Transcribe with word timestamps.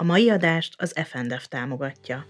A 0.00 0.04
mai 0.04 0.30
adást 0.30 0.74
az 0.76 0.94
FNDF 1.04 1.46
támogatja. 1.48 2.24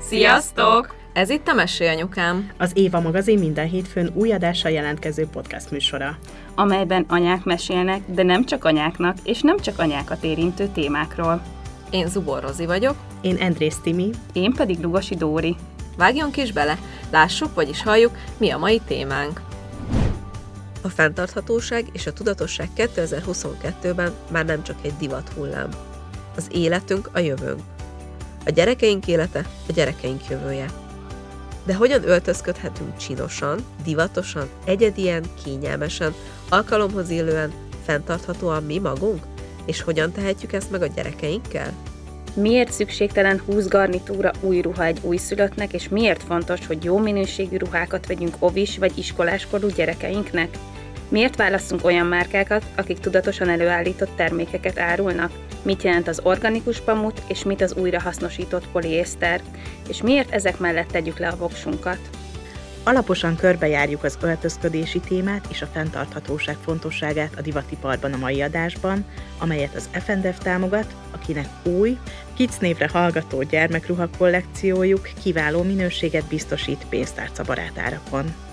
Sziasztok! 0.00 0.94
Ez 1.12 1.30
itt 1.30 1.48
a 1.48 1.54
Mesélyanyukám. 1.54 2.50
Az 2.58 2.70
Éva 2.74 3.00
magazin 3.00 3.38
minden 3.38 3.68
hétfőn 3.68 4.10
új 4.14 4.32
adással 4.32 4.70
jelentkező 4.70 5.26
podcast 5.26 5.70
műsora. 5.70 6.18
amelyben 6.54 7.04
anyák 7.08 7.44
mesélnek, 7.44 8.00
de 8.06 8.22
nem 8.22 8.44
csak 8.44 8.64
anyáknak, 8.64 9.16
és 9.24 9.40
nem 9.40 9.58
csak 9.58 9.78
anyákat 9.78 10.24
érintő 10.24 10.66
témákról. 10.66 11.42
Én 11.90 12.08
Zubor 12.08 12.42
Rozi 12.42 12.66
vagyok, 12.66 12.96
Én 13.20 13.36
Andrész 13.40 13.78
Timi, 13.82 14.10
Én 14.32 14.52
pedig 14.52 14.80
Lugosi 14.80 15.14
Dóri. 15.14 15.56
vágjunk 15.96 16.36
is 16.36 16.52
bele, 16.52 16.78
lássuk, 17.10 17.54
vagyis 17.54 17.82
halljuk, 17.82 18.16
mi 18.36 18.50
a 18.50 18.58
mai 18.58 18.80
témánk. 18.86 19.40
A 20.86 20.88
fenntarthatóság 20.88 21.86
és 21.92 22.06
a 22.06 22.12
tudatosság 22.12 22.68
2022-ben 22.76 24.12
már 24.30 24.44
nem 24.44 24.62
csak 24.62 24.76
egy 24.82 24.92
divat 24.98 25.28
hullám. 25.28 25.68
Az 26.36 26.46
életünk 26.52 27.10
a 27.12 27.18
jövőnk. 27.18 27.60
A 28.44 28.50
gyerekeink 28.50 29.06
élete 29.06 29.46
a 29.68 29.72
gyerekeink 29.72 30.28
jövője. 30.28 30.66
De 31.64 31.74
hogyan 31.74 32.08
öltözködhetünk 32.08 32.96
csinosan, 32.96 33.64
divatosan, 33.84 34.48
egyedien, 34.64 35.24
kényelmesen, 35.44 36.14
alkalomhoz 36.48 37.10
illően, 37.10 37.52
fenntarthatóan 37.84 38.62
mi 38.62 38.78
magunk? 38.78 39.22
És 39.64 39.82
hogyan 39.82 40.12
tehetjük 40.12 40.52
ezt 40.52 40.70
meg 40.70 40.82
a 40.82 40.86
gyerekeinkkel? 40.86 41.72
Miért 42.34 42.72
szükségtelen 42.72 43.42
20 43.46 43.68
garnitúra 43.68 44.30
új 44.40 44.60
ruha 44.60 44.84
egy 44.84 44.98
újszülöttnek, 45.02 45.72
és 45.72 45.88
miért 45.88 46.22
fontos, 46.22 46.66
hogy 46.66 46.84
jó 46.84 46.98
minőségű 46.98 47.56
ruhákat 47.56 48.06
vegyünk 48.06 48.36
ovis 48.38 48.78
vagy 48.78 48.98
iskoláskorú 48.98 49.68
gyerekeinknek? 49.68 50.58
Miért 51.08 51.36
választunk 51.36 51.84
olyan 51.84 52.06
márkákat, 52.06 52.64
akik 52.76 52.98
tudatosan 52.98 53.48
előállított 53.48 54.16
termékeket 54.16 54.78
árulnak? 54.78 55.32
Mit 55.62 55.82
jelent 55.82 56.08
az 56.08 56.20
organikus 56.22 56.80
pamut, 56.80 57.22
és 57.26 57.44
mit 57.44 57.60
az 57.60 57.74
újrahasznosított 57.74 58.68
poliészter? 58.68 59.40
És 59.88 60.02
miért 60.02 60.30
ezek 60.30 60.58
mellett 60.58 60.88
tegyük 60.88 61.18
le 61.18 61.28
a 61.28 61.36
voksunkat? 61.36 61.98
Alaposan 62.82 63.36
körbejárjuk 63.36 64.04
az 64.04 64.18
öltözködési 64.22 65.00
témát 65.00 65.46
és 65.50 65.62
a 65.62 65.66
fenntarthatóság 65.66 66.56
fontosságát 66.64 67.34
a 67.38 67.40
divatiparban 67.40 68.12
a 68.12 68.16
mai 68.16 68.42
adásban, 68.42 69.04
amelyet 69.38 69.74
az 69.74 69.88
FNDF 69.92 70.38
támogat, 70.38 70.94
akinek 71.10 71.46
új, 71.62 71.98
kic 72.34 72.56
névre 72.56 72.88
hallgató 72.92 73.42
gyermekruha 73.42 74.08
kollekciójuk 74.18 75.08
kiváló 75.22 75.62
minőséget 75.62 76.24
biztosít 76.24 76.86
pénztárcabarát 76.88 77.78
árakon. 77.78 78.45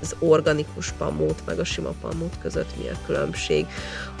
Az 0.00 0.14
organikus 0.18 0.92
pamut 0.92 1.46
meg 1.46 1.58
a 1.58 1.64
sima 1.64 1.94
pamut 2.00 2.38
között 2.40 2.76
mi 2.76 2.88
a 2.88 2.98
különbség, 3.06 3.66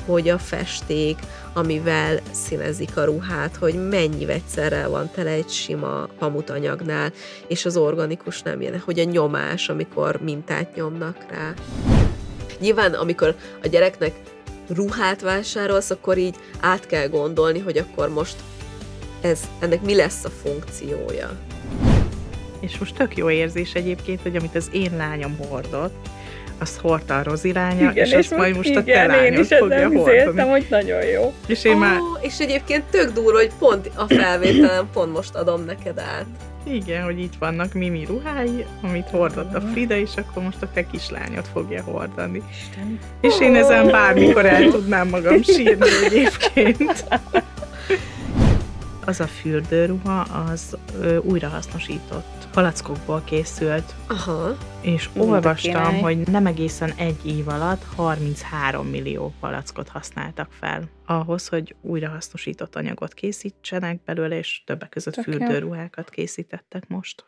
hogy 0.06 0.28
a 0.28 0.38
festék, 0.38 1.18
amivel 1.52 2.20
színezik 2.30 2.96
a 2.96 3.04
ruhát, 3.04 3.56
hogy 3.56 3.88
mennyi 3.88 4.24
vegyszerrel 4.24 4.88
van 4.88 5.10
tele 5.14 5.30
egy 5.30 5.48
sima 5.48 6.08
pamutanyagnál, 6.18 7.12
és 7.46 7.64
az 7.64 7.76
organikus 7.76 8.42
nem 8.42 8.60
ilyen, 8.60 8.82
hogy 8.84 8.98
a 8.98 9.04
nyomás, 9.04 9.68
amikor 9.68 10.20
mintát 10.22 10.74
nyomnak 10.74 11.26
rá. 11.30 11.54
Nyilván, 12.60 12.94
amikor 12.94 13.34
a 13.62 13.66
gyereknek 13.66 14.20
ruhát 14.68 15.20
vásárolsz, 15.20 15.90
akkor 15.90 16.18
így 16.18 16.36
át 16.60 16.86
kell 16.86 17.08
gondolni, 17.08 17.58
hogy 17.58 17.78
akkor 17.78 18.08
most 18.08 18.36
ez, 19.20 19.40
ennek 19.60 19.82
mi 19.82 19.94
lesz 19.94 20.24
a 20.24 20.30
funkciója. 20.30 21.30
És 22.60 22.78
most 22.78 22.94
tök 22.94 23.16
jó 23.16 23.30
érzés 23.30 23.72
egyébként, 23.72 24.22
hogy 24.22 24.36
amit 24.36 24.54
az 24.54 24.70
én 24.72 24.92
lányom 24.96 25.36
hordott, 25.48 26.08
azt 26.58 26.80
hordta 26.80 27.18
a 27.18 27.22
Rozi 27.22 27.52
lánya, 27.52 27.90
és, 27.90 28.12
azt 28.12 28.36
majd 28.36 28.56
most 28.56 28.76
a 28.76 28.84
te 28.84 29.06
lányod 29.06 29.46
fogja 29.46 29.88
hordani. 29.88 30.48
hogy 30.48 30.66
nagyon 30.70 31.04
jó. 31.04 31.32
És 31.46 31.64
én 31.64 31.74
Ó, 31.74 31.78
már, 31.78 31.98
és 32.20 32.38
egyébként 32.38 32.84
tök 32.90 33.12
durva, 33.12 33.38
hogy 33.38 33.52
pont 33.58 33.90
a 33.94 34.06
felvételen 34.06 34.88
pont 34.92 35.12
most 35.12 35.34
adom 35.34 35.64
neked 35.64 35.98
át. 35.98 36.26
igen, 36.64 37.04
hogy 37.04 37.20
itt 37.20 37.34
vannak 37.38 37.72
Mimi 37.72 38.04
ruhái, 38.04 38.64
amit 38.82 39.08
hordott 39.08 39.54
a 39.54 39.60
Frida, 39.60 39.96
és 39.96 40.10
akkor 40.16 40.42
most 40.42 40.62
a 40.62 40.68
te 40.74 40.86
kislányod 40.86 41.44
fogja 41.52 41.82
hordani. 41.82 42.42
Isten. 42.50 42.98
És 43.20 43.40
én 43.40 43.54
ezen 43.54 43.86
bármikor 43.86 44.46
el 44.46 44.70
tudnám 44.70 45.08
magam 45.08 45.42
sírni 45.42 45.88
egyébként. 46.04 47.04
Az 49.08 49.20
a 49.20 49.26
fürdőruha, 49.26 50.20
az 50.20 50.76
ö, 50.94 51.16
újrahasznosított 51.16 52.48
palackokból 52.52 53.22
készült, 53.24 53.94
Aha. 54.08 54.56
és 54.80 55.08
de 55.14 55.20
olvastam, 55.20 56.00
hogy 56.00 56.18
nem 56.18 56.46
egészen 56.46 56.90
egy 56.90 57.26
év 57.26 57.48
alatt 57.48 57.82
33 57.82 58.86
millió 58.86 59.34
palackot 59.40 59.88
használtak 59.88 60.52
fel 60.52 60.90
ahhoz, 61.06 61.48
hogy 61.48 61.74
újrahasznosított 61.80 62.76
anyagot 62.76 63.14
készítsenek 63.14 64.02
belőle, 64.02 64.36
és 64.36 64.62
többek 64.66 64.88
között 64.88 65.14
Tök 65.14 65.24
fürdőruhákat 65.24 66.10
készítettek 66.10 66.88
most. 66.88 67.26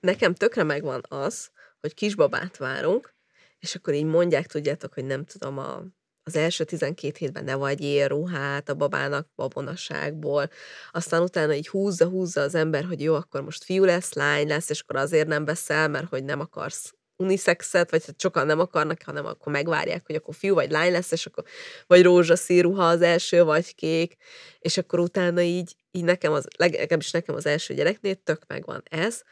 Nekem 0.00 0.34
tökre 0.34 0.62
megvan 0.62 1.00
az, 1.08 1.50
hogy 1.80 1.94
kisbabát 1.94 2.56
várunk, 2.56 3.14
és 3.58 3.74
akkor 3.74 3.94
így 3.94 4.04
mondják, 4.04 4.46
tudjátok, 4.46 4.94
hogy 4.94 5.04
nem 5.04 5.24
tudom, 5.24 5.58
a, 5.58 5.82
az 6.24 6.36
első 6.36 6.64
12 6.64 7.14
hétben 7.18 7.44
ne 7.44 7.54
vagy 7.54 8.04
ruhát 8.06 8.68
a 8.68 8.74
babának 8.74 9.28
babonaságból, 9.36 10.50
aztán 10.92 11.22
utána 11.22 11.54
így 11.54 11.68
húzza-húzza 11.68 12.40
az 12.40 12.54
ember, 12.54 12.84
hogy 12.84 13.02
jó, 13.02 13.14
akkor 13.14 13.42
most 13.42 13.64
fiú 13.64 13.84
lesz, 13.84 14.12
lány 14.12 14.46
lesz, 14.46 14.70
és 14.70 14.80
akkor 14.80 14.96
azért 14.96 15.26
nem 15.26 15.44
veszel, 15.44 15.88
mert 15.88 16.08
hogy 16.08 16.24
nem 16.24 16.40
akarsz 16.40 16.94
unisexet, 17.16 17.90
vagy 17.90 18.06
hát 18.06 18.20
sokan 18.20 18.46
nem 18.46 18.60
akarnak, 18.60 19.02
hanem 19.02 19.26
akkor 19.26 19.52
megvárják, 19.52 20.06
hogy 20.06 20.14
akkor 20.14 20.34
fiú 20.34 20.54
vagy 20.54 20.70
lány 20.70 20.92
lesz, 20.92 21.10
és 21.10 21.26
akkor 21.26 21.44
vagy 21.86 22.02
rózsaszín 22.02 22.62
ruha 22.62 22.88
az 22.88 23.02
első, 23.02 23.42
vagy 23.44 23.74
kék, 23.74 24.16
és 24.58 24.76
akkor 24.76 24.98
utána 24.98 25.40
így, 25.40 25.76
így 25.90 26.04
nekem 26.04 26.32
az, 26.32 26.46
legalábbis 26.56 27.10
nekem 27.10 27.34
az 27.34 27.46
első 27.46 27.74
gyereknél 27.74 28.14
tök 28.14 28.42
megvan 28.46 28.82
ez, 28.90 29.22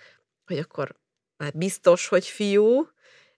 hogy 0.44 0.58
akkor 0.58 1.00
már 1.36 1.52
biztos, 1.54 2.08
hogy 2.08 2.26
fiú, 2.26 2.86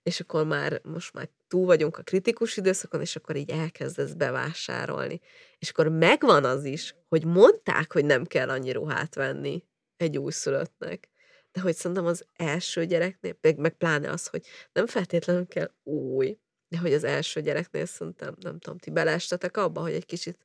és 0.03 0.21
akkor 0.21 0.47
már 0.47 0.81
most 0.83 1.13
már 1.13 1.29
túl 1.55 1.67
vagyunk 1.67 1.99
a 1.99 2.03
kritikus 2.03 2.57
időszakon, 2.57 3.01
és 3.01 3.17
akkor 3.17 3.37
így 3.37 3.51
elkezdesz 3.51 4.13
bevásárolni. 4.13 5.21
És 5.59 5.71
akkor 5.71 5.89
megvan 5.89 6.45
az 6.45 6.65
is, 6.65 6.95
hogy 7.09 7.25
mondták, 7.25 7.93
hogy 7.93 8.05
nem 8.05 8.25
kell 8.25 8.49
annyi 8.49 8.73
ruhát 8.73 9.15
venni 9.15 9.65
egy 9.97 10.19
újszülöttnek. 10.19 11.09
De 11.53 11.61
hogy 11.61 11.75
szerintem 11.75 12.07
az 12.07 12.25
első 12.37 12.85
gyereknél, 12.85 13.37
meg, 13.41 13.59
meg 13.59 13.73
pláne 13.77 14.11
az, 14.11 14.27
hogy 14.27 14.47
nem 14.73 14.87
feltétlenül 14.87 15.47
kell 15.47 15.71
új, 15.83 16.39
de 16.69 16.79
hogy 16.79 16.93
az 16.93 17.05
első 17.05 17.41
gyereknél 17.41 17.87
szerintem, 17.87 18.35
nem 18.41 18.59
tudom, 18.59 18.79
ti 18.79 18.91
beleestetek 18.91 19.57
abba, 19.57 19.81
hogy 19.81 19.95
egy 19.95 20.07
kicsit 20.07 20.39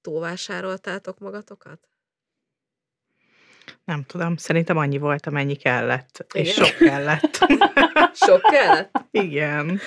túlvásároltátok 0.00 1.18
magatokat? 1.18 1.88
Nem 3.84 4.04
tudom, 4.04 4.36
szerintem 4.36 4.76
annyi 4.76 4.98
volt, 4.98 5.26
amennyi 5.26 5.56
kellett. 5.56 6.26
És 6.32 6.56
Igen? 6.56 6.64
sok 6.64 6.76
kellett. 6.76 7.38
Sok 8.26 8.42
kellett? 8.42 9.04
Igen. 9.10 9.80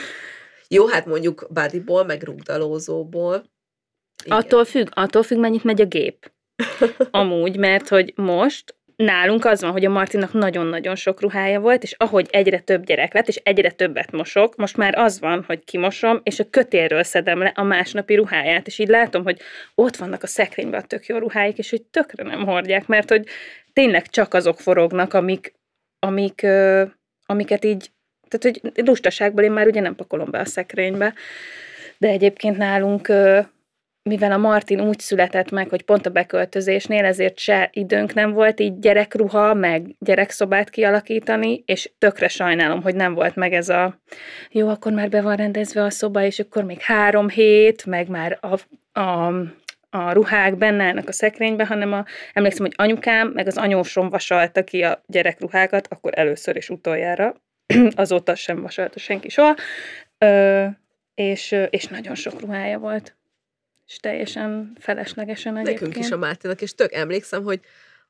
Jó, 0.68 0.86
hát 0.88 1.06
mondjuk 1.06 1.48
bodyból, 1.50 2.04
meg 2.04 2.24
rugdalózóból. 2.24 3.44
Igen. 4.24 4.38
Attól 4.38 4.66
függ, 4.66 4.88
attól 4.92 5.24
függ, 5.24 5.38
mennyit 5.38 5.64
megy 5.64 5.82
a 5.82 5.86
gép. 5.86 6.32
Amúgy, 7.12 7.58
mert 7.58 7.88
hogy 7.88 8.14
most 8.16 8.76
nálunk 8.96 9.46
az 9.46 9.62
van, 9.62 9.72
hogy 9.72 9.86
a 9.86 9.90
Martinak 9.90 10.34
nagyon-nagyon 10.34 10.96
sok 10.96 11.22
ruhája 11.22 11.60
volt, 11.60 11.84
és 11.84 11.96
ahogy 11.98 12.28
egyre 12.32 12.60
több 12.60 12.86
gyerek 12.86 13.14
lett, 13.14 13.28
és 13.28 13.36
egyre 13.36 13.72
többet 13.72 14.12
mosok, 14.12 14.56
most 14.56 14.78
már 14.78 14.98
az 14.98 15.20
van, 15.20 15.44
hogy 15.48 15.64
kimosom, 15.64 16.20
és 16.24 16.40
a 16.40 16.50
kötélről 16.50 17.04
szedem 17.04 17.40
le 17.40 17.52
a 17.56 17.64
másnapi 17.64 18.16
ruháját, 18.16 18.68
és 18.68 18.80
így 18.80 18.88
látom, 18.88 19.24
hogy 19.24 19.40
ott 19.76 19.96
vannak 19.96 20.24
a 20.24 20.28
szekrényben 20.28 20.82
a 20.82 20.86
tök 20.86 21.06
jó 21.06 21.18
ruháik, 21.18 21.58
és 21.58 21.70
hogy 21.70 21.84
tökre 21.84 22.24
nem 22.24 22.46
hordják, 22.46 22.88
mert 22.88 23.10
hogy 23.10 23.28
tényleg 23.74 24.08
csak 24.08 24.34
azok 24.34 24.60
forognak, 24.60 25.14
amik, 25.14 25.54
amik, 26.00 26.46
amiket 27.26 27.66
így, 27.66 27.92
tehát 28.38 28.60
hogy 28.62 28.86
lustaságból 28.86 29.44
én 29.44 29.52
már 29.52 29.68
ugye 29.68 29.82
nem 29.82 29.96
pakolom 29.96 30.32
be 30.32 30.40
a 30.40 30.46
szekrénybe, 30.46 31.14
de 31.98 32.08
egyébként 32.08 32.58
nálunk 32.58 33.08
mivel 34.10 34.32
a 34.32 34.38
Martin 34.38 34.82
úgy 34.82 35.00
született 35.00 35.52
meg, 35.52 35.70
hogy 35.70 35.82
pont 35.82 36.06
a 36.06 36.10
beköltözésnél, 36.10 37.06
ezért 37.06 37.38
se 37.38 37.70
időnk 37.74 38.14
nem 38.14 38.32
volt 38.32 38.60
így 38.60 38.80
gyerekruha, 38.80 39.54
meg 39.54 39.96
gyerekszobát 40.00 40.70
kialakítani, 40.70 41.64
és 41.66 41.92
tökre 41.98 42.28
sajnálom, 42.28 42.82
hogy 42.82 42.96
nem 42.96 43.14
volt 43.14 43.36
meg 43.36 43.54
ez 43.54 43.70
a 43.70 44.00
jó, 44.50 44.70
akkor 44.70 44.92
már 44.92 45.10
be 45.10 45.22
van 45.22 45.36
rendezve 45.36 45.84
a 45.84 45.90
szoba, 45.90 46.24
és 46.24 46.40
akkor 46.40 46.64
még 46.64 46.82
három 46.82 47.30
hét, 47.30 47.86
meg 47.86 48.10
már 48.10 48.40
a, 48.42 48.60
a, 49.00 49.28
a 49.90 50.12
ruhák 50.12 50.58
benne 50.58 50.84
állnak 50.84 51.08
a 51.08 51.12
szekrénybe, 51.12 51.66
hanem 51.66 51.94
a, 51.94 52.06
emlékszem, 52.34 52.66
hogy 52.66 52.76
anyukám, 52.78 53.28
meg 53.28 53.48
az 53.48 53.58
anyósom 53.58 54.10
vasalta 54.10 54.64
ki 54.64 54.84
a 54.84 55.04
gyerekruhákat, 55.08 55.88
akkor 55.90 56.12
először 56.16 56.56
és 56.56 56.70
utoljára, 56.70 57.36
azóta 57.96 58.36
sem 58.36 58.62
vasalta 58.62 59.00
senki 59.00 59.30
soha, 59.30 59.56
Ö, 60.18 60.66
és, 61.16 61.56
és 61.70 61.86
nagyon 61.86 62.16
sok 62.16 62.40
ruhája 62.40 62.80
volt 62.80 63.16
és 63.88 63.98
teljesen 63.98 64.76
feleslegesen 64.80 65.58
egyébként. 65.58 65.80
Nekünk 65.80 66.06
is 66.06 66.12
a 66.12 66.18
Mártinak, 66.18 66.62
és 66.62 66.76
tök 66.76 66.94
emlékszem, 66.94 67.44
hogy 67.44 67.60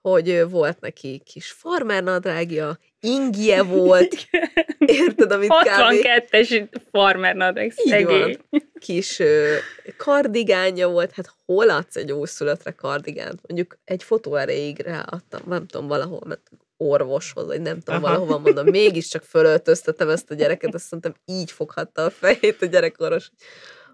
hogy 0.02 0.50
volt 0.50 0.80
neki 0.80 1.22
kis 1.25 1.52
farmer 1.52 2.04
nadrágja, 2.04 2.80
ingje 3.00 3.63
volt, 3.63 4.16
érted, 4.80 5.31
amit 5.31 5.50
kb. 5.50 5.68
62-es 5.68 6.68
farmer 6.92 7.36
nadrág, 7.36 7.66
Így 7.66 7.88
szegény. 7.88 8.38
kis 8.80 9.19
ö, 9.19 9.56
kardigánja 9.98 10.88
volt, 10.88 11.12
hát 11.12 11.34
hol 11.46 11.69
adsz 11.69 11.96
egy 11.96 12.12
újszülöttre 12.12 12.72
kardigánt? 12.72 13.40
Mondjuk 13.48 13.78
egy 13.86 14.04
fotó 14.04 14.36
erejéig 14.36 14.80
ráadtam, 14.80 15.42
nem 15.48 15.68
tudom, 15.68 15.88
valahol 15.88 16.22
ment 16.25 16.42
orvoshoz, 16.77 17.45
vagy 17.45 17.62
nem 17.62 17.80
tudom, 17.80 18.04
Aha. 18.04 18.13
valahova 18.13 18.39
mondom, 18.39 18.68
mégiscsak 18.68 19.24
fölöltöztetem 19.24 20.10
ezt 20.10 20.31
a 20.31 20.33
gyereket, 20.33 20.74
azt 20.74 20.92
mondtam, 20.92 21.13
így 21.25 21.51
foghatta 21.51 22.04
a 22.04 22.10
fejét 22.10 22.62
a 22.62 22.66
gyerekoros. 22.66 23.31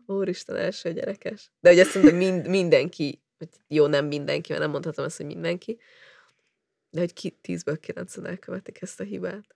Úristen, 0.06 0.56
első 0.56 0.94
gyerekes. 0.94 1.52
De 1.60 1.72
ugye 1.72 1.84
szerintem 1.84 2.18
mind, 2.18 2.48
mindenki, 2.48 3.22
jó, 3.68 3.88
nem 3.88 4.06
mindenki, 4.06 4.52
mert 4.52 4.64
nem 4.64 4.72
mondhatom 4.72 5.06
ezt, 5.06 5.18
hogy 5.18 5.26
mindenki, 5.26 5.78
de 6.90 7.00
hogy 7.00 7.14
ki, 7.14 7.38
tízből 7.42 7.80
kilencen 7.80 8.26
elkövetik 8.26 8.82
ezt 8.82 9.00
a 9.00 9.04
hibát. 9.04 9.56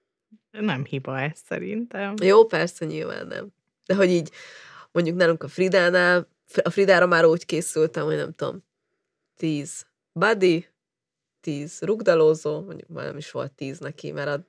Nem 0.51 0.85
hiba 0.85 1.19
ez 1.19 1.39
szerintem. 1.45 2.13
Jó, 2.21 2.45
persze, 2.45 2.85
nyilván 2.85 3.27
nem. 3.27 3.47
De 3.85 3.95
hogy 3.95 4.09
így, 4.09 4.31
mondjuk 4.91 5.15
nálunk 5.15 5.43
a 5.43 5.47
Fridánál, 5.47 6.27
a 6.63 6.69
Fridára 6.69 7.05
már 7.05 7.25
úgy 7.25 7.45
készültem, 7.45 8.05
hogy 8.05 8.15
nem 8.15 8.31
tudom, 8.31 8.63
tíz 9.35 9.85
buddy, 10.11 10.67
tíz 11.45 11.81
rugdalózó, 11.81 12.61
mondjuk 12.61 12.89
már 12.89 13.05
nem 13.05 13.17
is 13.17 13.31
volt 13.31 13.51
tíz 13.51 13.79
neki, 13.79 14.11
mert 14.11 14.27
a, 14.27 14.47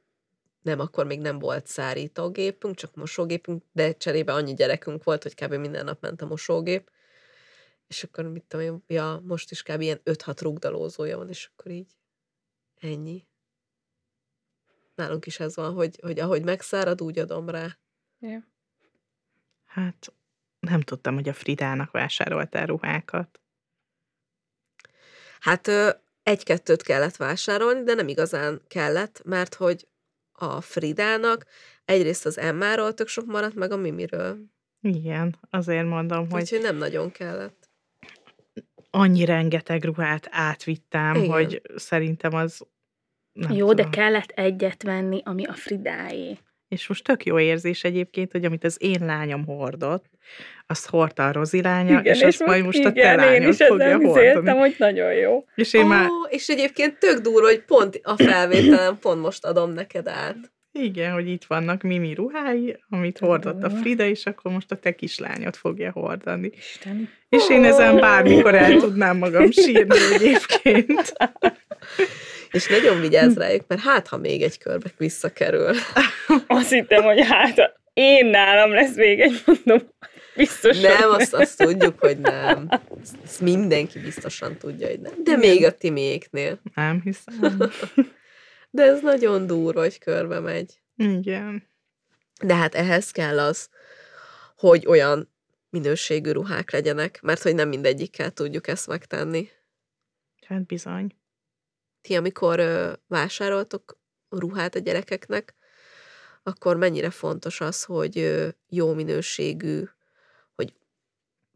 nem, 0.62 0.80
akkor 0.80 1.06
még 1.06 1.20
nem 1.20 1.38
volt 1.38 1.66
szárítógépünk, 1.66 2.74
csak 2.74 2.94
mosógépünk, 2.94 3.62
de 3.72 3.92
cserébe 3.96 4.32
annyi 4.32 4.54
gyerekünk 4.54 5.04
volt, 5.04 5.22
hogy 5.22 5.34
kb. 5.34 5.54
minden 5.54 5.84
nap 5.84 6.00
ment 6.00 6.22
a 6.22 6.26
mosógép, 6.26 6.90
és 7.86 8.04
akkor 8.04 8.24
mit 8.24 8.44
tudom 8.44 8.66
én, 8.66 8.82
ja, 8.86 9.22
most 9.24 9.50
is 9.50 9.62
kb. 9.62 9.80
ilyen 9.80 10.00
5-6 10.04 10.38
rugdalózója 10.40 11.16
van, 11.16 11.28
és 11.28 11.50
akkor 11.52 11.72
így 11.72 11.90
ennyi. 12.80 13.26
Nálunk 14.94 15.26
is 15.26 15.40
ez 15.40 15.56
van, 15.56 15.72
hogy, 15.74 15.98
hogy 16.02 16.18
ahogy 16.18 16.44
megszárad, 16.44 17.02
úgy 17.02 17.18
adom 17.18 17.48
rá. 17.48 17.78
Hát 19.64 20.12
nem 20.60 20.80
tudtam, 20.80 21.14
hogy 21.14 21.28
a 21.28 21.32
Fridának 21.32 21.90
vásároltál 21.90 22.66
ruhákat. 22.66 23.40
Hát 25.40 25.68
egy-kettőt 26.26 26.82
kellett 26.82 27.16
vásárolni, 27.16 27.82
de 27.82 27.94
nem 27.94 28.08
igazán 28.08 28.60
kellett, 28.68 29.22
mert 29.24 29.54
hogy 29.54 29.86
a 30.32 30.60
Fridának 30.60 31.44
egyrészt 31.84 32.26
az 32.26 32.38
Emmáról 32.38 32.94
tök 32.94 33.08
sok 33.08 33.26
maradt, 33.26 33.54
meg 33.54 33.72
a 33.72 33.76
Mimiről. 33.76 34.38
Igen, 34.80 35.36
azért 35.50 35.86
mondom, 35.86 36.30
hogy 36.30 36.40
Úgyhogy 36.40 36.60
nem 36.60 36.76
nagyon 36.76 37.10
kellett. 37.12 37.68
annyi 38.90 39.24
rengeteg 39.24 39.84
ruhát 39.84 40.28
átvittem, 40.30 41.14
Igen. 41.14 41.30
hogy 41.30 41.62
szerintem 41.76 42.34
az 42.34 42.66
nem 43.32 43.50
Jó, 43.50 43.66
de 43.66 43.74
tudom. 43.74 43.90
kellett 43.90 44.30
egyet 44.30 44.82
venni, 44.82 45.20
ami 45.24 45.44
a 45.44 45.52
Fridáé. 45.52 46.38
És 46.68 46.86
most 46.88 47.04
tök 47.04 47.24
jó 47.24 47.38
érzés 47.38 47.84
egyébként, 47.84 48.32
hogy 48.32 48.44
amit 48.44 48.64
az 48.64 48.76
én 48.80 49.04
lányom 49.04 49.44
hordott, 49.44 50.06
azt 50.66 50.86
hordta 50.88 51.26
a 51.26 51.32
Rozi 51.32 51.62
lánya, 51.62 52.00
és 52.00 52.22
azt 52.22 52.46
majd 52.46 52.64
most 52.64 52.84
a 52.84 52.92
te 52.92 53.00
igen, 53.00 53.18
én 53.20 53.26
lányod 53.26 53.48
is 53.52 53.66
fogja 53.66 53.98
hordani. 53.98 54.58
hogy 54.58 54.74
nagyon 54.78 55.12
jó. 55.12 55.44
És 55.54 55.72
én 55.74 55.84
Ó, 55.84 55.86
már, 55.86 56.08
és 56.28 56.48
egyébként 56.48 56.98
tök 56.98 57.18
durva, 57.18 57.46
hogy 57.46 57.62
pont 57.64 58.00
a 58.02 58.16
felvételen 58.16 58.98
pont 59.02 59.20
most 59.20 59.44
adom 59.44 59.72
neked 59.72 60.08
át. 60.08 60.36
igen, 60.72 61.12
hogy 61.12 61.28
itt 61.28 61.44
vannak 61.44 61.82
Mimi 61.82 62.14
ruhái, 62.14 62.76
amit 62.90 63.18
hordott 63.18 63.62
a 63.62 63.70
Frida, 63.70 64.04
és 64.04 64.26
akkor 64.26 64.52
most 64.52 64.70
a 64.70 64.76
te 64.76 64.94
kislányod 64.94 65.54
fogja 65.54 65.90
hordani. 65.90 66.50
Isten. 66.56 67.08
És 67.28 67.50
én 67.50 67.64
ezen 67.64 67.96
bármikor 68.00 68.54
el 68.54 68.76
tudnám 68.76 69.16
magam 69.16 69.50
sírni 69.62 69.98
egyébként. 70.14 71.12
És 72.50 72.66
nagyon 72.66 73.00
vigyázz 73.00 73.36
rájuk, 73.36 73.64
mert 73.68 73.80
hát, 73.80 74.08
ha 74.08 74.16
még 74.16 74.42
egy 74.42 74.58
körbe 74.58 74.90
visszakerül. 74.96 75.70
Azt 76.46 76.72
hittem, 76.72 77.02
hogy 77.02 77.26
hát 77.28 77.78
én 77.92 78.26
nálam 78.26 78.70
lesz 78.72 78.96
még 78.96 79.20
egy, 79.20 79.42
mondom, 79.46 79.88
biztos, 80.36 80.80
Nem, 80.80 81.10
azt, 81.10 81.34
azt 81.34 81.58
tudjuk, 81.58 81.98
hogy 81.98 82.18
nem. 82.18 82.68
Ezt, 83.24 83.40
mindenki 83.40 83.98
biztosan 83.98 84.56
tudja, 84.56 84.88
hogy 84.88 85.00
nem. 85.00 85.12
De 85.24 85.36
még 85.36 85.64
a 85.64 85.72
Timiéknél. 85.72 86.60
Nem 86.74 87.00
hiszem. 87.00 87.70
De 88.70 88.82
ez 88.82 89.00
nagyon 89.00 89.46
durva, 89.46 89.80
hogy 89.80 89.98
körbe 89.98 90.40
megy. 90.40 90.80
Igen. 90.96 91.68
De 92.42 92.54
hát 92.54 92.74
ehhez 92.74 93.10
kell 93.10 93.38
az, 93.38 93.68
hogy 94.56 94.86
olyan 94.86 95.32
minőségű 95.70 96.30
ruhák 96.30 96.70
legyenek, 96.70 97.20
mert 97.22 97.42
hogy 97.42 97.54
nem 97.54 97.68
mindegyikkel 97.68 98.30
tudjuk 98.30 98.66
ezt 98.68 98.86
megtenni. 98.86 99.48
Hát 100.46 100.66
bizony. 100.66 101.16
Ti, 102.00 102.16
amikor 102.16 102.58
ö, 102.58 102.92
vásároltok 103.06 103.98
ruhát 104.28 104.74
a 104.74 104.78
gyerekeknek, 104.78 105.54
akkor 106.42 106.76
mennyire 106.76 107.10
fontos 107.10 107.60
az, 107.60 107.84
hogy 107.84 108.18
ö, 108.18 108.48
jó 108.68 108.94
minőségű, 108.94 109.82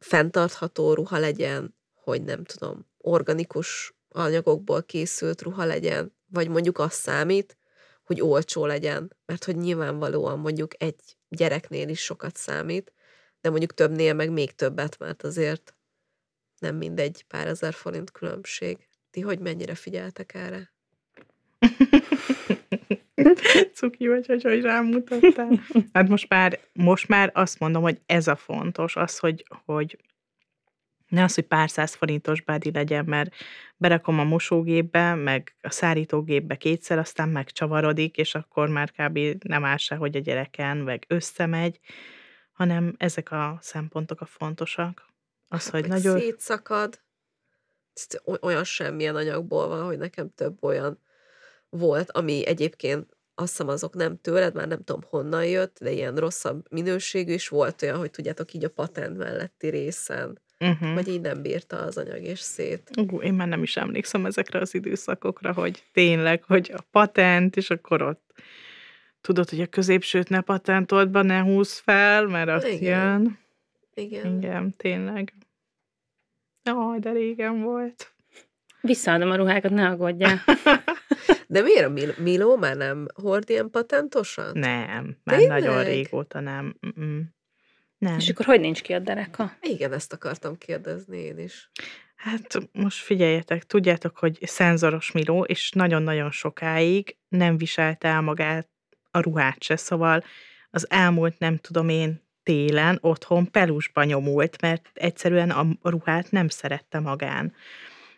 fenntartható 0.00 0.94
ruha 0.94 1.18
legyen, 1.18 1.74
hogy 1.94 2.22
nem 2.22 2.44
tudom, 2.44 2.86
organikus 2.98 3.94
anyagokból 4.08 4.82
készült 4.82 5.42
ruha 5.42 5.64
legyen, 5.64 6.14
vagy 6.26 6.48
mondjuk 6.48 6.78
az 6.78 6.92
számít, 6.92 7.58
hogy 8.02 8.20
olcsó 8.20 8.66
legyen, 8.66 9.16
mert 9.26 9.44
hogy 9.44 9.56
nyilvánvalóan 9.56 10.38
mondjuk 10.38 10.82
egy 10.82 11.16
gyereknél 11.28 11.88
is 11.88 12.00
sokat 12.00 12.36
számít, 12.36 12.92
de 13.40 13.50
mondjuk 13.50 13.74
többnél 13.74 14.14
meg 14.14 14.30
még 14.30 14.54
többet, 14.54 14.98
mert 14.98 15.22
azért 15.22 15.74
nem 16.58 16.76
mindegy 16.76 17.24
pár 17.28 17.46
ezer 17.46 17.72
forint 17.72 18.10
különbség. 18.10 18.88
Ti 19.10 19.20
hogy 19.20 19.38
mennyire 19.38 19.74
figyeltek 19.74 20.34
erre? 20.34 20.72
Cuki 23.74 24.08
vagy, 24.08 24.26
hogy, 24.26 24.42
hogy 24.42 24.60
rámutattál. 24.60 25.60
Hát 25.92 26.08
most 26.08 26.28
már, 26.28 26.58
most 26.72 27.08
már 27.08 27.30
azt 27.34 27.58
mondom, 27.58 27.82
hogy 27.82 28.00
ez 28.06 28.28
a 28.28 28.36
fontos, 28.36 28.96
az, 28.96 29.18
hogy, 29.18 29.44
hogy 29.64 29.98
ne 31.10 31.22
az, 31.22 31.34
hogy 31.34 31.46
pár 31.46 31.70
száz 31.70 31.94
forintos 31.94 32.42
bádi 32.42 32.70
legyen, 32.72 33.04
mert 33.04 33.34
berakom 33.76 34.18
a 34.18 34.24
mosógépbe, 34.24 35.14
meg 35.14 35.54
a 35.60 35.70
szárítógépbe 35.70 36.56
kétszer, 36.56 36.98
aztán 36.98 37.28
megcsavarodik, 37.28 38.16
és 38.16 38.34
akkor 38.34 38.68
már 38.68 38.90
kb. 38.90 39.18
nem 39.44 39.64
áll 39.64 39.76
se, 39.76 39.94
hogy 39.94 40.16
a 40.16 40.20
gyereken, 40.20 40.76
meg 40.76 41.04
összemegy, 41.08 41.80
hanem 42.52 42.94
ezek 42.98 43.32
a 43.32 43.58
szempontok 43.60 44.20
a 44.20 44.24
fontosak. 44.24 45.08
Az, 45.48 45.70
hogy 45.70 45.80
meg 45.80 45.90
nagyon... 45.90 46.18
szétszakad. 46.18 47.00
Olyan 48.40 48.64
semmilyen 48.64 49.16
anyagból 49.16 49.68
van, 49.68 49.84
hogy 49.84 49.98
nekem 49.98 50.34
több 50.34 50.64
olyan 50.64 51.00
volt, 51.70 52.10
ami 52.10 52.46
egyébként 52.46 53.16
azt 53.34 53.50
hiszem 53.50 53.68
azok 53.68 53.94
nem 53.94 54.20
tőled, 54.20 54.54
már 54.54 54.68
nem 54.68 54.84
tudom 54.84 55.02
honnan 55.08 55.44
jött, 55.46 55.78
de 55.80 55.90
ilyen 55.90 56.16
rosszabb 56.16 56.66
minőségű 56.70 57.32
is 57.32 57.48
volt 57.48 57.82
olyan, 57.82 57.98
hogy 57.98 58.10
tudjátok 58.10 58.52
így 58.52 58.64
a 58.64 58.70
patent 58.70 59.16
melletti 59.16 59.68
részen, 59.68 60.40
Uh-huh. 60.64 60.94
vagy 60.94 61.08
így 61.08 61.20
nem 61.20 61.42
bírta 61.42 61.76
az 61.76 61.96
anyag 61.96 62.22
és 62.22 62.38
szét. 62.40 62.90
Ú, 63.10 63.20
én 63.20 63.34
már 63.34 63.48
nem 63.48 63.62
is 63.62 63.76
emlékszem 63.76 64.26
ezekre 64.26 64.58
az 64.60 64.74
időszakokra, 64.74 65.52
hogy 65.52 65.84
tényleg, 65.92 66.42
hogy 66.44 66.72
a 66.76 66.80
patent, 66.90 67.56
és 67.56 67.70
akkor 67.70 68.02
ott 68.02 68.32
tudod, 69.20 69.50
hogy 69.50 69.60
a 69.60 69.66
középsőt 69.66 70.28
ne 70.28 70.40
patentoltba 70.40 71.22
ne 71.22 71.38
húz 71.40 71.78
fel, 71.78 72.26
mert 72.26 72.48
ott 72.64 72.70
Igen. 72.70 73.20
jön. 73.22 73.38
Igen. 73.94 74.36
Igen, 74.36 74.76
tényleg. 74.76 75.32
Jaj, 76.62 76.98
de 76.98 77.12
régen 77.12 77.62
volt. 77.62 78.12
Visszaadom 78.80 79.30
a 79.30 79.34
ruhákat, 79.36 79.70
ne 79.70 79.86
aggódjál. 79.88 80.40
De 81.46 81.62
miért 81.62 81.84
a 81.84 81.88
Mil- 81.90 82.18
Miló 82.18 82.56
már 82.56 82.76
nem 82.76 83.06
hord 83.14 83.50
ilyen 83.50 83.70
patentosan? 83.70 84.58
Nem, 84.58 85.16
már 85.24 85.38
Tényleg? 85.38 85.62
nagyon 85.62 85.84
régóta 85.84 86.40
nem. 86.40 86.76
Mm-mm. 86.86 87.22
Nem. 87.98 88.16
És 88.18 88.28
akkor 88.28 88.46
hogy 88.46 88.60
nincs 88.60 88.82
ki 88.82 88.92
a 88.92 88.98
dereka? 88.98 89.56
Igen, 89.60 89.92
ezt 89.92 90.12
akartam 90.12 90.58
kérdezni 90.58 91.18
én 91.18 91.38
is. 91.38 91.70
Hát 92.14 92.58
most 92.72 92.98
figyeljetek, 92.98 93.64
tudjátok, 93.64 94.18
hogy 94.18 94.38
szenzoros 94.42 95.12
Miló, 95.12 95.42
és 95.42 95.70
nagyon-nagyon 95.70 96.30
sokáig 96.30 97.16
nem 97.28 97.56
viselte 97.56 98.08
el 98.08 98.20
magát 98.20 98.68
a 99.10 99.20
ruhát 99.20 99.62
se, 99.62 99.76
szóval 99.76 100.24
az 100.70 100.90
elmúlt, 100.90 101.38
nem 101.38 101.56
tudom 101.56 101.88
én, 101.88 102.22
télen 102.42 102.98
otthon 103.00 103.50
pelusba 103.50 104.04
nyomult, 104.04 104.60
mert 104.60 104.90
egyszerűen 104.94 105.50
a 105.50 105.66
ruhát 105.82 106.30
nem 106.30 106.48
szerette 106.48 107.00
magán. 107.00 107.54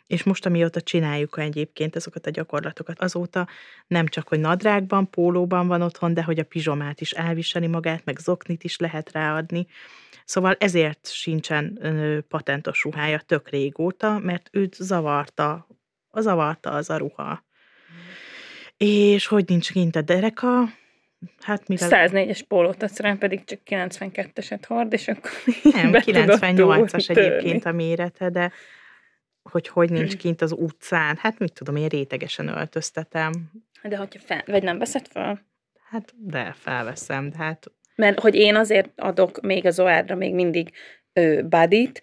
És 0.07 0.23
most, 0.23 0.47
amióta 0.47 0.81
csináljuk 0.81 1.39
egyébként 1.39 1.97
ezeket 1.97 2.27
a 2.27 2.31
gyakorlatokat, 2.31 3.01
azóta 3.01 3.49
nem 3.87 4.07
csak, 4.07 4.29
hogy 4.29 4.41
nadrágban, 4.41 5.11
pólóban 5.11 5.67
van 5.67 5.83
otthon, 5.83 6.15
de 6.15 6.23
hogy 6.23 6.39
a 6.39 6.45
pizsomát 6.45 7.01
is 7.01 7.11
elviseli 7.11 7.67
magát, 7.67 8.05
meg 8.05 8.19
zoknit 8.19 8.65
is 8.65 8.79
lehet 8.79 9.13
ráadni. 9.13 9.67
Szóval 10.25 10.57
ezért 10.59 11.13
sincsen 11.13 11.79
patentos 12.29 12.83
ruhája 12.83 13.19
tök 13.19 13.49
régóta, 13.49 14.19
mert 14.19 14.49
őt 14.53 14.75
zavarta, 14.75 15.67
zavarta 16.13 16.71
az 16.71 16.91
a 16.91 16.97
ruha. 16.97 17.45
És 18.77 19.27
hogy 19.27 19.45
nincs 19.47 19.73
kint 19.73 19.97
a 19.97 20.03
dereka, 20.03 20.65
hát 21.41 21.69
mivel... 21.69 21.89
104-es 21.91 22.41
pólót 22.49 22.83
adsz 22.83 23.01
pedig 23.19 23.45
csak 23.45 23.59
92-eset 23.67 24.63
hord, 24.67 24.93
és 24.93 25.09
akkor 25.09 25.31
Nem, 25.63 25.91
be 25.91 26.01
tudod 26.01 26.29
98-as 26.29 27.07
törni. 27.07 27.23
egyébként 27.23 27.65
a 27.65 27.73
mérete, 27.73 28.31
de 28.31 28.53
hogy 29.43 29.69
hogy 29.69 29.91
nincs 29.91 30.17
kint 30.17 30.43
az 30.43 30.53
utcán, 30.53 31.17
hát 31.17 31.39
mit 31.39 31.53
tudom, 31.53 31.77
én 31.77 31.89
rétegesen 31.89 32.49
öltöztetem. 32.49 33.33
De 33.83 33.97
hogyha 33.97 34.21
fel, 34.21 34.43
vagy 34.47 34.63
nem 34.63 34.79
veszed 34.79 35.07
fel? 35.07 35.47
Hát, 35.91 36.15
de 36.17 36.53
felveszem, 36.53 37.31
de 37.31 37.37
hát 37.37 37.73
Mert 37.95 38.21
hogy 38.21 38.35
én 38.35 38.57
azért 38.57 38.91
adok 38.97 39.41
még 39.41 39.67
az 39.67 39.81
OR-ra 39.81 40.15
még 40.15 40.35
mindig 40.35 40.73
ö, 41.13 41.43
buddy-t, 41.43 42.03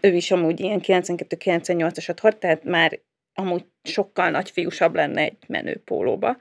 ő 0.00 0.14
is 0.14 0.30
amúgy 0.30 0.60
ilyen 0.60 0.80
92-98-asat 0.82 2.16
hord, 2.20 2.36
tehát 2.36 2.64
már 2.64 3.00
amúgy 3.34 3.64
sokkal 3.82 4.30
nagy 4.30 4.50
fiúsabb 4.50 4.94
lenne 4.94 5.20
egy 5.20 5.44
menő 5.46 5.82
pólóba. 5.84 6.36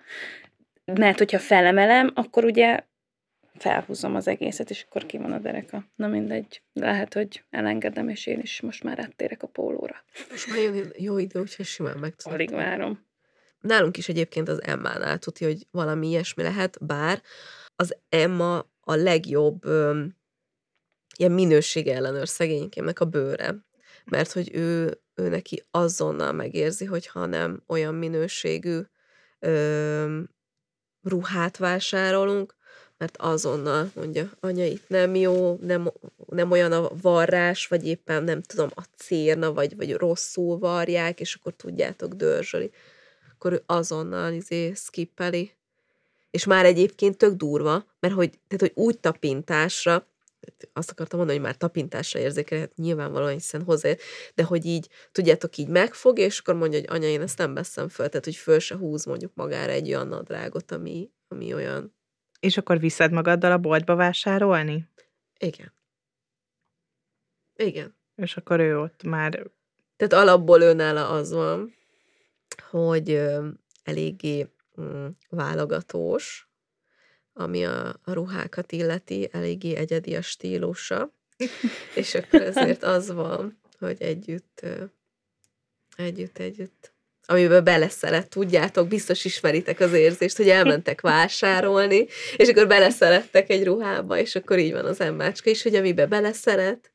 Mert 0.85 1.17
hogyha 1.17 1.39
felemelem, 1.39 2.11
akkor 2.15 2.43
ugye 2.43 2.79
felhúzom 3.55 4.15
az 4.15 4.27
egészet, 4.27 4.69
és 4.69 4.85
akkor 4.89 5.05
ki 5.05 5.17
van 5.17 5.31
a 5.31 5.39
dereka. 5.39 5.83
Na 5.95 6.07
mindegy, 6.07 6.61
lehet, 6.73 7.13
hogy 7.13 7.43
elengedem, 7.49 8.09
és 8.09 8.25
én 8.25 8.39
is 8.39 8.61
most 8.61 8.83
már 8.83 8.99
áttérek 8.99 9.43
a 9.43 9.47
pólóra. 9.47 10.03
Most 10.29 10.47
már 10.47 10.57
jön 10.57 10.93
jó 10.97 11.17
idő, 11.17 11.39
úgyhogy 11.39 11.65
simán 11.65 11.97
meg 11.97 12.15
tudod. 12.15 12.33
Alig 12.33 12.51
várom. 12.51 13.07
Nálunk 13.59 13.97
is 13.97 14.09
egyébként 14.09 14.47
az 14.47 14.63
Emmánál 14.63 15.17
tudja, 15.17 15.47
hogy 15.47 15.67
valami 15.71 16.07
ilyesmi 16.07 16.43
lehet, 16.43 16.85
bár 16.85 17.21
az 17.75 17.95
Emma 18.09 18.57
a 18.79 18.95
legjobb 18.95 19.65
öm, 19.65 20.17
ilyen 21.17 21.31
minőség 21.31 21.87
ellenőr 21.87 22.27
szegénykémnek 22.27 22.99
a 22.99 23.05
bőre. 23.05 23.55
Mert 24.05 24.31
hogy 24.31 24.55
ő, 24.55 25.01
ő 25.15 25.29
neki 25.29 25.63
azonnal 25.71 26.31
megérzi, 26.31 26.85
hogyha 26.85 27.25
nem 27.25 27.63
olyan 27.67 27.95
minőségű 27.95 28.79
öm, 29.39 30.29
ruhát 31.01 31.57
vásárolunk, 31.57 32.55
mert 32.99 33.17
azonnal 33.17 33.91
mondja, 33.95 34.29
anya, 34.39 34.65
itt 34.65 34.87
nem 34.87 35.15
jó, 35.15 35.57
nem, 35.61 35.91
nem 36.27 36.51
olyan 36.51 36.71
a 36.71 36.89
varrás, 37.01 37.67
vagy 37.67 37.87
éppen 37.87 38.23
nem 38.23 38.41
tudom, 38.41 38.69
a 38.75 38.83
cérna, 38.97 39.53
vagy, 39.53 39.75
vagy 39.75 39.93
rosszul 39.93 40.57
varják, 40.57 41.19
és 41.19 41.35
akkor 41.35 41.53
tudjátok 41.53 42.13
dörzsöli. 42.13 42.71
Akkor 43.33 43.53
ő 43.53 43.63
azonnal 43.65 44.33
izé 44.33 44.73
skippeli. 44.75 45.51
És 46.31 46.45
már 46.45 46.65
egyébként 46.65 47.17
tök 47.17 47.33
durva, 47.33 47.85
mert 47.99 48.13
hogy, 48.13 48.29
tehát, 48.29 48.59
hogy 48.59 48.83
úgy 48.83 48.99
tapintásra, 48.99 50.07
azt 50.73 50.91
akartam 50.91 51.17
mondani, 51.17 51.39
hogy 51.39 51.47
már 51.47 51.57
tapintásra 51.57 52.19
érzékelhet 52.19 52.75
nyilvánvalóan, 52.75 53.31
hiszen 53.31 53.63
hozzá, 53.63 53.93
de 54.35 54.43
hogy 54.43 54.65
így, 54.65 54.87
tudjátok, 55.11 55.57
így 55.57 55.67
megfog, 55.67 56.19
és 56.19 56.39
akkor 56.39 56.53
mondja, 56.53 56.79
hogy 56.79 56.89
anya, 56.89 57.07
én 57.07 57.21
ezt 57.21 57.37
nem 57.37 57.53
veszem 57.53 57.89
föl, 57.89 58.07
tehát, 58.09 58.25
hogy 58.25 58.35
föl 58.35 58.59
se 58.59 58.75
húz 58.75 59.05
mondjuk 59.05 59.31
magára 59.35 59.71
egy 59.71 59.87
olyan 59.87 60.07
nadrágot, 60.07 60.71
ami, 60.71 61.11
ami 61.27 61.53
olyan 61.53 61.97
És 62.39 62.57
akkor 62.57 62.79
viszed 62.79 63.11
magaddal 63.11 63.51
a 63.51 63.57
boltba 63.57 63.95
vásárolni? 63.95 64.87
Igen. 65.39 65.73
Igen. 67.55 67.95
És 68.15 68.37
akkor 68.37 68.59
ő 68.59 68.79
ott 68.79 69.03
már... 69.03 69.51
Tehát 69.95 70.25
alapból 70.25 70.61
őnála 70.61 71.09
az 71.09 71.31
van, 71.31 71.73
hogy 72.69 73.11
ö, 73.11 73.47
eléggé 73.83 74.47
mm, 74.81 75.07
válogatós, 75.29 76.49
ami 77.33 77.65
a, 77.65 77.87
a 77.87 78.13
ruhákat 78.13 78.71
illeti, 78.71 79.29
eléggé 79.31 79.75
egyedi 79.75 80.15
a 80.15 80.21
stílusa, 80.21 81.13
és 81.95 82.15
akkor 82.15 82.41
ezért 82.41 82.83
az 82.83 83.11
van, 83.11 83.59
hogy 83.79 84.01
együtt, 84.01 84.59
ö, 84.63 84.83
együtt, 85.95 86.37
együtt, 86.37 86.93
amiben 87.25 87.63
beleszeret, 87.63 88.29
tudjátok, 88.29 88.87
biztos 88.87 89.25
ismeritek 89.25 89.79
az 89.79 89.93
érzést, 89.93 90.37
hogy 90.37 90.49
elmentek 90.49 91.01
vásárolni, 91.01 92.05
és 92.35 92.47
akkor 92.47 92.67
beleszerettek 92.67 93.49
egy 93.49 93.63
ruhába, 93.63 94.17
és 94.17 94.35
akkor 94.35 94.59
így 94.59 94.71
van 94.71 94.85
az 94.85 95.01
emmácska 95.01 95.49
is, 95.49 95.63
hogy 95.63 95.75
amiben 95.75 96.09
beleszeret, 96.09 96.91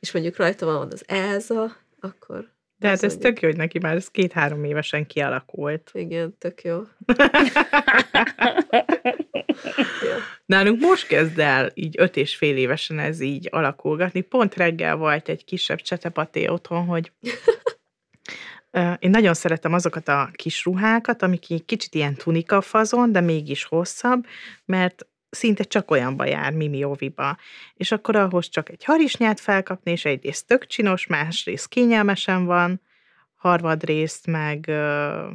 és 0.00 0.12
mondjuk 0.12 0.36
rajta 0.36 0.66
van 0.66 0.88
az 0.92 1.02
Elza, 1.06 1.76
akkor 2.00 2.50
De 2.78 2.88
hát 2.88 3.02
ez 3.02 3.12
mondjuk, 3.12 3.22
tök 3.22 3.40
jó, 3.42 3.48
hogy 3.48 3.58
neki 3.58 3.78
már 3.78 3.96
ez 3.96 4.08
két-három 4.08 4.64
évesen 4.64 5.06
kialakult. 5.06 5.90
Igen, 5.94 6.34
tök 6.38 6.62
jó. 6.62 6.82
ja. 10.02 10.16
Nálunk 10.46 10.80
most 10.80 11.06
kezd 11.06 11.38
el 11.38 11.70
így 11.74 11.94
öt 11.98 12.16
és 12.16 12.36
fél 12.36 12.56
évesen 12.56 12.98
ez 12.98 13.20
így 13.20 13.48
alakulgatni. 13.50 14.20
Pont 14.20 14.54
reggel 14.54 14.96
volt 14.96 15.28
egy 15.28 15.44
kisebb 15.44 15.80
csetepaté 15.80 16.46
otthon, 16.46 16.84
hogy 16.84 17.12
én 18.98 19.10
nagyon 19.10 19.34
szeretem 19.34 19.72
azokat 19.72 20.08
a 20.08 20.30
kis 20.32 20.64
ruhákat, 20.64 21.22
amik 21.22 21.48
így 21.48 21.64
kicsit 21.64 21.94
ilyen 21.94 22.14
tunika 22.14 22.60
fazon, 22.60 23.12
de 23.12 23.20
mégis 23.20 23.64
hosszabb, 23.64 24.26
mert 24.64 25.06
szinte 25.30 25.64
csak 25.64 25.90
olyanba 25.90 26.24
jár 26.24 26.52
Mimi 26.52 26.84
Oviba. 26.84 27.36
És 27.74 27.92
akkor 27.92 28.16
ahhoz 28.16 28.48
csak 28.48 28.68
egy 28.68 28.84
harisnyát 28.84 29.40
felkapni, 29.40 29.90
és 29.90 30.04
egyrészt 30.04 30.46
tök 30.46 30.66
csinos, 30.66 31.06
másrészt 31.06 31.68
kényelmesen 31.68 32.44
van, 32.44 32.80
harmadrészt 33.34 34.26
meg 34.26 34.68
ö, 34.68 35.28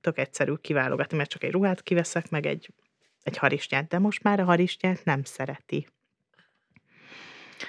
tök 0.00 0.18
egyszerű 0.18 0.54
kiválogatni, 0.54 1.16
mert 1.16 1.30
csak 1.30 1.42
egy 1.42 1.50
ruhát 1.50 1.82
kiveszek, 1.82 2.30
meg 2.30 2.46
egy, 2.46 2.72
egy 3.22 3.36
harisnyát, 3.36 3.88
de 3.88 3.98
most 3.98 4.22
már 4.22 4.40
a 4.40 4.44
harisnyát 4.44 5.04
nem 5.04 5.24
szereti. 5.24 5.88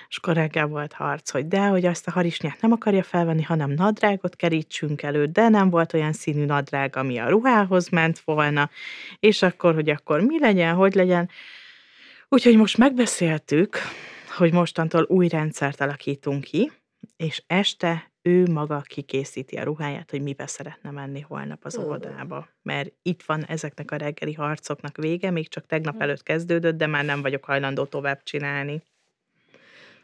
És 0.10 0.17
akkor 0.17 0.33
reggel 0.33 0.67
volt 0.67 0.93
harc, 0.93 1.31
hogy 1.31 1.48
de, 1.48 1.65
hogy 1.65 1.86
azt 1.86 2.07
a 2.07 2.12
harisnyát 2.12 2.62
nem 2.62 2.71
akarja 2.71 3.03
felvenni, 3.03 3.43
hanem 3.43 3.69
nadrágot 3.71 4.36
kerítsünk 4.36 5.01
elő, 5.01 5.25
de 5.25 5.50
nem 5.50 5.69
volt 5.69 5.93
olyan 5.93 6.13
színű 6.13 6.45
nadrág, 6.45 6.95
ami 6.95 7.17
a 7.17 7.29
ruhához 7.29 7.89
ment 7.89 8.19
volna, 8.19 8.69
és 9.19 9.41
akkor, 9.41 9.74
hogy 9.74 9.89
akkor 9.89 10.21
mi 10.21 10.39
legyen, 10.39 10.74
hogy 10.74 10.93
legyen. 10.93 11.29
Úgyhogy 12.29 12.57
most 12.57 12.77
megbeszéltük, 12.77 13.77
hogy 14.38 14.53
mostantól 14.53 15.05
új 15.10 15.27
rendszert 15.27 15.81
alakítunk 15.81 16.43
ki, 16.43 16.71
és 17.17 17.43
este 17.48 18.12
ő 18.21 18.51
maga 18.51 18.81
kikészíti 18.81 19.55
a 19.57 19.63
ruháját, 19.63 20.12
hogy 20.12 20.21
mibe 20.21 20.48
szeretne 20.48 20.91
menni 20.91 21.21
holnap 21.21 21.65
az 21.65 21.77
óvodába. 21.77 22.48
Mert 22.62 22.93
itt 23.01 23.24
van 23.24 23.45
ezeknek 23.45 23.91
a 23.91 23.95
reggeli 23.95 24.33
harcoknak 24.33 24.98
vége, 24.98 25.31
még 25.31 25.48
csak 25.48 25.65
tegnap 25.65 26.01
előtt 26.01 26.24
kezdődött, 26.24 26.77
de 26.77 26.88
már 26.88 27.05
nem 27.05 27.21
vagyok 27.21 27.45
hajlandó 27.45 27.86
tovább 27.86 28.24
csinálni. 28.24 28.81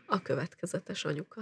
A 0.10 0.22
következetes 0.22 1.06
anyuka. 1.06 1.42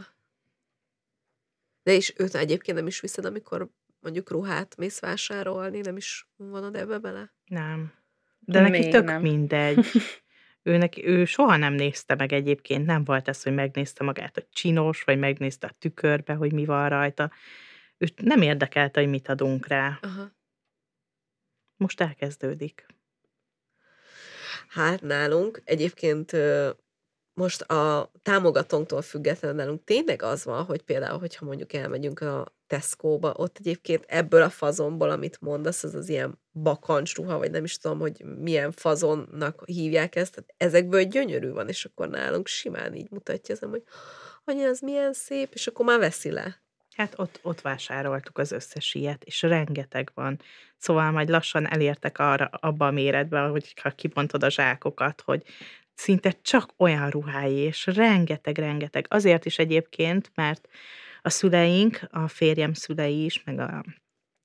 De 1.84 1.91
és 1.91 2.13
őt 2.17 2.36
egyébként 2.36 2.77
nem 2.77 2.88
is 2.88 3.00
viszed, 3.00 3.25
amikor 3.25 3.69
mondjuk 4.00 4.31
ruhát 4.31 4.77
mész 4.77 5.00
vásárolni, 5.00 5.79
nem 5.79 5.98
is 5.98 6.27
vonod 6.36 6.75
ebbe 6.75 6.98
bele? 6.98 7.34
Nem. 7.45 7.93
De 8.39 8.60
neki 8.62 8.79
Még 8.79 8.91
tök 8.91 9.05
nem. 9.05 9.22
mindegy. 9.22 9.86
ő, 10.63 10.77
neki, 10.77 11.05
ő 11.05 11.25
soha 11.25 11.57
nem 11.57 11.74
nézte 11.74 12.15
meg 12.15 12.34
egyébként, 12.34 12.86
nem 12.86 13.03
volt 13.03 13.27
ez, 13.27 13.43
hogy 13.43 13.53
megnézte 13.53 14.03
magát, 14.03 14.34
hogy 14.34 14.50
csinos, 14.50 15.03
vagy 15.03 15.19
megnézte 15.19 15.67
a 15.67 15.75
tükörbe, 15.79 16.34
hogy 16.34 16.53
mi 16.53 16.65
van 16.65 16.89
rajta. 16.89 17.31
Őt 17.98 18.22
nem 18.22 18.41
érdekelte, 18.41 19.00
hogy 19.00 19.10
mit 19.10 19.27
adunk 19.27 19.67
rá. 19.67 20.00
Aha. 20.01 20.31
Most 21.77 22.01
elkezdődik. 22.01 22.86
Hát 24.67 25.01
nálunk 25.01 25.62
egyébként 25.63 26.31
most 27.36 27.62
a 27.62 28.12
támogatónktól 28.22 29.01
függetlenül 29.01 29.58
nálunk 29.58 29.84
tényleg 29.84 30.22
az 30.22 30.46
van, 30.46 30.63
hogy 30.63 30.82
például, 30.82 31.20
hogyha 31.20 31.46
mondjuk 31.46 31.74
elmegyünk 31.74 32.20
a 32.20 32.54
Tesco-ba, 32.68 33.34
ott 33.36 33.58
egyébként 33.60 34.06
ebből 34.08 34.42
a 34.42 34.50
fazonból, 34.50 35.10
amit 35.10 35.42
mondasz, 35.42 35.84
az 35.84 35.96
az 35.96 36.10
ilyen 36.10 36.39
bakancsruha, 36.51 37.38
vagy 37.38 37.51
nem 37.51 37.63
is 37.63 37.77
tudom, 37.77 38.00
hogy 38.00 38.24
milyen 38.39 38.72
fazonnak 38.72 39.63
hívják 39.65 40.15
ezt, 40.15 40.32
tehát 40.34 40.54
ezekből 40.58 41.04
gyönyörű 41.04 41.51
van, 41.51 41.68
és 41.68 41.86
akkor 41.86 42.10
nálunk 42.10 42.48
simán 42.48 42.96
így 42.96 43.12
mutatja 43.12 43.56
az, 43.56 43.70
hogy 43.70 43.84
anya, 44.44 44.68
az 44.68 44.80
milyen 44.80 45.13
szép, 45.13 45.54
és 45.54 45.68
akkor 45.68 45.86
már 45.86 46.00
veszi 46.00 46.32
le. 46.32 46.63
Hát 46.96 47.13
ott, 47.18 47.39
ott 47.42 47.62
vásároltuk 47.62 48.38
az 48.38 48.51
összes 48.51 48.94
ilyet, 48.94 49.24
és 49.24 49.42
rengeteg 49.42 50.12
van. 50.13 50.39
Szóval 50.77 51.12
majd 51.12 51.30
lassan 51.30 51.72
elértek 51.72 52.20
arra, 52.20 52.46
abba 52.46 52.88
a 52.88 52.92
méretbe, 52.92 53.39
hogy 53.39 53.74
ha 53.82 53.89
kibontod 53.89 54.44
a 54.44 54.50
zsákokat, 54.50 55.22
hogy 55.22 55.44
szinte 55.96 56.32
csak 56.42 56.74
olyan 56.78 57.10
ruhái, 57.10 57.56
és 57.56 57.86
rengeteg-rengeteg. 57.86 59.06
Azért 59.10 59.46
is 59.46 59.58
egyébként, 59.58 60.32
mert 60.36 60.68
a 61.22 61.30
szüleink, 61.30 62.00
a 62.12 62.28
férjem 62.28 62.74
szülei 62.74 63.24
is, 63.24 63.44
meg 63.44 63.60
a, 63.60 63.86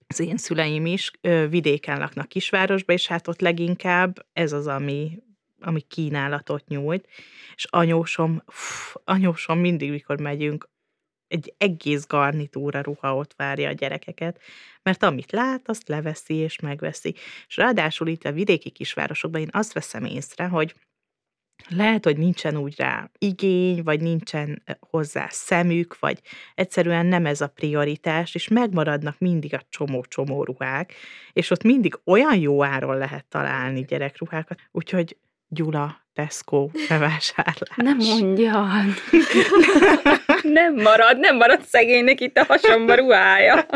az 0.06 0.20
én 0.20 0.36
szüleim 0.36 0.86
is 0.86 1.10
ö, 1.20 1.46
vidéken 1.48 1.98
laknak 1.98 2.28
kisvárosba, 2.28 2.92
és 2.92 3.06
hát 3.06 3.28
ott 3.28 3.40
leginkább 3.40 4.26
ez 4.32 4.52
az, 4.52 4.66
ami, 4.66 5.22
ami 5.60 5.80
kínálatot 5.80 6.66
nyújt. 6.68 7.08
És 7.54 7.64
anyósom, 7.70 8.42
uff, 8.46 8.94
anyósom 9.04 9.58
mindig, 9.58 9.90
mikor 9.90 10.20
megyünk, 10.20 10.68
egy 11.30 11.54
egész 11.58 12.06
garnitúra 12.06 12.80
ruha 12.80 13.16
ott 13.16 13.34
várja 13.36 13.68
a 13.68 13.72
gyerekeket, 13.72 14.40
mert 14.82 15.02
amit 15.02 15.32
lát, 15.32 15.68
azt 15.68 15.88
leveszi 15.88 16.34
és 16.34 16.60
megveszi. 16.60 17.14
És 17.48 17.56
ráadásul 17.56 18.08
itt 18.08 18.24
a 18.24 18.32
vidéki 18.32 18.70
kisvárosokban 18.70 19.40
én 19.40 19.48
azt 19.52 19.72
veszem 19.72 20.04
észre, 20.04 20.46
hogy 20.46 20.74
lehet, 21.68 22.04
hogy 22.04 22.18
nincsen 22.18 22.56
úgy 22.56 22.74
rá 22.76 23.10
igény, 23.18 23.82
vagy 23.82 24.00
nincsen 24.00 24.62
hozzá 24.80 25.26
szemük, 25.30 25.98
vagy 25.98 26.20
egyszerűen 26.54 27.06
nem 27.06 27.26
ez 27.26 27.40
a 27.40 27.48
prioritás, 27.48 28.34
és 28.34 28.48
megmaradnak 28.48 29.18
mindig 29.18 29.54
a 29.54 29.62
csomó-csomó 29.68 30.44
ruhák, 30.44 30.94
és 31.32 31.50
ott 31.50 31.62
mindig 31.62 32.00
olyan 32.04 32.36
jó 32.36 32.64
áron 32.64 32.98
lehet 32.98 33.24
találni 33.28 33.84
gyerekruhákat, 33.84 34.58
úgyhogy 34.70 35.16
Gyula, 35.52 36.00
Tesco, 36.12 36.68
bevásárlás. 36.88 37.76
Nem 37.76 37.96
mondjad. 37.96 38.84
nem 40.42 40.74
marad, 40.74 41.18
nem 41.18 41.36
marad 41.36 41.62
szegénynek 41.62 42.20
itt 42.20 42.36
a 42.36 42.44
hasonba 42.44 42.94
ruhája. 42.94 43.66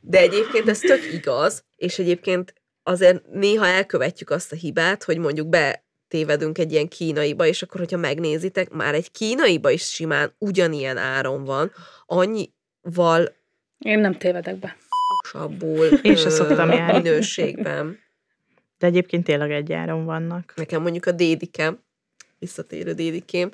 De 0.00 0.18
egyébként 0.18 0.68
ez 0.68 0.78
tök 0.78 1.12
igaz, 1.12 1.64
és 1.76 1.98
egyébként 1.98 2.54
azért 2.82 3.26
néha 3.26 3.66
elkövetjük 3.66 4.30
azt 4.30 4.52
a 4.52 4.56
hibát, 4.56 5.04
hogy 5.04 5.18
mondjuk 5.18 5.48
be 5.48 5.87
tévedünk 6.08 6.58
egy 6.58 6.72
ilyen 6.72 6.88
kínaiba, 6.88 7.46
és 7.46 7.62
akkor, 7.62 7.80
hogyha 7.80 7.96
megnézitek, 7.96 8.70
már 8.70 8.94
egy 8.94 9.10
kínaiba 9.10 9.70
is 9.70 9.82
simán 9.82 10.34
ugyanilyen 10.38 10.96
áron 10.96 11.44
van, 11.44 11.72
annyival 12.06 13.36
Én 13.78 13.98
nem 13.98 14.18
tévedek 14.18 14.56
be. 14.56 14.76
sabbul 15.28 15.84
Én 15.86 16.16
se 16.16 16.30
szoktam 16.30 16.70
járni. 16.70 16.98
minőségben. 17.00 17.98
De 18.78 18.86
egyébként 18.86 19.24
tényleg 19.24 19.50
egy 19.50 19.72
áron 19.72 20.04
vannak. 20.04 20.52
Nekem 20.56 20.82
mondjuk 20.82 21.06
a 21.06 21.12
dédikem, 21.12 21.78
visszatérő 22.38 22.92
dédikém, 22.92 23.50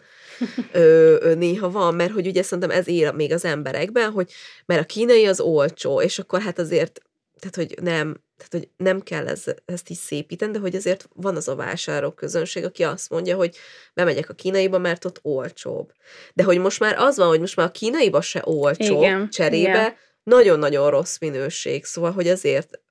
ö, 0.73 1.17
ö, 1.21 1.35
néha 1.35 1.71
van, 1.71 1.95
mert 1.95 2.13
hogy 2.13 2.27
ugye 2.27 2.43
szerintem 2.43 2.79
ez 2.79 2.89
él 2.89 3.13
még 3.13 3.33
az 3.33 3.45
emberekben, 3.45 4.11
hogy 4.11 4.33
mert 4.67 4.81
a 4.81 4.85
kínai 4.85 5.27
az 5.27 5.41
olcsó, 5.41 6.01
és 6.01 6.19
akkor 6.19 6.41
hát 6.41 6.59
azért, 6.59 7.01
tehát 7.45 7.71
hogy 7.71 7.83
nem, 7.85 8.21
tehát 8.37 8.53
hogy 8.53 8.69
nem 8.77 9.01
kell 9.01 9.29
ez, 9.29 9.45
ezt 9.65 9.89
is 9.89 9.97
szépíteni, 9.97 10.53
de 10.53 10.59
hogy 10.59 10.75
azért 10.75 11.09
van 11.15 11.37
az 11.37 11.49
a 11.49 11.55
vásárlók 11.55 12.15
közönség, 12.15 12.65
aki 12.65 12.85
azt 12.85 13.11
mondja, 13.11 13.37
hogy 13.37 13.57
bemegyek 13.95 14.29
a 14.29 14.35
kínaiba, 14.35 14.79
mert 14.79 15.05
ott 15.05 15.19
olcsóbb. 15.23 15.93
De 16.35 16.43
hogy 16.43 16.59
most 16.59 16.81
már 16.81 16.97
az 16.99 17.17
van, 17.17 17.29
hogy 17.29 17.41
most 17.41 17.57
már 17.57 17.67
a 17.67 17.71
kínaiba 17.71 18.21
se 18.21 18.43
olcsó 18.45 19.03
Igen, 19.03 19.31
cserébe, 19.31 19.69
igen. 19.69 19.95
nagyon-nagyon 20.23 20.91
rossz 20.91 21.19
minőség, 21.19 21.85
szóval, 21.85 22.13
hogy 22.13 22.29
azért 22.29 22.83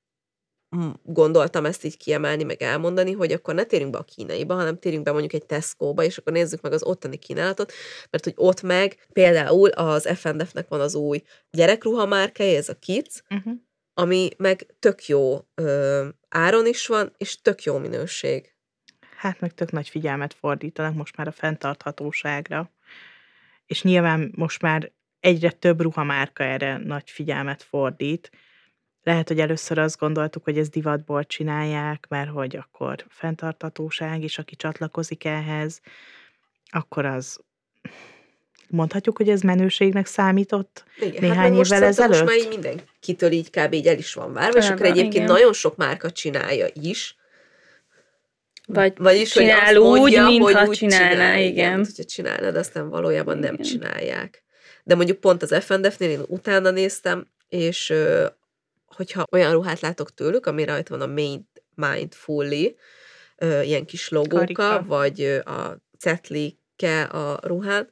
gondoltam 1.03 1.65
ezt 1.65 1.83
így 1.83 1.97
kiemelni, 1.97 2.43
meg 2.43 2.61
elmondani, 2.61 3.11
hogy 3.11 3.31
akkor 3.31 3.53
ne 3.53 3.63
térjünk 3.63 3.91
be 3.91 3.97
a 3.97 4.03
kínaiba, 4.15 4.53
hanem 4.53 4.79
térjünk 4.79 5.05
be 5.05 5.11
mondjuk 5.11 5.33
egy 5.33 5.45
Tesco-ba, 5.45 6.03
és 6.03 6.17
akkor 6.17 6.33
nézzük 6.33 6.61
meg 6.61 6.73
az 6.73 6.83
ottani 6.83 7.17
kínálatot, 7.17 7.71
mert 8.09 8.23
hogy 8.23 8.33
ott 8.35 8.61
meg 8.61 9.07
például 9.13 9.69
az 9.69 10.09
FNDF-nek 10.15 10.67
van 10.67 10.81
az 10.81 10.95
új 10.95 11.21
gyerekruha 11.51 12.05
márkája, 12.05 12.57
ez 12.57 12.69
a 12.69 12.75
Kids, 12.75 13.23
Uh-huh. 13.29 13.53
Ami 13.93 14.29
meg 14.37 14.65
tök 14.79 15.07
jó 15.07 15.39
ö, 15.55 16.07
áron 16.29 16.67
is 16.67 16.87
van, 16.87 17.13
és 17.17 17.41
tök 17.41 17.63
jó 17.63 17.77
minőség. 17.77 18.53
Hát 19.17 19.39
meg 19.39 19.53
tök 19.53 19.71
nagy 19.71 19.89
figyelmet 19.89 20.33
fordítanak 20.33 20.95
most 20.95 21.17
már 21.17 21.27
a 21.27 21.31
fenntarthatóságra. 21.31 22.71
És 23.65 23.83
nyilván 23.83 24.31
most 24.35 24.61
már 24.61 24.91
egyre 25.19 25.51
több 25.51 25.81
ruhamárka 25.81 26.43
erre 26.43 26.77
nagy 26.77 27.09
figyelmet 27.09 27.63
fordít. 27.63 28.31
Lehet, 29.03 29.27
hogy 29.27 29.39
először 29.39 29.77
azt 29.77 29.99
gondoltuk, 29.99 30.43
hogy 30.43 30.57
ez 30.57 30.69
divatból 30.69 31.23
csinálják, 31.23 32.05
mert 32.09 32.29
hogy 32.29 32.55
akkor 32.55 33.05
fenntarthatóság, 33.09 34.23
és 34.23 34.37
aki 34.37 34.55
csatlakozik 34.55 35.25
ehhez, 35.25 35.81
akkor 36.69 37.05
az 37.05 37.39
mondhatjuk, 38.69 39.17
hogy 39.17 39.29
ez 39.29 39.41
menőségnek 39.41 40.05
számított 40.05 40.83
Igen, 40.99 41.21
néhány 41.21 41.49
meg 41.49 41.51
most 41.57 41.71
évvel 41.71 41.87
ezelőtt? 41.87 42.11
Most 42.11 42.25
már 42.25 42.37
így 42.37 42.47
mindenkitől 42.47 43.31
így 43.31 43.49
kb. 43.49 43.73
így 43.73 43.87
el 43.87 43.97
is 43.97 44.13
van 44.13 44.33
várva, 44.33 44.57
és 44.57 44.69
akkor 44.69 44.85
egyébként 44.85 45.13
igen. 45.13 45.25
nagyon 45.25 45.53
sok 45.53 45.75
márka 45.75 46.11
csinálja 46.11 46.67
is, 46.73 47.17
Vagy 48.67 48.93
Vagyis, 48.97 49.33
hogy 49.33 49.43
csinál 49.43 49.67
azt 49.67 49.77
úgy, 49.77 49.99
mondja, 49.99 50.25
mintha 50.25 50.59
hogy 50.59 50.67
úgy 50.67 50.77
csinálná, 50.77 51.09
csinál, 51.09 51.41
igen. 51.41 51.75
mint 51.75 51.85
hogyha 51.85 52.03
csinálna, 52.03 52.51
de 52.51 52.59
aztán 52.59 52.89
valójában 52.89 53.37
nem 53.37 53.53
Igen. 53.53 53.65
csinálják. 53.65 54.43
De 54.83 54.95
mondjuk 54.95 55.19
pont 55.19 55.41
az 55.41 55.55
FNDF-nél 55.63 56.09
én 56.09 56.23
utána 56.27 56.71
néztem, 56.71 57.27
és 57.49 57.93
hogyha 58.85 59.25
olyan 59.31 59.51
ruhát 59.51 59.79
látok 59.79 60.13
tőlük, 60.13 60.45
ami 60.45 60.63
rajta 60.63 60.97
van 60.97 61.09
a 61.09 61.13
Mind, 61.13 61.43
Mindfully, 61.75 62.75
ilyen 63.63 63.85
kis 63.85 64.09
logóka, 64.09 64.37
Karika. 64.37 64.83
vagy 64.87 65.21
a 65.45 65.81
cetlike 65.99 67.03
a 67.03 67.39
ruhán, 67.43 67.89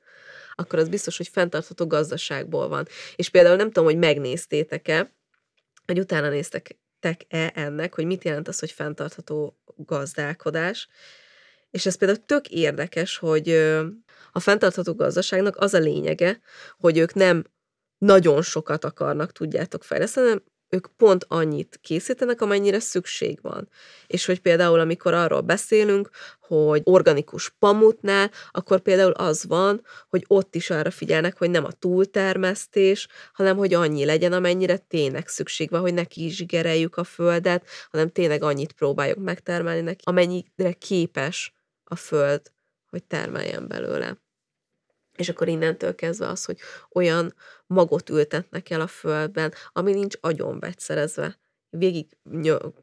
akkor 0.61 0.79
az 0.79 0.89
biztos, 0.89 1.17
hogy 1.17 1.27
fenntartható 1.27 1.87
gazdaságból 1.87 2.67
van. 2.67 2.87
És 3.15 3.29
például 3.29 3.55
nem 3.55 3.67
tudom, 3.67 3.83
hogy 3.83 3.97
megnéztétek-e, 3.97 5.13
hogy 5.85 5.99
utána 5.99 6.29
néztek-e 6.29 7.51
ennek, 7.53 7.95
hogy 7.95 8.05
mit 8.05 8.23
jelent 8.23 8.47
az, 8.47 8.59
hogy 8.59 8.71
fenntartható 8.71 9.57
gazdálkodás. 9.75 10.87
És 11.71 11.85
ez 11.85 11.97
például 11.97 12.25
tök 12.25 12.49
érdekes, 12.49 13.17
hogy 13.17 13.49
a 14.31 14.39
fenntartható 14.39 14.93
gazdaságnak 14.93 15.55
az 15.57 15.73
a 15.73 15.79
lényege, 15.79 16.39
hogy 16.77 16.97
ők 16.97 17.13
nem 17.13 17.43
nagyon 17.97 18.41
sokat 18.41 18.85
akarnak, 18.85 19.31
tudjátok 19.31 19.83
fejleszteni, 19.83 20.27
hanem 20.27 20.43
ők 20.73 20.87
pont 20.97 21.25
annyit 21.27 21.79
készítenek, 21.81 22.41
amennyire 22.41 22.79
szükség 22.79 23.39
van. 23.41 23.69
És 24.07 24.25
hogy 24.25 24.39
például, 24.39 24.79
amikor 24.79 25.13
arról 25.13 25.41
beszélünk, 25.41 26.09
hogy 26.39 26.81
organikus 26.83 27.49
pamutnál, 27.59 28.31
akkor 28.51 28.79
például 28.79 29.11
az 29.11 29.45
van, 29.45 29.85
hogy 30.09 30.23
ott 30.27 30.55
is 30.55 30.69
arra 30.69 30.91
figyelnek, 30.91 31.37
hogy 31.37 31.49
nem 31.49 31.65
a 31.65 31.71
túltermesztés, 31.71 33.07
hanem 33.33 33.57
hogy 33.57 33.73
annyi 33.73 34.05
legyen, 34.05 34.33
amennyire 34.33 34.77
tényleg 34.77 35.27
szükség 35.27 35.69
van, 35.69 35.81
hogy 35.81 35.93
ne 35.93 36.03
kizsigereljük 36.03 36.97
a 36.97 37.03
földet, 37.03 37.65
hanem 37.91 38.09
tényleg 38.09 38.43
annyit 38.43 38.71
próbáljuk 38.71 39.17
megtermelni 39.17 39.81
neki, 39.81 40.03
amennyire 40.03 40.73
képes 40.77 41.53
a 41.83 41.95
föld, 41.95 42.41
hogy 42.89 43.03
termeljen 43.03 43.67
belőle. 43.67 44.20
És 45.15 45.29
akkor 45.29 45.47
innentől 45.47 45.95
kezdve 45.95 46.27
az, 46.27 46.45
hogy 46.45 46.57
olyan 46.91 47.35
magot 47.67 48.09
ültetnek 48.09 48.69
el 48.69 48.81
a 48.81 48.87
földben, 48.87 49.53
ami 49.73 49.93
nincs 49.93 50.15
agyon 50.21 50.59
vegyszerezve. 50.59 51.39
Végig 51.69 52.17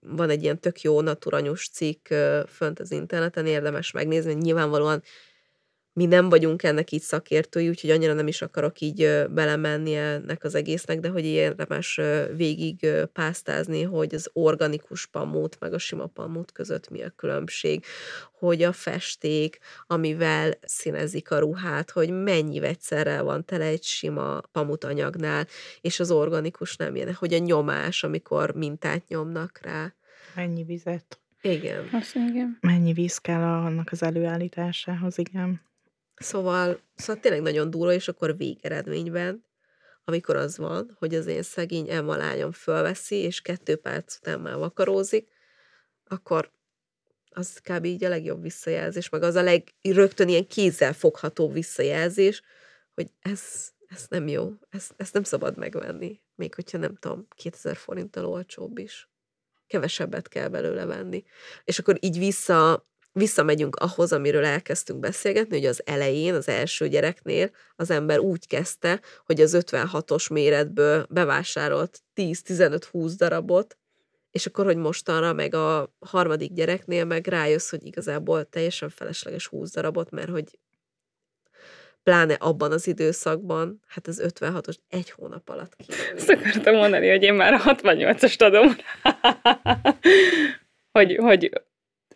van 0.00 0.30
egy 0.30 0.42
ilyen 0.42 0.60
tök 0.60 0.80
jó 0.80 1.00
naturanyos 1.00 1.68
cikk 1.68 2.08
fönt 2.46 2.80
az 2.80 2.90
interneten, 2.90 3.46
érdemes 3.46 3.90
megnézni, 3.90 4.32
nyilvánvalóan 4.32 5.02
mi 5.98 6.06
nem 6.06 6.28
vagyunk 6.28 6.62
ennek 6.62 6.90
így 6.90 7.00
szakértői, 7.00 7.68
úgyhogy 7.68 7.90
annyira 7.90 8.12
nem 8.12 8.26
is 8.26 8.42
akarok 8.42 8.80
így 8.80 9.24
belemenni 9.30 9.94
ennek 9.94 10.44
az 10.44 10.54
egésznek, 10.54 11.00
de 11.00 11.08
hogy 11.08 11.24
érdemes 11.24 12.00
végig 12.37 12.87
pásztázni, 13.12 13.82
hogy 13.82 14.14
az 14.14 14.30
organikus 14.32 15.06
pamut 15.06 15.56
meg 15.61 15.72
a 15.72 15.78
sima 15.78 16.06
pamut 16.06 16.52
között 16.52 16.90
mi 16.90 17.02
a 17.02 17.12
különbség, 17.16 17.84
hogy 18.32 18.62
a 18.62 18.72
festék, 18.72 19.58
amivel 19.87 20.58
színezik 20.62 21.30
a 21.30 21.38
ruhát, 21.38 21.90
hogy 21.90 22.11
mennyi 22.11 22.61
vegyszerrel 22.61 23.22
van 23.22 23.44
tele 23.44 23.64
egy 23.64 23.84
sima 23.84 24.40
pamutanyagnál, 24.52 25.46
és 25.80 26.00
az 26.00 26.11
organikus 26.11 26.76
nem 26.76 26.96
ilyen, 26.96 27.14
hogy 27.14 27.34
a 27.34 27.38
nyomás, 27.38 28.04
amikor 28.04 28.54
mintát 28.54 29.08
nyomnak 29.08 29.61
rá. 29.62 29.94
Mennyi 30.34 30.64
vizet, 30.64 31.20
Igen. 31.40 31.88
Azt 31.92 32.14
igen. 32.14 32.58
mennyi 32.61 32.92
víz 32.92 33.18
kell 33.18 33.42
annak 33.42 33.88
az 33.92 34.02
előállításához, 34.02 35.18
igen. 35.18 35.66
Szóval, 36.18 36.81
szóval 36.94 37.22
tényleg 37.22 37.42
nagyon 37.42 37.70
durva, 37.70 37.92
és 37.92 38.09
akkor 38.09 38.37
végeredményben, 38.37 39.44
amikor 40.04 40.37
az 40.37 40.57
van, 40.59 40.96
hogy 40.98 41.14
az 41.14 41.26
én 41.26 41.42
szegény 41.42 41.90
Emma 41.90 42.16
lányom 42.16 42.52
fölveszi, 42.52 43.16
és 43.16 43.40
kettő 43.40 43.76
perc 43.76 44.16
után 44.16 44.40
már 44.40 44.57
vakarózik, 44.57 45.28
akkor 46.04 46.52
az 47.31 47.61
kb. 47.62 47.85
így 47.85 48.04
a 48.04 48.09
legjobb 48.09 48.42
visszajelzés, 48.42 49.09
meg 49.09 49.22
az 49.22 49.35
a 49.35 49.42
leg, 49.42 49.74
rögtön 49.83 50.28
ilyen 50.28 50.46
kézzel 50.46 50.92
fogható 50.92 51.50
visszajelzés, 51.50 52.42
hogy 52.94 53.11
ez, 53.20 53.72
ez 53.88 54.07
nem 54.09 54.28
jó, 54.28 54.52
ezt, 54.70 54.94
ezt 54.96 55.12
nem 55.12 55.22
szabad 55.22 55.57
megvenni, 55.57 56.20
még 56.35 56.54
hogyha 56.54 56.78
nem 56.78 56.96
tudom, 56.96 57.26
2000 57.35 57.76
forinttal 57.76 58.26
olcsóbb 58.26 58.78
is. 58.78 59.09
Kevesebbet 59.66 60.28
kell 60.28 60.48
belőle 60.48 60.85
venni. 60.85 61.24
És 61.64 61.78
akkor 61.78 61.96
így 62.00 62.18
vissza, 62.18 62.88
visszamegyünk 63.18 63.76
ahhoz, 63.76 64.12
amiről 64.12 64.44
elkezdtünk 64.44 64.98
beszélgetni, 64.98 65.57
hogy 65.57 65.66
az 65.66 65.83
elején, 65.85 66.35
az 66.35 66.48
első 66.48 66.88
gyereknél 66.88 67.50
az 67.76 67.90
ember 67.90 68.18
úgy 68.18 68.46
kezdte, 68.46 69.00
hogy 69.26 69.40
az 69.40 69.57
56-os 69.61 70.33
méretből 70.33 71.07
bevásárolt 71.11 72.02
10-15-20 72.14 73.12
darabot, 73.16 73.78
és 74.31 74.46
akkor, 74.46 74.64
hogy 74.64 74.76
mostanra 74.76 75.33
meg 75.33 75.54
a 75.54 75.94
harmadik 75.98 76.52
gyereknél 76.52 77.04
meg 77.04 77.26
rájössz, 77.26 77.70
hogy 77.70 77.87
igazából 77.87 78.44
teljesen 78.44 78.88
felesleges 78.88 79.46
20 79.46 79.72
darabot, 79.72 80.11
mert 80.11 80.31
hogy 80.31 80.59
pláne 82.02 82.35
abban 82.35 82.72
az 82.72 82.87
időszakban, 82.87 83.83
hát 83.87 84.07
az 84.07 84.22
56-os 84.24 84.76
egy 84.88 85.11
hónap 85.11 85.48
alatt. 85.48 85.76
Azt 86.16 86.28
akartam 86.28 86.74
mondani, 86.74 87.09
hogy 87.11 87.22
én 87.22 87.35
már 87.35 87.52
a 87.52 87.59
68-ast 87.59 88.42
adom 88.42 88.76
hogy, 90.98 91.16
hogy 91.16 91.50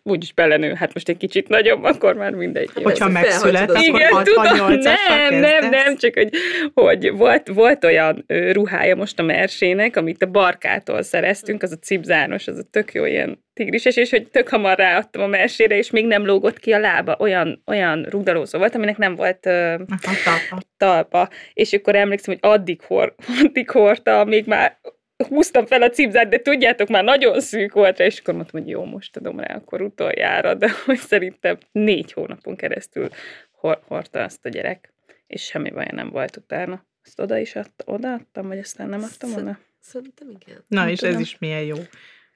úgyis 0.02 0.32
belenő, 0.32 0.74
hát 0.74 0.94
most 0.94 1.08
egy 1.08 1.16
kicsit 1.16 1.48
nagyobb, 1.48 1.82
akkor 1.82 2.14
már 2.14 2.32
mindegy. 2.32 2.70
Hogyha 2.82 3.08
megszület, 3.08 3.70
akkor 3.70 3.82
Igen, 3.82 4.08
tudom, 4.24 4.44
68-assal 4.46 5.28
nem, 5.28 5.40
nem, 5.40 5.70
nem, 5.70 5.96
csak 5.96 6.14
hogy, 6.14 6.30
hogy 6.74 7.12
volt, 7.12 7.48
volt 7.48 7.84
olyan 7.84 8.24
ruhája 8.52 8.96
most 8.96 9.18
a 9.18 9.22
Mersének, 9.22 9.96
amit 9.96 10.22
a 10.22 10.26
Barkától 10.26 11.02
szereztünk, 11.02 11.62
az 11.62 11.72
a 11.72 11.76
cipzános, 11.76 12.48
az 12.48 12.58
a 12.58 12.68
tök 12.70 12.92
jó 12.92 13.04
ilyen 13.04 13.44
tigrises, 13.54 13.96
és 13.96 14.10
hogy 14.10 14.28
tök 14.28 14.48
hamar 14.48 14.78
ráadtam 14.78 15.22
a 15.22 15.26
Mersére, 15.26 15.76
és 15.76 15.90
még 15.90 16.06
nem 16.06 16.26
lógott 16.26 16.58
ki 16.58 16.72
a 16.72 16.78
lába, 16.78 17.16
olyan, 17.18 17.62
olyan 17.66 18.02
rugdalózó 18.02 18.58
volt, 18.58 18.74
aminek 18.74 18.96
nem 18.96 19.14
volt 19.14 19.46
ö, 19.46 19.74
talpa. 20.00 20.62
talpa, 20.76 21.28
és 21.52 21.72
akkor 21.72 21.94
emlékszem, 21.94 22.34
hogy 22.40 22.50
addig, 22.50 22.80
hor, 22.82 23.14
addig 23.44 23.70
hordta, 23.70 24.24
még 24.24 24.46
már 24.46 24.78
húztam 25.26 25.66
fel 25.66 25.82
a 25.82 25.90
cipzát, 25.90 26.28
de 26.28 26.38
tudjátok, 26.38 26.88
már 26.88 27.04
nagyon 27.04 27.40
szűk 27.40 27.72
volt 27.72 27.98
rá, 27.98 28.04
és 28.04 28.18
akkor 28.18 28.34
mondtam, 28.34 28.60
hogy 28.60 28.70
jó, 28.70 28.84
most 28.84 29.16
adom 29.16 29.40
rá 29.40 29.54
akkor 29.54 29.82
utoljára, 29.82 30.54
de 30.54 30.70
hogy 30.84 30.98
szerintem 30.98 31.58
négy 31.72 32.12
hónapon 32.12 32.56
keresztül 32.56 33.08
hor- 33.50 33.82
hordta 33.86 34.22
azt 34.22 34.44
a 34.44 34.48
gyerek, 34.48 34.94
és 35.26 35.42
semmi 35.42 35.70
baja 35.70 35.92
nem 35.92 36.10
volt 36.10 36.36
utána. 36.36 36.86
Azt 37.04 37.20
oda 37.20 37.38
is 37.38 37.56
adta, 37.56 37.84
odaadtam, 37.86 38.48
vagy 38.48 38.58
aztán 38.58 38.88
nem 38.88 39.02
adtam 39.02 39.34
oda? 39.34 39.58
Szerintem 39.80 40.30
igen. 40.30 40.64
Na, 40.68 40.80
Nem 40.80 40.88
és 40.88 40.98
tudom. 40.98 41.14
ez 41.14 41.20
is 41.20 41.38
milyen 41.38 41.62
jó. 41.62 41.76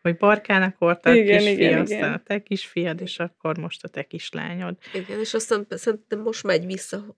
Hogy 0.03 0.17
Barkának 0.17 0.79
volt 0.79 1.07
a 1.07 1.13
kisfia, 1.13 1.51
igen, 1.51 1.81
aztán 1.81 1.99
igen. 1.99 2.13
a 2.13 2.23
te 2.23 2.43
kisfiad, 2.43 3.01
és 3.01 3.19
akkor 3.19 3.59
most 3.59 3.85
a 3.85 3.89
te 3.89 4.03
kislányod. 4.03 4.77
Igen, 4.95 5.21
és 5.21 5.35
aztán 5.35 5.67
szerintem 5.69 6.21
most 6.21 6.43
megy 6.43 6.67
vissza 6.67 7.17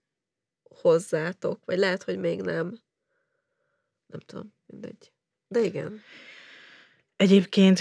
hozzátok, 0.62 1.64
vagy 1.64 1.78
lehet, 1.78 2.02
hogy 2.02 2.18
még 2.18 2.40
nem. 2.40 2.78
Nem 4.06 4.20
tudom, 4.20 4.54
mindegy. 4.66 5.12
De 5.48 5.60
igen. 5.60 6.00
Egyébként 7.16 7.80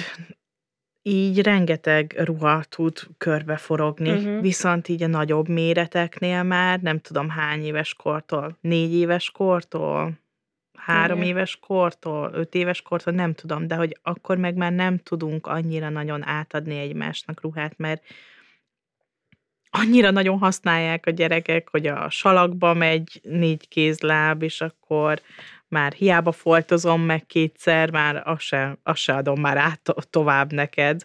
így 1.01 1.41
rengeteg 1.41 2.13
ruha 2.17 2.63
tud 2.63 2.99
körbeforogni, 3.17 4.09
uh-huh. 4.09 4.41
viszont 4.41 4.87
így 4.87 5.03
a 5.03 5.07
nagyobb 5.07 5.47
méreteknél 5.47 6.43
már 6.43 6.79
nem 6.79 6.99
tudom 6.99 7.29
hány 7.29 7.63
éves 7.63 7.93
kortól, 7.93 8.57
négy 8.61 8.93
éves 8.93 9.31
kortól, 9.31 10.19
három 10.77 11.17
Igen. 11.17 11.29
éves 11.29 11.55
kortól, 11.55 12.31
öt 12.33 12.55
éves 12.55 12.81
kortól, 12.81 13.13
nem 13.13 13.33
tudom, 13.33 13.67
de 13.67 13.75
hogy 13.75 13.97
akkor 14.01 14.37
meg 14.37 14.55
már 14.55 14.71
nem 14.71 14.97
tudunk 14.97 15.47
annyira 15.47 15.89
nagyon 15.89 16.23
átadni 16.23 16.79
egymásnak 16.79 17.41
ruhát, 17.41 17.77
mert 17.77 18.03
annyira 19.69 20.11
nagyon 20.11 20.37
használják 20.37 21.05
a 21.05 21.11
gyerekek, 21.11 21.69
hogy 21.69 21.87
a 21.87 22.09
salakba 22.09 22.73
megy 22.73 23.19
négy 23.23 23.67
kézláb, 23.67 24.43
és 24.43 24.61
akkor 24.61 25.21
már 25.69 25.93
hiába 25.93 26.31
foltozom 26.31 27.01
meg 27.01 27.25
kétszer, 27.25 27.91
már 27.91 28.21
azt 28.25 28.41
se, 28.41 28.77
azt 28.83 29.01
se 29.01 29.13
adom 29.13 29.39
már 29.39 29.57
át 29.57 29.81
to- 29.81 30.07
tovább 30.09 30.53
neked. 30.53 31.01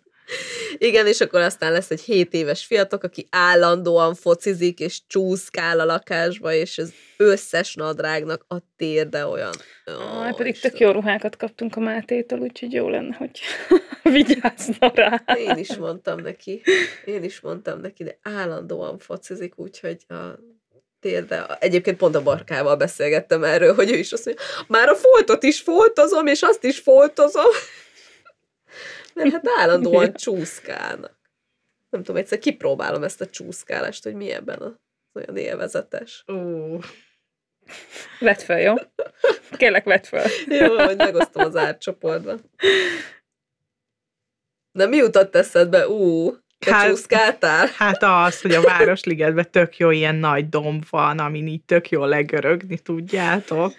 Igen, 0.79 1.07
és 1.07 1.20
akkor 1.20 1.40
aztán 1.40 1.72
lesz 1.72 1.90
egy 1.90 2.01
7 2.01 2.35
éves 2.35 2.64
fiatok, 2.64 3.03
aki 3.03 3.27
állandóan 3.31 4.14
focizik, 4.14 4.81
és 4.81 5.01
csúszkál 5.07 5.81
a 5.81 5.85
lakásba, 5.85 6.53
és 6.53 6.79
az 6.79 6.92
összes 7.16 7.75
nadrágnak 7.75 8.44
a 8.48 8.57
térde 8.77 9.27
olyan. 9.27 9.53
Aj, 9.85 10.31
Ó, 10.31 10.35
pedig 10.35 10.61
tök 10.61 10.79
jó 10.79 10.90
ruhákat 10.90 11.37
kaptunk 11.37 11.77
a 11.77 11.81
Mátétól, 11.81 12.38
úgyhogy 12.38 12.72
jó 12.72 12.88
lenne, 12.88 13.14
hogy 13.16 13.40
vigyázzna 14.14 14.92
rá. 14.94 15.22
Én 15.37 15.57
is 15.57 15.77
mondtam 15.77 16.20
neki, 16.20 16.62
én 17.05 17.22
is 17.22 17.40
mondtam 17.40 17.81
neki, 17.81 18.05
de 18.05 18.18
állandóan 18.22 18.98
focizik, 18.98 19.59
úgyhogy 19.59 20.05
a 20.09 20.38
térde. 21.02 21.56
Egyébként 21.60 21.96
pont 21.96 22.14
a 22.14 22.22
barkával 22.22 22.76
beszélgettem 22.76 23.44
erről, 23.44 23.74
hogy 23.74 23.90
ő 23.90 23.96
is 23.96 24.12
azt 24.12 24.24
mondja, 24.24 24.44
már 24.68 24.88
a 24.88 24.94
foltot 24.94 25.42
is 25.42 25.60
foltozom, 25.60 26.26
és 26.26 26.42
azt 26.42 26.64
is 26.64 26.78
foltozom. 26.78 27.50
Mert 29.14 29.30
hát 29.30 29.48
állandóan 29.58 30.14
csúszkálnak. 30.24 31.20
Nem 31.90 32.02
tudom, 32.02 32.20
egyszer 32.20 32.38
kipróbálom 32.38 33.02
ezt 33.02 33.20
a 33.20 33.26
csúszkálást, 33.26 34.04
hogy 34.04 34.14
mi 34.14 34.30
ebben 34.30 34.58
az 34.60 34.72
olyan 35.12 35.36
élvezetes. 35.36 36.24
Ó, 36.28 36.78
Vedd 38.20 38.38
fel, 38.38 38.60
jó? 38.60 38.74
Kérlek, 39.50 39.84
vedd 39.84 40.02
fel. 40.02 40.26
Jó, 40.60 40.78
hogy 40.78 40.96
megosztom 40.96 41.44
az 41.44 41.56
árcsoportban. 41.56 42.40
De 44.72 44.86
mi 44.86 44.96
jutott 44.96 45.34
eszedbe? 45.34 45.88
Ú, 45.88 46.36
te 46.62 47.16
Hát- 47.16 47.70
hát 47.70 48.03
az, 48.03 48.40
hogy 48.40 48.55
a 48.55 48.62
Városligetben 48.62 49.51
tök 49.51 49.77
jó 49.77 49.90
ilyen 49.90 50.14
nagy 50.14 50.48
domb 50.48 50.85
van, 50.90 51.18
amin 51.18 51.46
így 51.46 51.62
tök 51.62 51.88
jó 51.88 52.05
legörögni, 52.05 52.79
tudjátok, 52.79 53.75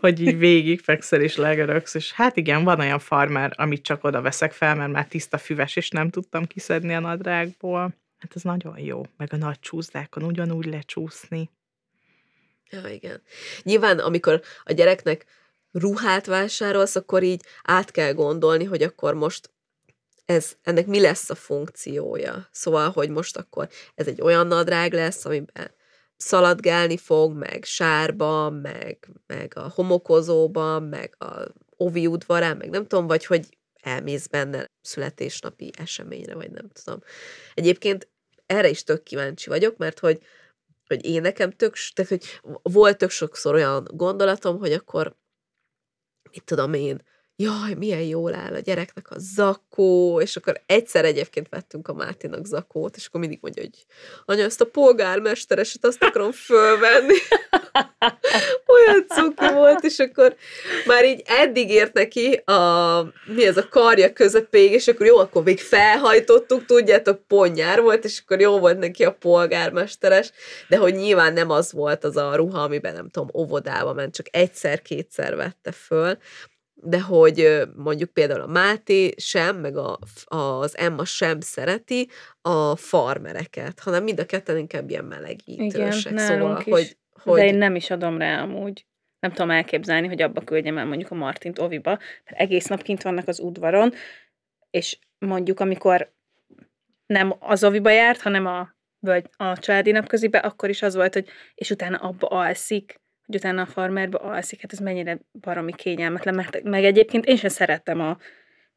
hogy 0.00 0.20
így 0.20 0.38
végigfekszel 0.38 1.20
és 1.20 1.36
legörögsz, 1.36 1.94
és 1.94 2.12
hát 2.12 2.36
igen, 2.36 2.64
van 2.64 2.80
olyan 2.80 2.98
farmer, 2.98 3.52
amit 3.56 3.82
csak 3.82 4.04
oda 4.04 4.20
veszek 4.20 4.52
fel, 4.52 4.74
mert 4.74 4.92
már 4.92 5.06
tiszta 5.06 5.38
füves, 5.38 5.76
és 5.76 5.90
nem 5.90 6.10
tudtam 6.10 6.46
kiszedni 6.46 6.94
a 6.94 7.00
nadrágból. 7.00 7.94
Hát 8.18 8.32
ez 8.34 8.42
nagyon 8.42 8.78
jó, 8.78 9.02
meg 9.16 9.28
a 9.32 9.36
nagy 9.36 9.60
csúszdákon 9.60 10.22
ugyanúgy 10.22 10.66
lecsúszni. 10.66 11.50
Ja, 12.70 12.88
igen. 12.88 13.22
Nyilván, 13.62 13.98
amikor 13.98 14.40
a 14.64 14.72
gyereknek 14.72 15.24
ruhát 15.72 16.26
vásárolsz, 16.26 16.96
akkor 16.96 17.22
így 17.22 17.44
át 17.62 17.90
kell 17.90 18.12
gondolni, 18.12 18.64
hogy 18.64 18.82
akkor 18.82 19.14
most 19.14 19.50
ez, 20.28 20.56
ennek 20.62 20.86
mi 20.86 21.00
lesz 21.00 21.30
a 21.30 21.34
funkciója. 21.34 22.48
Szóval, 22.50 22.90
hogy 22.90 23.10
most 23.10 23.36
akkor 23.36 23.68
ez 23.94 24.06
egy 24.06 24.20
olyan 24.20 24.46
nadrág 24.46 24.92
lesz, 24.92 25.24
amiben 25.24 25.74
szaladgálni 26.16 26.96
fog, 26.96 27.36
meg 27.36 27.64
sárba, 27.64 28.50
meg, 28.50 29.08
meg 29.26 29.52
a 29.56 29.68
homokozóban, 29.68 30.82
meg 30.82 31.14
a 31.18 31.52
ovi 31.76 32.06
udvarán, 32.06 32.56
meg 32.56 32.70
nem 32.70 32.86
tudom, 32.86 33.06
vagy 33.06 33.24
hogy 33.24 33.58
elmész 33.82 34.26
benne 34.26 34.70
születésnapi 34.80 35.70
eseményre, 35.78 36.34
vagy 36.34 36.50
nem 36.50 36.68
tudom. 36.68 37.02
Egyébként 37.54 38.08
erre 38.46 38.68
is 38.68 38.84
tök 38.84 39.02
kíváncsi 39.02 39.48
vagyok, 39.48 39.76
mert 39.76 39.98
hogy 39.98 40.22
hogy 40.86 41.04
én 41.04 41.20
nekem 41.20 41.50
tök, 41.50 41.76
tehát, 41.94 42.10
hogy 42.10 42.40
volt 42.62 42.98
tök 42.98 43.10
sokszor 43.10 43.54
olyan 43.54 43.86
gondolatom, 43.92 44.58
hogy 44.58 44.72
akkor, 44.72 45.16
mit 46.30 46.44
tudom 46.44 46.72
én, 46.72 47.02
jaj, 47.40 47.74
milyen 47.74 48.02
jól 48.02 48.34
áll 48.34 48.54
a 48.54 48.58
gyereknek 48.58 49.10
a 49.10 49.14
zakó, 49.18 50.20
és 50.20 50.36
akkor 50.36 50.62
egyszer 50.66 51.04
egyébként 51.04 51.48
vettünk 51.48 51.88
a 51.88 51.92
Máténak 51.92 52.46
zakót, 52.46 52.96
és 52.96 53.06
akkor 53.06 53.20
mindig 53.20 53.38
mondja, 53.42 53.62
hogy 53.62 53.86
anya, 54.24 54.44
ezt 54.44 54.60
a 54.60 54.64
polgármestereset 54.66 55.84
azt 55.84 56.02
akarom 56.02 56.32
fölvenni. 56.32 57.14
Olyan 58.74 59.06
cuki 59.08 59.52
volt, 59.52 59.84
és 59.84 59.98
akkor 59.98 60.36
már 60.86 61.04
így 61.04 61.22
eddig 61.26 61.70
ért 61.70 61.92
neki 61.92 62.32
a, 62.34 63.02
mi 63.26 63.46
ez 63.46 63.56
a 63.56 63.68
karja 63.68 64.12
közepéig, 64.12 64.72
és 64.72 64.88
akkor 64.88 65.06
jó, 65.06 65.16
akkor 65.18 65.42
még 65.42 65.60
felhajtottuk, 65.60 66.64
tudjátok, 66.64 67.26
ponyár 67.26 67.80
volt, 67.80 68.04
és 68.04 68.20
akkor 68.24 68.40
jó 68.40 68.58
volt 68.58 68.78
neki 68.78 69.04
a 69.04 69.12
polgármesteres, 69.12 70.32
de 70.68 70.76
hogy 70.76 70.94
nyilván 70.94 71.32
nem 71.32 71.50
az 71.50 71.72
volt 71.72 72.04
az 72.04 72.16
a 72.16 72.34
ruha, 72.34 72.62
amiben 72.62 72.94
nem 72.94 73.08
tudom, 73.08 73.28
óvodába 73.34 73.92
ment, 73.92 74.14
csak 74.14 74.26
egyszer-kétszer 74.30 75.36
vette 75.36 75.72
föl, 75.72 76.18
de 76.82 77.00
hogy 77.00 77.62
mondjuk 77.76 78.10
például 78.10 78.40
a 78.40 78.46
Máté 78.46 79.14
sem, 79.16 79.56
meg 79.56 79.76
a, 79.76 79.98
az 80.24 80.78
Emma 80.78 81.04
sem 81.04 81.40
szereti 81.40 82.08
a 82.40 82.76
farmereket, 82.76 83.80
hanem 83.80 84.02
mind 84.02 84.18
a 84.18 84.26
ketten 84.26 84.58
inkább 84.58 84.90
ilyen 84.90 85.04
melegítősek. 85.04 86.12
Igen, 86.12 86.26
szóval, 86.26 86.58
is. 86.64 86.72
hogy, 86.72 86.96
hogy 87.22 87.40
De 87.40 87.46
én 87.46 87.54
nem 87.54 87.74
is 87.74 87.90
adom 87.90 88.18
rá 88.18 88.42
amúgy. 88.42 88.86
Nem 89.20 89.30
tudom 89.30 89.50
elképzelni, 89.50 90.06
hogy 90.06 90.22
abba 90.22 90.40
küldjem 90.40 90.78
el 90.78 90.86
mondjuk 90.86 91.10
a 91.10 91.14
Martint 91.14 91.58
oviba, 91.58 91.90
mert 92.24 92.40
egész 92.40 92.66
nap 92.66 92.82
kint 92.82 93.02
vannak 93.02 93.28
az 93.28 93.40
udvaron, 93.40 93.92
és 94.70 94.98
mondjuk 95.18 95.60
amikor 95.60 96.12
nem 97.06 97.34
az 97.38 97.64
oviba 97.64 97.90
járt, 97.90 98.20
hanem 98.20 98.46
a, 98.46 98.74
vagy 98.98 99.30
a 99.36 99.58
családi 99.58 99.90
napközibe, 99.90 100.38
akkor 100.38 100.68
is 100.68 100.82
az 100.82 100.94
volt, 100.94 101.14
hogy 101.14 101.28
és 101.54 101.70
utána 101.70 101.96
abba 101.96 102.26
alszik, 102.26 103.00
hogy 103.28 103.36
utána 103.36 103.62
a 103.62 103.66
farmerba 103.66 104.18
alszik, 104.18 104.60
hát 104.60 104.72
ez 104.72 104.78
mennyire 104.78 105.18
baromi 105.40 105.72
kényelmetlen, 105.74 106.34
mert 106.34 106.62
meg 106.62 106.84
egyébként 106.84 107.24
én 107.24 107.36
sem 107.36 107.50
szerettem 107.50 108.00
a, 108.00 108.18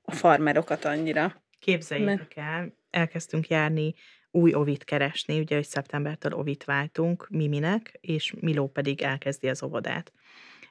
a 0.02 0.12
farmerokat 0.12 0.86
annyira. 0.86 1.44
Képzeljétek 1.60 2.36
el, 2.36 2.74
elkezdtünk 2.90 3.48
járni 3.48 3.94
új 4.32 4.54
ovit 4.54 4.84
keresni, 4.84 5.40
ugye, 5.40 5.56
hogy 5.56 5.66
szeptembertől 5.66 6.34
ovit 6.34 6.64
váltunk 6.64 7.28
Miminek, 7.30 7.98
és 8.02 8.34
Miló 8.40 8.68
pedig 8.68 9.02
elkezdi 9.02 9.48
az 9.50 9.64
óvodát. 9.64 10.12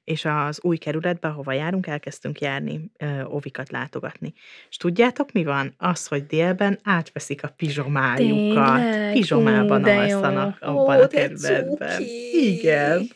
És 0.05 0.25
az 0.25 0.59
új 0.63 0.77
kerületbe, 0.77 1.29
ahova 1.29 1.53
járunk, 1.53 1.87
elkezdtünk 1.87 2.41
járni, 2.41 2.91
ö, 2.99 3.23
ovikat 3.23 3.71
látogatni. 3.71 4.33
És 4.69 4.77
tudjátok, 4.77 5.33
mi 5.33 5.45
van? 5.45 5.75
Az, 5.79 6.07
hogy 6.07 6.27
délben 6.27 6.79
átveszik 6.83 7.43
a 7.43 7.49
pizsomájukat. 7.49 8.81
Tényleg? 8.81 9.13
Pizsomában 9.13 9.81
Ú, 9.81 9.85
de 9.85 9.93
jó. 9.93 10.01
alszanak 10.01 10.59
Ó, 10.63 10.67
abban 10.67 11.01
a 11.01 11.07
kerületben. 11.07 11.91
cuki! 11.91 12.59
Igen. 12.59 13.09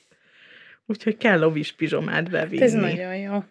Úgyhogy 0.87 1.17
kell 1.17 1.43
ovis 1.43 1.73
pizsomát 1.73 2.31
bevinni. 2.31 2.63
Ez 2.63 2.73
nagyon 2.73 3.17
jó. 3.17 3.45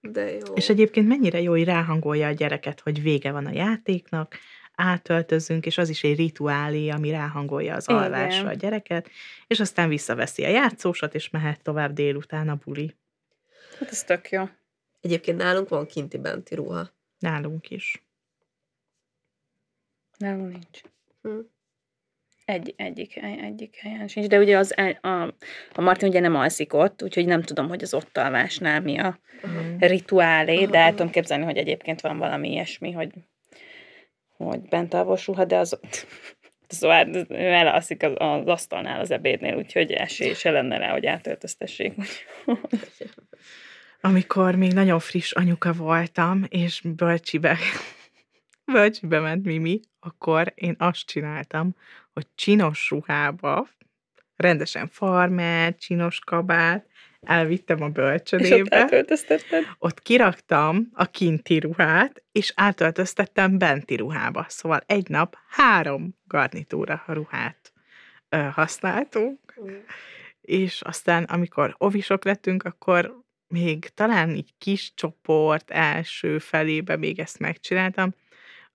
de 0.00 0.30
jó. 0.30 0.54
És 0.54 0.68
egyébként 0.68 1.08
mennyire 1.08 1.40
jó, 1.40 1.50
hogy 1.50 1.64
ráhangolja 1.64 2.26
a 2.26 2.32
gyereket, 2.32 2.80
hogy 2.80 3.02
vége 3.02 3.32
van 3.32 3.46
a 3.46 3.52
játéknak, 3.52 4.36
átöltözünk, 4.74 5.66
és 5.66 5.78
az 5.78 5.88
is 5.88 6.04
egy 6.04 6.16
rituálé, 6.16 6.88
ami 6.88 7.10
ráhangolja 7.10 7.74
az 7.74 7.88
Igen. 7.88 8.02
alvásra 8.02 8.48
a 8.48 8.52
gyereket, 8.52 9.10
és 9.46 9.60
aztán 9.60 9.88
visszaveszi 9.88 10.44
a 10.44 10.48
játszósat, 10.48 11.14
és 11.14 11.30
mehet 11.30 11.62
tovább 11.62 11.92
délután 11.92 12.48
a 12.48 12.54
buli. 12.64 12.96
Hát 13.78 13.90
ez 13.90 14.04
tök 14.04 14.30
jó. 14.30 14.48
Egyébként 15.00 15.38
nálunk 15.38 15.68
van 15.68 15.86
kinti-benti 15.86 16.54
ruha. 16.54 16.90
Nálunk 17.18 17.70
is. 17.70 18.04
Nálunk 20.18 20.50
nincs. 20.52 20.80
Hm. 21.22 21.38
Egy, 22.50 22.74
egyik, 22.76 23.12
hely- 23.12 23.40
egyik 23.40 23.76
helyen 23.76 24.08
sincs, 24.08 24.26
de 24.26 24.38
ugye 24.38 24.58
az, 24.58 24.74
a, 25.00 25.34
a 25.72 25.80
Martin 25.80 26.08
ugye 26.08 26.20
nem 26.20 26.34
alszik 26.34 26.74
ott, 26.74 27.02
úgyhogy 27.02 27.26
nem 27.26 27.42
tudom, 27.42 27.68
hogy 27.68 27.82
az 27.82 27.94
ott 27.94 28.18
alvásnál 28.18 28.80
mi 28.80 28.98
a 28.98 29.18
Mm. 29.46 29.76
rituálé, 29.78 30.64
de 30.64 30.78
Aha. 30.78 30.86
el 30.86 30.90
tudom 30.90 31.10
képzelni, 31.10 31.44
hogy 31.44 31.56
egyébként 31.56 32.00
van 32.00 32.18
valami 32.18 32.50
ilyesmi, 32.50 32.92
hogy, 32.92 33.10
hogy 34.36 34.60
bent 34.60 34.94
alvos 34.94 35.26
ruha, 35.26 35.44
de 35.44 35.56
az 35.56 35.78
Szóval 36.68 37.08
ő 37.14 37.26
elalszik 37.36 38.02
az, 38.02 38.12
az 38.16 38.46
asztalnál 38.46 39.00
az 39.00 39.10
ebédnél, 39.10 39.56
úgyhogy 39.56 39.92
esély 39.92 40.34
se 40.34 40.50
lenne 40.50 40.78
rá, 40.78 40.90
hogy 40.90 41.06
átöltöztessék. 41.06 41.94
Amikor 44.00 44.54
még 44.54 44.72
nagyon 44.72 44.98
friss 44.98 45.32
anyuka 45.32 45.72
voltam, 45.72 46.44
és 46.48 46.80
bölcsibe, 46.84 47.58
bölcsibe 48.72 49.20
ment 49.20 49.44
Mimi, 49.44 49.80
akkor 50.00 50.52
én 50.54 50.74
azt 50.78 51.06
csináltam, 51.06 51.74
hogy 52.12 52.26
csinos 52.34 52.90
ruhába, 52.90 53.68
rendesen 54.36 54.88
farmer, 54.88 55.76
csinos 55.76 56.18
kabát, 56.18 56.86
elvittem 57.20 57.82
a 57.82 57.84
És 57.84 57.88
ott 57.88 57.92
bölcsödébe, 57.92 59.04
ott 59.78 60.02
kiraktam 60.02 60.88
a 60.92 61.06
kinti 61.06 61.58
ruhát, 61.58 62.22
és 62.32 62.52
átöltöztettem 62.56 63.58
benti 63.58 63.96
ruhába. 63.96 64.44
Szóval 64.48 64.80
egy 64.86 65.08
nap 65.08 65.36
három 65.48 66.18
garnitúra 66.26 67.02
ruhát 67.06 67.72
ö, 68.28 68.36
használtunk, 68.36 69.54
és 70.40 70.80
aztán, 70.80 71.24
amikor 71.24 71.74
ovisok 71.78 72.24
lettünk, 72.24 72.62
akkor 72.62 73.22
még 73.48 73.88
talán 73.94 74.30
így 74.34 74.54
kis 74.58 74.92
csoport 74.94 75.70
első 75.70 76.38
felébe 76.38 76.96
még 76.96 77.18
ezt 77.18 77.38
megcsináltam, 77.38 78.14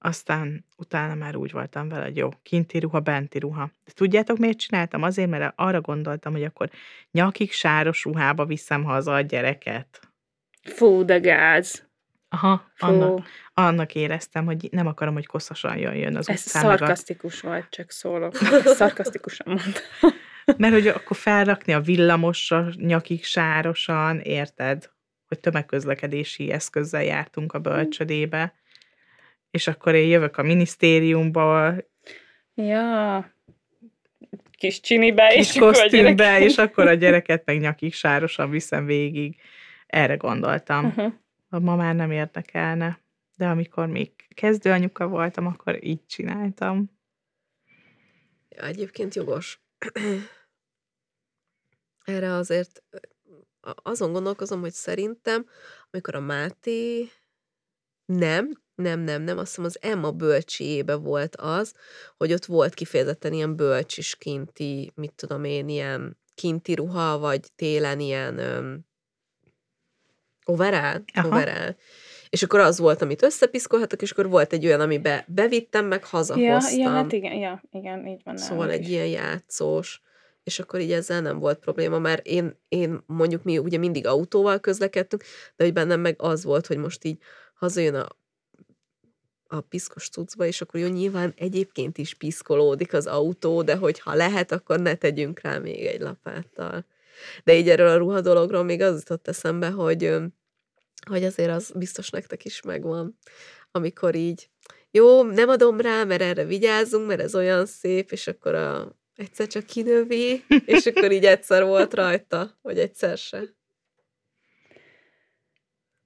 aztán 0.06 0.65
utána 0.78 1.15
már 1.15 1.36
úgy 1.36 1.52
voltam 1.52 1.89
vele, 1.89 2.04
hogy 2.04 2.18
jó, 2.18 2.30
kinti 2.44 2.80
ruha, 2.80 3.00
benti 3.00 3.39
ruha. 3.39 3.72
De 3.86 3.91
tudjátok, 3.96 4.38
miért 4.38 4.58
csináltam? 4.58 5.04
Azért, 5.04 5.30
mert 5.30 5.54
arra 5.56 5.82
gondoltam, 5.82 6.32
hogy 6.34 6.44
akkor 6.44 6.70
nyakig 7.12 7.52
sáros 7.52 8.04
ruhába 8.04 8.46
viszem 8.46 8.84
haza 8.84 9.13
a 9.13 9.22
gyereket. 9.22 10.00
Fú, 10.62 11.06
de 11.06 11.20
gáz. 11.20 11.88
Aha, 12.30 12.72
Fú, 12.74 12.86
annak, 12.88 13.28
annak 13.54 13.96
éreztem, 13.96 14.46
hogy 14.46 14.68
nem 14.72 14.88
akarom, 14.88 15.13
hogy 15.13 15.26
koszosan 15.26 15.78
jöjjön 15.78 16.15
az 16.15 16.30
ez 16.30 16.39
utcán. 16.39 16.65
meg 16.65 16.74
a- 16.74 16.78
szarkasztikus 16.78 17.41
volt, 17.41 17.70
csak 17.70 17.91
szólok. 17.91 18.36
Szarkasztikusan 18.80 19.48
mondtam. 19.48 20.12
Mert 20.58 20.74
hogy 20.74 20.88
akkor 20.88 21.18
felrakni 21.18 21.74
a 21.74 21.82
villamosra 21.82 22.68
nyakig 22.76 23.24
sárosan, 23.24 24.20
érted? 24.20 24.89
Hogy 25.28 25.39
tömegközlekedési 25.39 26.52
eszközzel 26.52 27.04
jártunk 27.04 27.54
a 27.54 27.60
bölcsödébe, 27.60 28.54
és 29.56 29.68
akkor 29.68 29.96
én 29.96 30.08
jövök 30.08 30.38
a 30.38 30.44
minisztériumba, 30.44 31.74
Ja. 32.54 33.34
Kis 34.58 34.80
csinibe, 34.80 35.28
kis 35.28 35.38
és 35.50 35.56
akkor 35.56 35.68
a 35.68 35.72
kosztümbe, 35.72 36.13
gyerek- 36.13 36.44
és 36.44 36.58
akkor 36.58 36.88
a 36.88 36.94
gyereket 36.94 37.46
meg 37.46 37.60
nyakig 37.60 37.94
sárosan 37.94 38.50
viszem 38.50 38.86
végig. 38.86 39.36
Erre 39.88 40.15
gondoltam. 40.15 40.86
Aha. 40.86 41.13
Ma 41.48 41.76
már 41.76 41.96
nem 41.96 42.12
érdekelne. 42.12 43.00
De 43.38 43.48
amikor 43.48 43.88
még 43.88 44.12
kezdőanyuka 44.34 45.08
voltam, 45.08 45.46
akkor 45.48 45.84
így 45.84 46.06
csináltam. 46.06 46.91
Ja, 48.50 48.65
egyébként 48.65 49.15
jogos. 49.15 49.60
Erre 52.06 52.34
azért 52.34 52.84
azon 53.84 54.12
gondolkozom, 54.12 54.60
hogy 54.60 54.74
szerintem, 54.74 55.46
amikor 55.91 56.15
a 56.15 56.20
Máté 56.20 57.10
nem, 58.06 58.63
nem, 58.75 58.99
nem, 58.99 59.21
nem, 59.21 59.38
azt 59.38 59.47
hiszem 59.47 59.63
az 59.63 59.77
Emma 59.81 60.11
bölcsiébe 60.11 60.95
volt 60.95 61.35
az, 61.35 61.73
hogy 62.17 62.33
ott 62.33 62.45
volt 62.45 62.73
kifejezetten 62.73 63.33
ilyen 63.33 63.55
bölcsis 63.55 64.15
kinti, 64.15 64.91
mit 64.95 65.13
tudom 65.15 65.43
én, 65.43 65.69
ilyen 65.69 66.17
kinti 66.35 66.73
ruha, 66.73 67.17
vagy 67.17 67.51
télen 67.55 67.99
ilyen 67.99 68.38
öm, 68.38 68.85
overall, 70.45 71.03
Aha. 71.13 71.27
overall. 71.27 71.75
És 72.29 72.43
akkor 72.43 72.59
az 72.59 72.79
volt, 72.79 73.01
amit 73.01 73.21
összepiszkolhatok, 73.23 74.01
és 74.01 74.11
akkor 74.11 74.29
volt 74.29 74.53
egy 74.53 74.65
olyan, 74.65 74.79
amibe 74.79 75.25
bevittem, 75.27 75.85
meg 75.85 75.99
Ja, 76.01 76.07
hazahoztam. 76.07 76.79
ja, 76.79 76.89
hát 76.89 77.11
igen, 77.11 77.33
ja, 77.33 77.63
igen, 77.71 78.07
így 78.07 78.21
van. 78.23 78.38
Szóval 78.38 78.69
egy 78.71 78.81
is. 78.81 78.88
ilyen 78.88 79.07
játszós, 79.07 80.01
és 80.43 80.59
akkor 80.59 80.79
így 80.79 80.91
ezzel 80.91 81.21
nem 81.21 81.39
volt 81.39 81.59
probléma, 81.59 81.99
mert 81.99 82.25
én, 82.25 82.59
én 82.67 83.03
mondjuk 83.05 83.43
mi 83.43 83.57
ugye 83.57 83.77
mindig 83.77 84.07
autóval 84.07 84.59
közlekedtünk, 84.59 85.23
de 85.55 85.63
hogy 85.63 85.73
bennem 85.73 85.99
meg 85.99 86.15
az 86.17 86.43
volt, 86.43 86.67
hogy 86.67 86.77
most 86.77 87.03
így 87.03 87.17
hazajön 87.53 87.95
a, 87.95 88.07
a 89.47 89.62
piszkos 89.62 90.10
cuccba, 90.10 90.45
és 90.45 90.62
akkor 90.62 90.79
jó, 90.79 90.88
nyilván 90.88 91.34
egyébként 91.38 91.97
is 91.97 92.13
piszkolódik 92.13 92.93
az 92.93 93.08
autó, 93.08 93.62
de 93.62 93.75
hogyha 93.75 94.13
lehet, 94.13 94.51
akkor 94.51 94.79
ne 94.79 94.95
tegyünk 94.95 95.41
rá 95.41 95.58
még 95.58 95.86
egy 95.86 96.01
lapáttal. 96.01 96.86
De 97.43 97.55
így 97.55 97.69
erről 97.69 97.88
a 97.88 97.97
ruha 97.97 98.21
dologról 98.21 98.63
még 98.63 98.81
az 98.81 98.97
jutott 98.97 99.27
eszembe, 99.27 99.69
hogy, 99.69 100.15
hogy 101.10 101.23
azért 101.23 101.51
az 101.51 101.71
biztos 101.75 102.10
nektek 102.10 102.45
is 102.45 102.62
megvan, 102.62 103.17
amikor 103.71 104.15
így 104.15 104.49
jó, 104.91 105.23
nem 105.23 105.49
adom 105.49 105.81
rá, 105.81 106.03
mert 106.03 106.21
erre 106.21 106.45
vigyázzunk, 106.45 107.08
mert 107.08 107.21
ez 107.21 107.36
olyan 107.36 107.65
szép, 107.65 108.12
és 108.12 108.27
akkor 108.27 108.55
a, 108.55 108.95
egyszer 109.15 109.47
csak 109.47 109.65
kinövi, 109.65 110.43
és 110.65 110.86
akkor 110.86 111.12
így 111.12 111.25
egyszer 111.25 111.63
volt 111.63 111.93
rajta, 111.93 112.58
vagy 112.62 112.79
egyszer 112.79 113.17
se. 113.17 113.55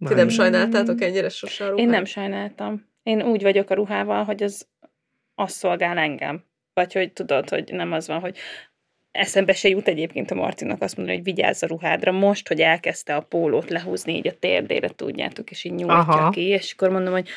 Ti 0.08 0.14
nem 0.14 0.30
sajnáltátok 0.30 1.02
ennyire 1.02 1.30
sose 1.30 1.66
a 1.66 1.68
ruhát? 1.68 1.86
Én 1.86 1.90
nem 1.90 2.06
sajnáltam. 2.06 2.89
Én 3.10 3.22
úgy 3.22 3.42
vagyok 3.42 3.70
a 3.70 3.74
ruhával, 3.74 4.24
hogy 4.24 4.44
az 4.44 4.68
azt 5.36 5.56
szolgál 5.56 5.98
engem. 5.98 6.44
Vagy 6.74 6.94
hogy 6.94 7.14
tudod, 7.14 7.50
hogy 7.50 7.72
nem 7.72 7.92
az 7.92 8.08
van, 8.08 8.20
hogy 8.20 8.38
eszembe 9.12 9.54
se 9.54 9.70
jut 9.70 9.88
egyébként 9.88 10.32
a 10.32 10.36
Martinak 10.36 10.82
azt 10.82 10.96
mondani, 10.96 11.18
hogy 11.18 11.26
vigyázz 11.26 11.64
a 11.64 11.68
ruhádra. 11.68 12.12
Most, 12.12 12.48
hogy 12.48 12.62
elkezdte 12.62 13.16
a 13.16 13.22
pólót 13.22 13.70
lehúzni 13.70 14.16
így 14.16 14.28
a 14.28 14.38
térdére, 14.40 14.90
tudjátok, 14.90 15.52
és 15.52 15.64
így 15.64 15.72
nyújtja 15.72 15.98
Aha. 15.98 16.30
ki, 16.30 16.42
és 16.42 16.74
akkor 16.74 16.90
mondom, 16.90 17.14
hogy 17.14 17.30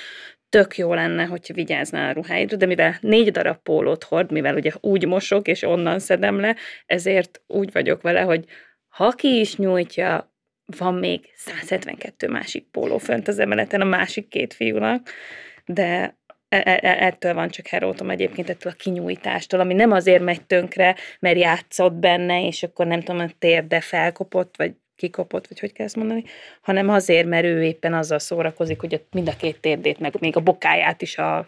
tök 0.49 0.77
jó 0.77 0.95
lenne, 0.95 1.25
hogyha 1.25 1.55
vigyáznál 1.55 2.09
a 2.09 2.13
ruháidra, 2.13 2.57
de 2.57 2.67
mivel 2.67 2.97
négy 3.01 3.31
darab 3.31 3.57
pólót 3.63 4.05
hord, 4.05 4.33
mivel 4.33 4.55
ugye 4.57 4.73
úgy 4.81 5.07
mosok, 5.07 5.49
és 5.49 5.63
onnan 5.63 5.99
szedem 5.99 6.41
le, 6.41 6.57
ezért 6.87 7.43
úgy 7.47 7.73
vagyok 7.73 8.03
vele, 8.03 8.21
hogy 8.21 8.45
ha 8.89 9.11
ki 9.11 9.41
is 9.41 9.57
nyújtja, 9.57 10.35
van 10.77 10.95
még 10.95 11.31
172 11.35 12.29
másik 12.29 12.67
póló 12.71 12.99
fönt 12.99 13.29
az 13.29 13.39
emeleten 13.39 13.81
a 13.81 13.85
másik 13.85 14.29
két 14.29 14.55
fiúnak, 14.55 15.11
de 15.65 16.17
e- 16.49 16.63
e- 16.65 16.81
e- 16.83 17.05
ettől 17.07 17.35
van 17.35 17.49
csak 17.49 17.67
herótom 17.67 18.11
egyébként, 18.11 18.51
ettől 18.51 18.73
a 18.73 18.83
kinyújtástól, 18.83 19.61
ami 19.61 19.75
nem 19.75 19.93
azért 19.93 20.23
megy 20.23 20.45
tönkre, 20.45 20.97
mert 21.19 21.39
játszott 21.39 21.93
benne, 21.93 22.47
és 22.47 22.63
akkor 22.63 22.87
nem 22.87 23.01
tudom, 23.03 23.21
a 23.21 23.31
térde 23.39 23.81
felkopott, 23.81 24.55
vagy 24.57 24.73
kikopott, 24.97 25.49
vagy 25.49 25.61
hogy 25.61 25.73
kell 25.73 25.87
ezt 25.87 25.97
mondani, 25.97 26.25
hanem 26.61 26.89
azért, 26.89 27.27
mert 27.27 27.45
ő 27.45 27.63
éppen 27.63 27.95
azzal 27.95 28.19
szórakozik, 28.19 28.81
hogy 28.81 29.03
mind 29.11 29.29
a 29.29 29.37
két 29.37 29.61
térdét, 29.61 29.99
meg 29.99 30.15
még 30.21 30.37
a 30.37 30.41
bokáját 30.41 31.03
is 31.03 31.19
a 31.19 31.47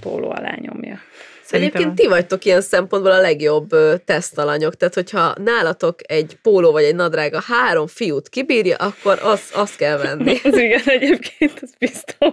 póló 0.00 0.30
alá 0.30 0.54
nyomja. 0.60 0.98
Szerintem 1.42 1.80
Egyébként 1.80 2.00
ti 2.00 2.06
vagytok 2.06 2.44
ilyen 2.44 2.60
szempontból 2.60 3.12
a 3.12 3.20
legjobb 3.20 3.68
tesztalanyok, 4.04 4.74
tehát 4.74 4.94
hogyha 4.94 5.34
nálatok 5.44 6.10
egy 6.10 6.38
póló 6.42 6.72
vagy 6.72 6.84
egy 6.84 6.94
nadrág 6.94 7.34
a 7.34 7.42
három 7.46 7.86
fiút 7.86 8.28
kibírja, 8.28 8.76
akkor 8.76 9.18
az, 9.22 9.50
azt 9.54 9.76
kell 9.76 9.96
venni. 9.96 10.34
Ez 10.44 10.58
igen, 10.58 10.82
egyébként, 10.84 11.58
ez 11.62 11.70
biztos. 11.78 12.28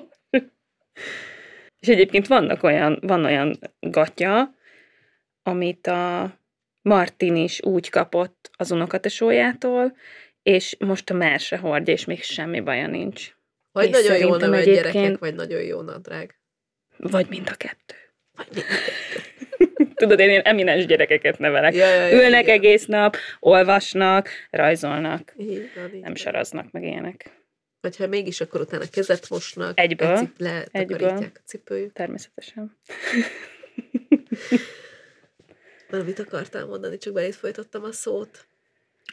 És 1.79 1.87
egyébként 1.87 2.27
vannak 2.27 2.63
olyan, 2.63 2.99
van 3.01 3.25
olyan 3.25 3.59
gatya, 3.79 4.53
amit 5.43 5.87
a 5.87 6.33
Martin 6.81 7.35
is 7.35 7.63
úgy 7.63 7.89
kapott 7.89 8.49
az 8.57 8.71
unokatesójától, 8.71 9.97
és 10.43 10.75
most 10.79 11.09
a 11.09 11.13
Merse 11.13 11.57
hordja, 11.57 11.93
és 11.93 12.05
még 12.05 12.23
semmi 12.23 12.59
baja 12.59 12.87
nincs. 12.87 13.35
Vagy 13.71 13.85
És 13.87 13.91
nagyon 13.91 14.17
jó 14.17 14.35
nő 14.35 14.53
egyébként- 14.53 14.93
gyerekek, 14.93 15.17
vagy 15.19 15.35
nagyon 15.35 15.61
jó 15.61 15.81
nadrág. 15.81 16.35
Vagy 16.97 17.27
mind 17.29 17.49
a 17.49 17.55
kettő. 17.55 17.95
Vagy 18.35 18.47
mi? 18.53 18.61
Tudod, 19.95 20.19
én 20.19 20.29
ilyen 20.29 20.41
eminens 20.41 20.85
gyerekeket 20.85 21.39
nevelek. 21.39 21.73
Ja, 21.73 21.85
ja, 21.87 22.05
ja, 22.07 22.15
Ülnek 22.15 22.43
igen. 22.43 22.55
egész 22.55 22.85
nap, 22.85 23.15
olvasnak, 23.39 24.29
rajzolnak, 24.49 25.33
van, 25.35 25.49
így 25.93 26.01
nem 26.01 26.15
saraznak 26.15 26.71
meg 26.71 26.83
ilyenek. 26.83 27.42
Vagy 27.83 27.97
ha 27.97 28.07
mégis, 28.07 28.41
akkor 28.41 28.61
utána 28.61 28.85
kezet 28.91 29.29
mosnak, 29.29 29.79
Egyből. 29.79 30.07
ecip- 30.07 30.39
le, 30.39 30.65
Egyből. 30.71 30.97
takarítják 30.97 31.39
a 31.43 31.47
cipőjük. 31.47 31.93
Természetesen. 31.93 32.77
Valamit 35.89 36.19
akartál 36.19 36.65
mondani, 36.65 36.97
csak 36.97 37.13
belét 37.13 37.35
folytattam 37.35 37.83
a 37.83 37.91
szót. 37.91 38.47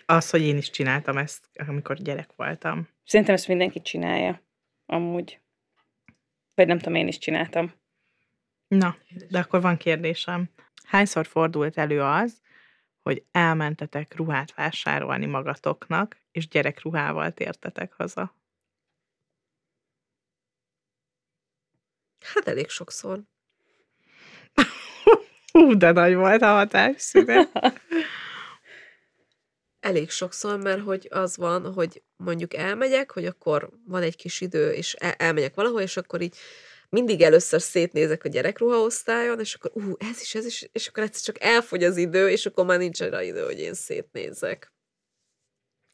Az, 0.06 0.30
hogy 0.30 0.42
én 0.42 0.56
is 0.56 0.70
csináltam 0.70 1.16
ezt, 1.16 1.48
amikor 1.66 1.96
gyerek 1.96 2.30
voltam. 2.36 2.88
Szerintem 3.04 3.34
ezt 3.34 3.48
mindenki 3.48 3.80
csinálja. 3.80 4.42
Amúgy. 4.86 5.40
Vagy 6.54 6.66
nem 6.66 6.78
tudom, 6.78 6.94
én 6.94 7.08
is 7.08 7.18
csináltam. 7.18 7.72
Na, 8.68 8.96
de 9.28 9.38
akkor 9.38 9.60
van 9.60 9.76
kérdésem. 9.76 10.50
Hányszor 10.84 11.26
fordult 11.26 11.78
elő 11.78 12.02
az, 12.02 12.40
hogy 13.02 13.24
elmentetek 13.30 14.16
ruhát 14.16 14.54
vásárolni 14.54 15.26
magatoknak, 15.26 16.16
és 16.30 16.48
gyerekruhával 16.48 17.32
tértetek 17.32 17.92
haza? 17.92 18.38
Hát 22.34 22.48
elég 22.48 22.68
sokszor. 22.68 23.20
Hú, 25.52 25.76
de 25.76 25.92
nagy 25.92 26.14
volt 26.14 26.42
a 26.42 26.46
hatásszünet. 26.46 27.50
Elég 29.80 30.10
sokszor, 30.10 30.58
mert 30.58 30.80
hogy 30.80 31.08
az 31.10 31.36
van, 31.36 31.72
hogy 31.72 32.02
mondjuk 32.16 32.54
elmegyek, 32.54 33.10
hogy 33.10 33.26
akkor 33.26 33.70
van 33.86 34.02
egy 34.02 34.16
kis 34.16 34.40
idő, 34.40 34.72
és 34.72 34.94
el- 34.94 35.14
elmegyek 35.18 35.54
valahol, 35.54 35.80
és 35.80 35.96
akkor 35.96 36.20
így 36.20 36.36
mindig 36.88 37.22
először 37.22 37.60
szétnézek 37.60 38.24
a 38.24 38.28
gyerekruhaosztályon, 38.28 39.40
és 39.40 39.54
akkor 39.54 39.70
ú, 39.74 39.94
ez 39.98 40.20
is, 40.20 40.34
ez 40.34 40.46
is, 40.46 40.68
és 40.72 40.86
akkor 40.88 41.02
egyszer 41.02 41.34
csak 41.34 41.44
elfogy 41.44 41.84
az 41.84 41.96
idő, 41.96 42.28
és 42.28 42.46
akkor 42.46 42.64
már 42.64 42.78
nincs 42.78 43.00
rá 43.00 43.22
idő, 43.22 43.44
hogy 43.44 43.58
én 43.58 43.74
szétnézek. 43.74 44.72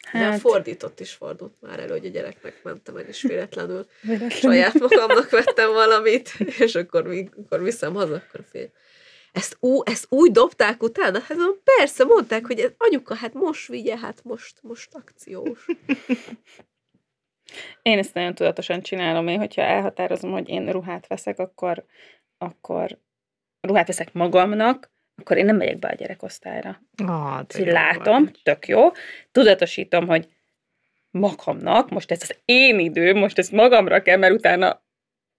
Hát... 0.07 0.23
De 0.23 0.31
Hát, 0.31 0.41
fordított 0.41 1.01
is 1.01 1.13
fordult 1.13 1.53
már 1.61 1.81
elő, 1.81 1.91
hogy 1.91 2.07
a 2.07 2.09
gyereknek 2.09 2.63
mentem 2.63 2.97
el 2.97 3.09
is 3.09 3.23
véletlenül. 3.23 3.87
Saját 4.29 4.75
magamnak 4.75 5.31
vettem 5.31 5.73
valamit, 5.73 6.35
és 6.59 6.75
akkor, 6.75 7.07
mikor 7.07 7.63
viszem 7.63 7.95
haza, 7.95 8.15
akkor 8.15 8.45
fél. 8.51 8.71
ezt, 9.33 9.57
ú, 9.61 9.83
ezt 9.85 10.07
úgy 10.09 10.31
dobták 10.31 10.83
utána? 10.83 11.19
Hát 11.21 11.37
mondom, 11.37 11.57
persze, 11.77 12.05
mondták, 12.05 12.47
hogy 12.47 12.61
ez, 12.61 12.71
anyuka, 12.77 13.15
hát 13.15 13.35
most 13.35 13.69
vigye, 13.69 13.99
hát 13.99 14.25
most, 14.25 14.59
most 14.63 14.95
akciós. 14.95 15.67
Én 17.83 17.99
ezt 17.99 18.15
nagyon 18.15 18.35
tudatosan 18.35 18.83
csinálom, 18.83 19.29
én, 19.29 19.39
hogyha 19.39 19.63
elhatározom, 19.63 20.31
hogy 20.31 20.49
én 20.49 20.71
ruhát 20.71 21.07
veszek, 21.07 21.39
akkor, 21.39 21.85
akkor 22.39 22.99
ruhát 23.61 23.87
veszek 23.87 24.13
magamnak, 24.13 24.91
akkor 25.17 25.37
én 25.37 25.45
nem 25.45 25.57
megyek 25.57 25.79
be 25.79 25.89
a 25.89 25.95
gyerekosztályra. 25.95 26.81
Ah, 27.05 27.41
látom, 27.57 28.31
tök 28.43 28.69
jó. 28.69 28.91
Tudatosítom, 29.33 30.07
hogy 30.07 30.29
magamnak, 31.11 31.91
most 31.91 32.11
ez 32.11 32.23
az 32.23 32.37
én 32.45 32.79
időm, 32.79 33.19
most 33.19 33.39
ezt 33.39 33.53
magamra 33.53 34.03
kell, 34.03 34.17
mert 34.17 34.33
utána, 34.33 34.83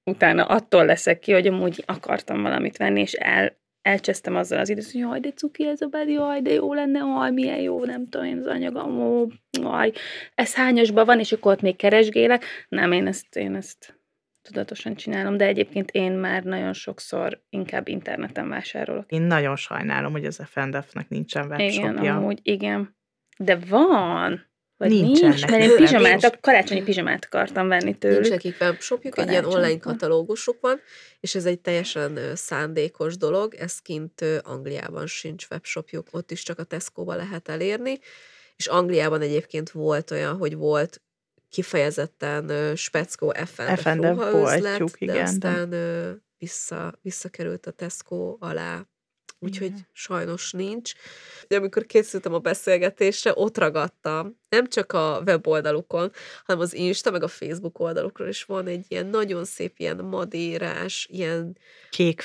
utána 0.03 0.45
attól 0.45 0.85
leszek 0.85 1.19
ki, 1.19 1.31
hogy 1.31 1.47
amúgy 1.47 1.83
akartam 1.85 2.41
valamit 2.41 2.77
venni, 2.77 3.01
és 3.01 3.13
el, 3.13 3.57
elcsesztem 3.81 4.35
azzal 4.35 4.59
az 4.59 4.69
időt, 4.69 4.91
hogy 4.91 5.01
jaj, 5.01 5.19
de 5.19 5.31
cuki 5.31 5.67
ez 5.67 5.81
a 5.81 5.87
bed, 5.87 6.09
jaj, 6.09 6.41
de 6.41 6.53
jó 6.53 6.73
lenne, 6.73 6.99
jaj, 6.99 7.31
milyen 7.31 7.59
jó, 7.59 7.85
nem 7.85 8.07
tudom 8.07 8.27
én 8.27 8.37
az 8.37 8.47
anyagom, 8.47 9.01
ó, 9.01 9.27
jaj, 9.61 9.91
ez 10.35 10.55
hányasban 10.55 11.05
van, 11.05 11.19
és 11.19 11.31
akkor 11.31 11.51
ott 11.51 11.61
még 11.61 11.75
keresgélek. 11.75 12.45
Nem, 12.69 12.91
én 12.91 13.07
ezt, 13.07 13.35
én 13.35 13.55
ezt 13.55 13.96
tudatosan 14.47 14.95
csinálom, 14.95 15.37
de 15.37 15.45
egyébként 15.45 15.91
én 15.91 16.11
már 16.11 16.43
nagyon 16.43 16.73
sokszor 16.73 17.41
inkább 17.49 17.87
interneten 17.87 18.49
vásárolok. 18.49 19.11
Én 19.11 19.21
nagyon 19.21 19.55
sajnálom, 19.55 20.11
hogy 20.11 20.25
az 20.25 20.41
FNDF-nek 20.45 21.09
nincsen 21.09 21.45
Igen, 21.45 21.59
webshopja. 21.59 22.15
amúgy, 22.15 22.39
igen. 22.43 22.95
De 23.37 23.55
van. 23.55 24.45
Vagy 24.77 24.89
Nincsen 24.89 25.29
nincs, 25.29 25.45
mert 25.47 25.63
én 25.63 25.75
pizsamát, 25.75 26.23
a 26.23 26.31
karácsonyi 26.41 26.83
pizsamát 26.83 27.25
akartam 27.25 27.67
venni 27.67 27.83
Nincs 27.83 27.97
tőlük. 27.97 28.29
nekik 28.29 28.55
webshopjuk, 28.59 29.17
egy 29.17 29.29
ilyen 29.29 29.45
online 29.45 29.79
katalógusuk 29.79 30.57
van, 30.61 30.79
és 31.19 31.35
ez 31.35 31.45
egy 31.45 31.59
teljesen 31.59 32.19
szándékos 32.35 33.17
dolog, 33.17 33.53
ez 33.53 33.79
kint 33.79 34.21
Angliában 34.43 35.07
sincs 35.07 35.45
webshopjuk, 35.49 36.07
ott 36.11 36.31
is 36.31 36.43
csak 36.43 36.59
a 36.59 36.63
Tesco-ba 36.63 37.15
lehet 37.15 37.49
elérni, 37.49 37.99
és 38.55 38.67
Angliában 38.67 39.21
egyébként 39.21 39.69
volt 39.69 40.11
olyan, 40.11 40.37
hogy 40.37 40.55
volt 40.55 41.01
kifejezetten 41.49 42.75
speckó 42.75 43.33
FNDF 43.45 43.81
FNDF 43.81 44.05
ruhaüzlet, 44.07 44.61
boltjuk, 44.61 44.89
de 44.99 45.05
igen, 45.05 45.15
de- 45.15 45.21
aztán 45.21 45.71
ö, 45.71 46.11
vissza, 46.37 46.93
visszakerült 47.01 47.65
a 47.65 47.71
Tesco 47.71 48.37
alá, 48.39 48.87
úgyhogy 49.39 49.67
Igen. 49.67 49.87
sajnos 49.93 50.51
nincs. 50.51 50.91
De 51.47 51.55
amikor 51.55 51.85
készültem 51.85 52.33
a 52.33 52.39
beszélgetésre, 52.39 53.31
ott 53.35 53.57
ragadtam, 53.57 54.39
nem 54.49 54.67
csak 54.67 54.93
a 54.93 55.21
weboldalukon, 55.25 56.11
hanem 56.45 56.61
az 56.61 56.73
Insta, 56.73 57.11
meg 57.11 57.23
a 57.23 57.27
Facebook 57.27 57.79
oldalukról 57.79 58.27
is 58.27 58.43
van 58.43 58.67
egy 58.67 58.85
ilyen 58.87 59.05
nagyon 59.05 59.45
szép, 59.45 59.73
ilyen 59.77 59.97
madérás, 59.97 61.07
ilyen 61.11 61.57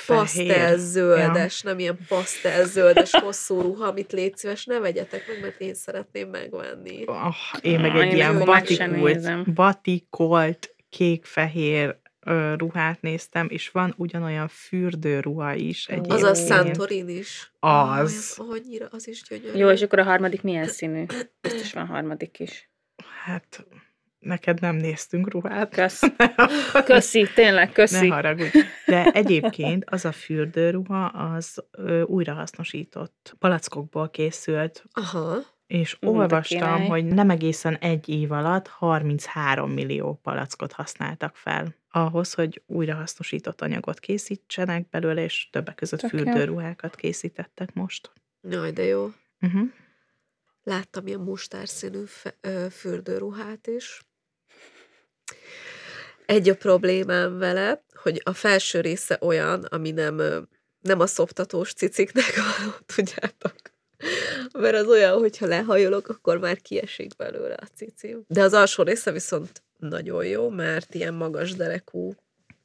pasztelzöldes, 0.07 1.61
nem 1.61 1.79
ilyen 1.79 1.97
pasztelzöldes 2.07 3.11
hosszú 3.23 3.61
ruha, 3.61 3.85
amit 3.85 4.11
légy 4.11 4.37
szíves, 4.37 4.65
ne 4.65 4.79
vegyetek 4.79 5.27
meg, 5.27 5.41
mert 5.41 5.61
én 5.61 5.73
szeretném 5.73 6.29
megvenni. 6.29 7.03
Oh, 7.05 7.35
én 7.61 7.79
meg 7.79 7.91
Ah, 7.91 8.01
egy 8.01 8.07
én 8.07 8.15
ilyen 8.15 8.45
batikolt, 8.45 9.53
batikolt 9.53 10.75
kék-fehér 10.89 12.01
ö, 12.25 12.53
ruhát 12.57 13.01
néztem, 13.01 13.47
és 13.49 13.69
van 13.69 13.93
ugyanolyan 13.97 14.47
fürdőruha 14.47 15.53
is. 15.53 15.87
Egy 15.87 16.11
Az 16.11 16.23
a. 16.23 16.33
Santorin 16.33 17.09
is. 17.09 17.51
Az. 17.59 18.01
Az 18.01 18.37
annyira, 18.49 18.87
az 18.91 19.07
is 19.07 19.23
gyönyörű. 19.29 19.57
Jó, 19.57 19.69
és 19.69 19.81
akkor 19.81 19.99
a 19.99 20.03
harmadik 20.03 20.41
milyen 20.41 20.67
színű? 20.67 21.05
Biztos 21.41 21.73
van 21.73 21.85
harmadik 21.85 22.39
is. 22.39 22.69
Hát, 23.23 23.65
neked 24.19 24.61
nem 24.61 24.75
néztünk 24.75 25.31
ruhát. 25.31 25.73
Kösz. 25.73 26.01
Köszi, 26.85 27.27
tényleg, 27.35 27.67
Ne 27.67 27.73
köszi. 27.73 28.07
haragudj. 28.07 28.57
De 28.85 29.03
egyébként 29.11 29.85
az 29.89 30.05
a 30.05 30.11
fürdőruha, 30.11 31.05
az 31.05 31.63
ö, 31.71 32.01
újrahasznosított 32.01 33.35
palackokból 33.39 34.09
készült, 34.09 34.83
Aha. 34.93 35.37
És 35.67 35.97
olvastam, 36.01 36.85
hogy 36.85 37.05
nem 37.05 37.29
egészen 37.29 37.75
egy 37.75 38.09
év 38.09 38.31
alatt 38.31 38.67
33 38.67 39.71
millió 39.71 40.19
palackot 40.23 40.71
használtak 40.71 41.35
fel 41.35 41.75
ahhoz, 41.89 42.33
hogy 42.33 42.61
újrahasznosított 42.65 43.61
anyagot 43.61 43.99
készítsenek 43.99 44.89
belőle, 44.89 45.23
és 45.23 45.49
többek 45.51 45.75
között 45.75 45.99
Tök 45.99 46.09
fürdőruhákat 46.09 46.95
készítettek 46.95 47.73
most. 47.73 48.11
Jaj, 48.41 48.71
de 48.71 48.83
jó. 48.83 49.11
Uh-huh. 49.41 49.69
Láttam 50.63 51.07
ilyen 51.07 51.19
mustárszínű 51.19 52.03
fürdőruhát 52.71 53.67
is. 53.67 54.01
Egy 56.25 56.49
a 56.49 56.55
problémám 56.55 57.37
vele, 57.37 57.83
hogy 57.93 58.21
a 58.23 58.33
felső 58.33 58.81
része 58.81 59.17
olyan, 59.21 59.63
ami 59.63 59.91
nem, 59.91 60.21
nem 60.81 60.99
a 60.99 61.07
szoptatós 61.07 61.73
ciciknek 61.73 62.35
való, 62.35 62.71
tudjátok. 62.95 63.72
Mert 64.59 64.75
az 64.75 64.87
olyan, 64.87 65.19
hogyha 65.19 65.45
lehajolok, 65.45 66.07
akkor 66.09 66.37
már 66.37 66.57
kiesik 66.61 67.15
belőle 67.15 67.55
a 67.59 67.65
cicim. 67.75 68.23
De 68.27 68.41
az 68.41 68.53
alsó 68.53 68.83
része 68.83 69.11
viszont 69.11 69.63
nagyon 69.77 70.25
jó, 70.25 70.49
mert 70.49 70.95
ilyen 70.95 71.13
magas 71.13 71.53
derekú. 71.53 72.15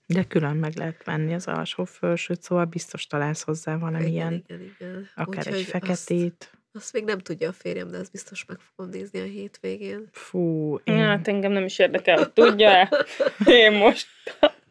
De 0.07 0.24
külön 0.24 0.57
meg 0.57 0.77
lehet 0.77 1.05
venni 1.05 1.35
az 1.35 1.46
alsó 1.46 1.85
felsőt, 1.85 2.42
szóval 2.42 2.64
biztos 2.64 3.07
találsz 3.07 3.42
hozzá 3.42 3.77
valamilyen, 3.77 4.33
igen, 4.33 4.61
igen, 4.61 4.74
igen. 4.79 5.09
akár 5.14 5.46
egy 5.46 5.53
Úgyhogy 5.53 5.64
feketét. 5.64 6.51
Azt, 6.51 6.57
azt 6.72 6.92
még 6.92 7.05
nem 7.05 7.18
tudja 7.18 7.48
a 7.48 7.53
férjem, 7.53 7.90
de 7.90 7.98
ezt 7.98 8.12
biztos 8.12 8.44
meg 8.44 8.59
fogom 8.59 8.90
nézni 8.90 9.20
a 9.20 9.24
hétvégén. 9.24 10.09
Fú, 10.12 10.74
én... 10.85 10.96
Hát 10.96 11.29
engem 11.29 11.53
nem 11.53 11.64
is 11.64 11.79
érdekel, 11.79 12.16
hogy 12.16 12.33
tudja-e. 12.33 13.07
Én 13.44 13.72
most, 13.72 14.07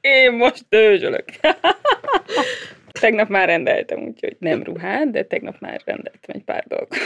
én 0.02 0.32
most 0.32 0.66
dőzsölök. 0.70 1.26
Tegnap 3.00 3.30
már 3.30 3.48
rendeltem, 3.48 4.00
úgyhogy 4.00 4.36
nem 4.40 4.64
ruhát, 4.64 5.12
de 5.12 5.24
tegnap 5.24 5.60
már 5.60 5.82
rendeltem 5.86 6.36
egy 6.36 6.44
pár 6.44 6.64
dolgot. 6.68 6.96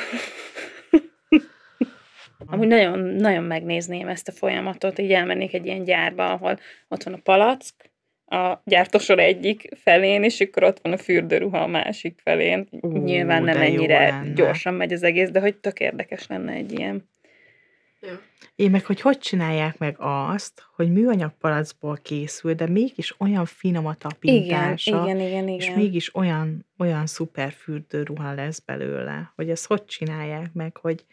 Amúgy 2.45 2.67
nagyon, 2.67 2.99
nagyon 2.99 3.43
megnézném 3.43 4.07
ezt 4.07 4.27
a 4.27 4.31
folyamatot, 4.31 4.99
így 4.99 5.11
elmennék 5.11 5.53
egy 5.53 5.65
ilyen 5.65 5.83
gyárba, 5.83 6.31
ahol 6.31 6.59
ott 6.87 7.03
van 7.03 7.13
a 7.13 7.19
palack, 7.23 7.91
a 8.25 8.61
gyártósor 8.65 9.19
egyik 9.19 9.69
felén, 9.75 10.23
és 10.23 10.41
akkor 10.41 10.63
ott 10.63 10.79
van 10.81 10.93
a 10.93 10.97
fürdőruha 10.97 11.57
a 11.57 11.67
másik 11.67 12.19
felén. 12.23 12.67
Ú, 12.71 12.97
Nyilván 12.97 13.43
nem 13.43 13.61
ennyire 13.61 14.23
gyorsan 14.35 14.73
megy 14.73 14.93
az 14.93 15.03
egész, 15.03 15.29
de 15.29 15.39
hogy 15.39 15.55
tök 15.55 15.79
érdekes 15.79 16.27
lenne 16.27 16.51
egy 16.51 16.79
ilyen. 16.79 17.09
Ja. 18.01 18.21
Én 18.55 18.71
meg, 18.71 18.85
hogy 18.85 19.01
hogy 19.01 19.17
csinálják 19.17 19.77
meg 19.77 19.95
azt, 19.99 20.65
hogy 20.75 20.91
műanyag 20.91 21.31
palackból 21.37 21.97
készül, 21.97 22.53
de 22.53 22.67
mégis 22.67 23.15
olyan 23.19 23.45
finom 23.45 23.85
a 23.85 23.95
Igen, 23.95 24.09
tapintása, 24.09 25.03
igen, 25.03 25.19
igen, 25.19 25.47
és 25.47 25.65
igen. 25.65 25.77
mégis 25.77 26.15
olyan, 26.15 26.65
olyan 26.77 27.05
szuper 27.05 27.51
fürdőruha 27.51 28.33
lesz 28.33 28.59
belőle, 28.59 29.31
hogy 29.35 29.49
ezt 29.49 29.65
hogy 29.65 29.85
csinálják 29.85 30.53
meg, 30.53 30.77
hogy 30.77 31.05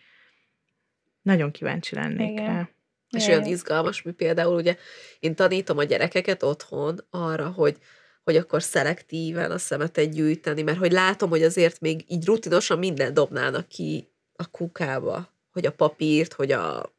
nagyon 1.23 1.51
kíváncsi 1.51 1.95
lennék 1.95 2.31
Igen. 2.31 2.47
rá. 2.47 2.69
És 3.11 3.27
olyan 3.27 3.45
izgalmas, 3.45 4.03
mi 4.03 4.13
például 4.13 4.55
ugye 4.55 4.77
én 5.19 5.35
tanítom 5.35 5.79
a 5.79 5.85
gyerekeket 5.85 6.43
otthon 6.43 6.99
arra, 7.11 7.49
hogy 7.49 7.79
hogy 8.25 8.37
akkor 8.37 8.63
szelektíven 8.63 9.51
a 9.51 9.59
szemetet 9.59 10.11
gyűjteni, 10.11 10.63
mert 10.63 10.79
hogy 10.79 10.93
látom, 10.93 11.29
hogy 11.29 11.43
azért 11.43 11.81
még 11.81 12.05
így 12.09 12.27
rutinosan 12.27 12.79
minden 12.79 13.15
dobnának 13.15 13.69
ki 13.69 14.13
a 14.33 14.51
kukába, 14.51 15.38
hogy 15.59 15.67
a 15.67 15.77
papírt, 15.77 16.33
hogy 16.33 16.53
a 16.53 16.93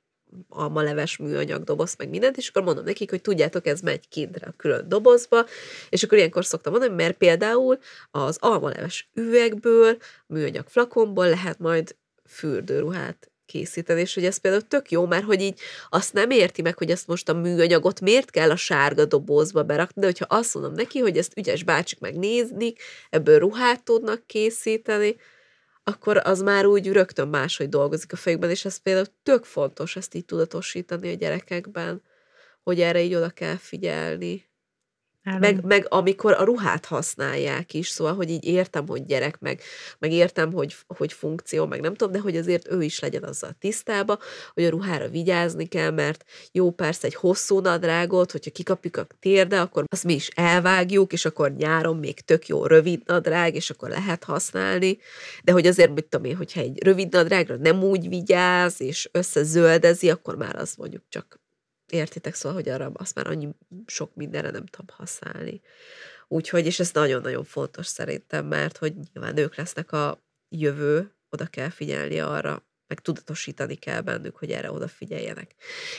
almaleves 0.50 1.17
műanyag 1.17 1.63
doboz, 1.63 1.95
meg 1.98 2.10
mindent, 2.10 2.38
és 2.38 2.50
akkor 2.50 2.63
mondom 2.63 2.84
nekik, 2.84 3.10
hogy 3.10 3.22
tudjátok, 3.22 3.67
ez 3.67 3.82
megy 3.82 4.08
kintre 4.10 4.48
a 4.48 4.54
külön 4.58 4.89
dobozba, 4.89 5.45
és 5.89 6.04
akkor 6.04 6.17
ilyenkor 6.17 6.45
szoktam 6.45 6.72
mondani, 6.72 6.95
mert 6.95 7.17
például 7.17 7.80
az 8.12 8.38
almaleves 8.39 9.10
üvegből, 9.13 9.98
műanyag 10.28 10.67
flakonból 10.67 11.30
lehet 11.30 11.60
majd 11.60 11.95
fürdőruhát 12.26 13.32
készíteni, 13.45 14.02
és 14.02 14.13
hogy 14.13 14.26
ez 14.26 14.38
például 14.38 14.67
tök 14.67 14.91
jó, 14.91 15.06
mert 15.06 15.24
hogy 15.24 15.41
így 15.41 15.60
azt 15.89 16.13
nem 16.13 16.30
érti 16.30 16.62
meg, 16.62 16.78
hogy 16.78 16.91
ezt 16.91 17.08
most 17.08 17.30
a 17.30 17.34
műanyagot 17.34 18.02
miért 18.02 18.30
kell 18.30 18.52
a 18.52 18.56
sárga 18.56 19.06
dobozba 19.06 19.63
berakni, 19.63 20.02
de 20.02 20.08
hogyha 20.08 20.26
azt 20.30 20.54
mondom 20.54 20.74
neki, 20.74 21.00
hogy 21.00 21.17
ezt 21.17 21.38
ügyes 21.38 21.63
bácsik 21.63 22.00
megnézni, 22.00 22.74
ebből 23.10 23.39
ruhát 23.39 23.84
tudnak 23.84 24.28
készíteni, 24.28 25.15
akkor 25.89 26.21
az 26.23 26.41
már 26.41 26.65
úgy 26.65 26.91
rögtön 26.91 27.28
máshogy 27.28 27.69
dolgozik 27.69 28.13
a 28.13 28.15
fejükben, 28.15 28.49
és 28.49 28.65
ez 28.65 28.78
például 28.78 29.06
tök 29.23 29.43
fontos 29.43 29.95
ezt 29.95 30.15
így 30.15 30.25
tudatosítani 30.25 31.10
a 31.10 31.15
gyerekekben, 31.15 32.02
hogy 32.63 32.82
erre 32.82 33.02
így 33.02 33.15
oda 33.15 33.30
kell 33.30 33.56
figyelni. 33.56 34.49
Meg, 35.38 35.63
meg 35.63 35.86
amikor 35.89 36.34
a 36.34 36.43
ruhát 36.43 36.86
használják 36.86 37.73
is, 37.73 37.88
szóval, 37.88 38.13
hogy 38.13 38.30
így 38.30 38.45
értem, 38.45 38.88
hogy 38.88 39.05
gyerek, 39.05 39.39
meg, 39.39 39.61
meg 39.99 40.11
értem, 40.11 40.53
hogy, 40.53 40.75
hogy 40.88 41.13
funkció, 41.13 41.65
meg 41.65 41.82
nem 41.82 41.93
tudom, 41.95 42.13
de 42.13 42.19
hogy 42.19 42.38
azért 42.38 42.71
ő 42.71 42.82
is 42.82 42.99
legyen 42.99 43.23
azzal 43.23 43.51
tisztába, 43.59 44.19
hogy 44.53 44.63
a 44.63 44.69
ruhára 44.69 45.09
vigyázni 45.09 45.67
kell, 45.67 45.91
mert 45.91 46.25
jó 46.51 46.71
persze 46.71 47.07
egy 47.07 47.15
hosszú 47.15 47.59
nadrágot, 47.59 48.32
hogyha 48.32 48.51
kikapjuk 48.51 48.97
a 48.97 49.07
térde, 49.19 49.59
akkor 49.59 49.84
azt 49.88 50.03
mi 50.03 50.13
is 50.13 50.27
elvágjuk, 50.27 51.13
és 51.13 51.25
akkor 51.25 51.51
nyáron 51.51 51.97
még 51.97 52.19
tök 52.19 52.47
jó 52.47 52.65
rövid 52.65 53.01
nadrág, 53.05 53.55
és 53.55 53.69
akkor 53.69 53.89
lehet 53.89 54.23
használni, 54.23 54.97
de 55.43 55.51
hogy 55.51 55.67
azért, 55.67 55.93
mit 55.93 56.05
tudom 56.05 56.25
én, 56.25 56.36
hogyha 56.36 56.59
egy 56.59 56.84
rövid 56.84 57.13
nadrágra 57.13 57.55
nem 57.55 57.84
úgy 57.84 58.09
vigyáz, 58.09 58.82
és 58.82 59.09
összezöldezi, 59.11 60.09
akkor 60.09 60.36
már 60.36 60.55
az 60.55 60.75
mondjuk 60.75 61.03
csak 61.09 61.39
értitek, 61.92 62.36
szóval, 62.36 62.58
hogy 62.58 62.70
arra 62.70 62.92
azt 62.94 63.16
már 63.16 63.28
annyi 63.28 63.50
sok 63.86 64.16
mindenre 64.16 64.50
nem 64.50 64.66
tudom 64.66 64.96
használni. 64.98 65.62
Úgyhogy, 66.28 66.66
és 66.66 66.80
ez 66.80 66.92
nagyon-nagyon 66.92 67.44
fontos 67.44 67.88
szerintem, 67.88 68.46
mert 68.46 68.78
hogy 68.78 68.94
nyilván 69.14 69.38
ők 69.38 69.56
lesznek 69.56 69.92
a 69.92 70.24
jövő, 70.50 71.14
oda 71.30 71.46
kell 71.46 71.70
figyelni 71.70 72.20
arra, 72.20 72.64
meg 72.88 73.00
tudatosítani 73.00 73.76
kell 73.76 74.02
bennük, 74.02 74.36
hogy 74.36 74.52
erre 74.52 74.72
odafigyeljenek. 74.72 75.56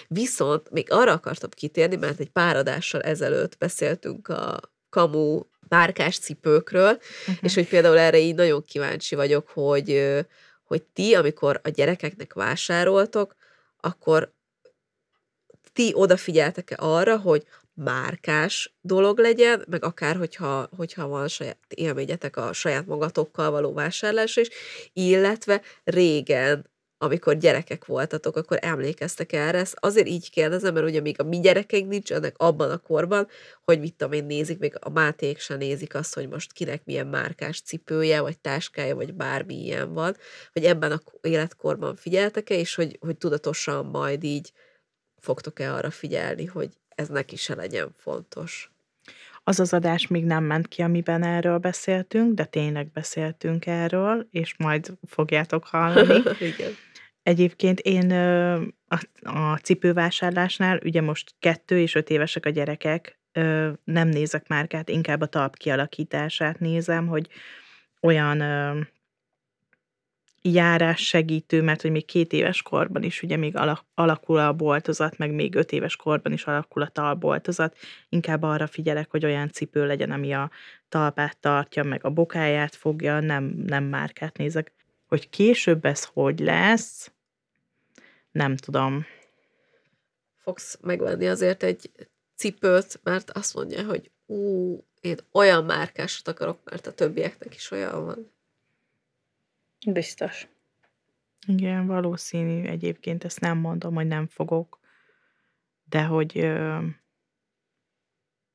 Viszont 0.08 0.70
még 0.70 0.90
arra 0.90 1.12
akartam 1.12 1.50
kitérni, 1.50 1.96
mert 1.96 2.20
egy 2.20 2.30
pár 2.30 2.56
adással 2.56 3.00
ezelőtt 3.00 3.58
beszéltünk 3.58 4.28
a 4.28 4.60
kamu 4.88 5.42
márkás 5.68 6.18
cipőkről, 6.18 6.90
uh-huh. 6.90 7.36
és 7.40 7.54
hogy 7.54 7.68
például 7.68 7.98
erre 7.98 8.18
így 8.18 8.34
nagyon 8.34 8.64
kíváncsi 8.64 9.14
vagyok, 9.14 9.48
hogy, 9.48 10.16
hogy 10.64 10.82
ti, 10.82 11.14
amikor 11.14 11.60
a 11.62 11.68
gyerekeknek 11.68 12.32
vásároltok, 12.32 13.34
akkor 13.80 14.32
ti 15.72 15.92
odafigyeltek-e 15.94 16.76
arra, 16.78 17.18
hogy 17.18 17.44
márkás 17.74 18.74
dolog 18.80 19.18
legyen, 19.18 19.64
meg 19.68 19.84
akár, 19.84 20.16
hogyha, 20.16 20.68
hogyha 20.76 21.08
van 21.08 21.28
saját 21.28 21.58
élményetek 21.68 22.36
a 22.36 22.52
saját 22.52 22.86
magatokkal 22.86 23.50
való 23.50 23.72
vásárlás 23.72 24.36
is, 24.36 24.48
illetve 24.92 25.60
régen 25.84 26.68
amikor 27.02 27.36
gyerekek 27.36 27.84
voltatok, 27.84 28.36
akkor 28.36 28.58
emlékeztek 28.60 29.32
erre. 29.32 29.58
Ezt 29.58 29.76
azért 29.80 30.06
így 30.06 30.30
kérdezem, 30.30 30.74
mert 30.74 30.86
ugye 30.86 31.00
még 31.00 31.20
a 31.20 31.24
mi 31.24 31.40
gyerekeink 31.40 31.88
nincsenek 31.88 32.34
abban 32.38 32.70
a 32.70 32.78
korban, 32.78 33.28
hogy 33.64 33.80
mit 33.80 33.94
tudom 33.94 34.12
én 34.12 34.24
nézik, 34.24 34.58
még 34.58 34.76
a 34.80 34.90
Máték 34.90 35.38
sem 35.38 35.58
nézik 35.58 35.94
azt, 35.94 36.14
hogy 36.14 36.28
most 36.28 36.52
kinek 36.52 36.84
milyen 36.84 37.06
márkás 37.06 37.60
cipője, 37.60 38.20
vagy 38.20 38.38
táskája, 38.38 38.94
vagy 38.94 39.14
bármi 39.14 39.54
ilyen 39.54 39.92
van, 39.92 40.16
hogy 40.52 40.64
ebben 40.64 40.92
a 40.92 41.00
életkorban 41.20 41.96
figyeltek-e, 41.96 42.54
és 42.54 42.74
hogy, 42.74 42.96
hogy 43.00 43.16
tudatosan 43.16 43.86
majd 43.86 44.24
így 44.24 44.52
fogtok-e 45.20 45.74
arra 45.74 45.90
figyelni, 45.90 46.44
hogy 46.44 46.70
ez 46.88 47.08
neki 47.08 47.36
se 47.36 47.54
legyen 47.54 47.94
fontos. 47.96 48.70
Az 49.44 49.60
az 49.60 49.72
adás 49.72 50.06
még 50.06 50.24
nem 50.24 50.44
ment 50.44 50.68
ki, 50.68 50.82
amiben 50.82 51.22
erről 51.22 51.58
beszéltünk, 51.58 52.34
de 52.34 52.44
tényleg 52.44 52.90
beszéltünk 52.92 53.66
erről, 53.66 54.28
és 54.30 54.54
majd 54.58 54.92
fogjátok 55.06 55.64
hallani. 55.64 56.22
Igen. 56.54 56.72
Egyébként 57.22 57.80
én 57.80 58.10
a, 58.88 59.00
a 59.22 59.56
cipővásárlásnál, 59.56 60.80
ugye 60.84 61.00
most 61.00 61.34
kettő 61.38 61.78
és 61.78 61.94
öt 61.94 62.10
évesek 62.10 62.46
a 62.46 62.50
gyerekek, 62.50 63.18
nem 63.84 64.08
nézek 64.08 64.48
márkát, 64.48 64.88
inkább 64.88 65.20
a 65.20 65.26
talp 65.26 65.56
kialakítását 65.56 66.58
nézem, 66.58 67.06
hogy 67.06 67.28
olyan 68.00 68.38
járás 70.42 71.06
segítő, 71.06 71.62
mert 71.62 71.82
hogy 71.82 71.90
még 71.90 72.04
két 72.04 72.32
éves 72.32 72.62
korban 72.62 73.02
is 73.02 73.22
ugye 73.22 73.36
még 73.36 73.56
alakul 73.94 74.38
a 74.38 74.52
boltozat, 74.52 75.18
meg 75.18 75.34
még 75.34 75.54
öt 75.54 75.72
éves 75.72 75.96
korban 75.96 76.32
is 76.32 76.44
alakul 76.44 76.82
a 76.82 76.88
talboltozat. 76.88 77.76
Inkább 78.08 78.42
arra 78.42 78.66
figyelek, 78.66 79.10
hogy 79.10 79.24
olyan 79.24 79.50
cipő 79.50 79.86
legyen, 79.86 80.10
ami 80.10 80.32
a 80.32 80.50
talpát 80.88 81.38
tartja, 81.38 81.84
meg 81.84 82.04
a 82.04 82.10
bokáját 82.10 82.74
fogja, 82.74 83.20
nem, 83.20 83.44
nem 83.66 83.84
márkát 83.84 84.36
nézek. 84.36 84.72
Hogy 85.06 85.30
később 85.30 85.84
ez 85.84 86.04
hogy 86.04 86.38
lesz, 86.38 87.12
nem 88.30 88.56
tudom. 88.56 89.06
Fogsz 90.36 90.78
megvenni 90.80 91.28
azért 91.28 91.62
egy 91.62 91.90
cipőt, 92.36 93.00
mert 93.02 93.30
azt 93.30 93.54
mondja, 93.54 93.84
hogy 93.84 94.10
ú, 94.26 94.74
én 95.00 95.16
olyan 95.32 95.64
márkásot 95.64 96.28
akarok, 96.28 96.58
mert 96.64 96.86
a 96.86 96.92
többieknek 96.92 97.54
is 97.54 97.70
olyan 97.70 98.04
van. 98.04 98.32
Biztos. 99.86 100.48
Igen, 101.46 101.86
valószínű. 101.86 102.62
Egyébként 102.64 103.24
ezt 103.24 103.40
nem 103.40 103.58
mondom, 103.58 103.94
hogy 103.94 104.06
nem 104.06 104.26
fogok. 104.26 104.78
De 105.84 106.02
hogy, 106.02 106.52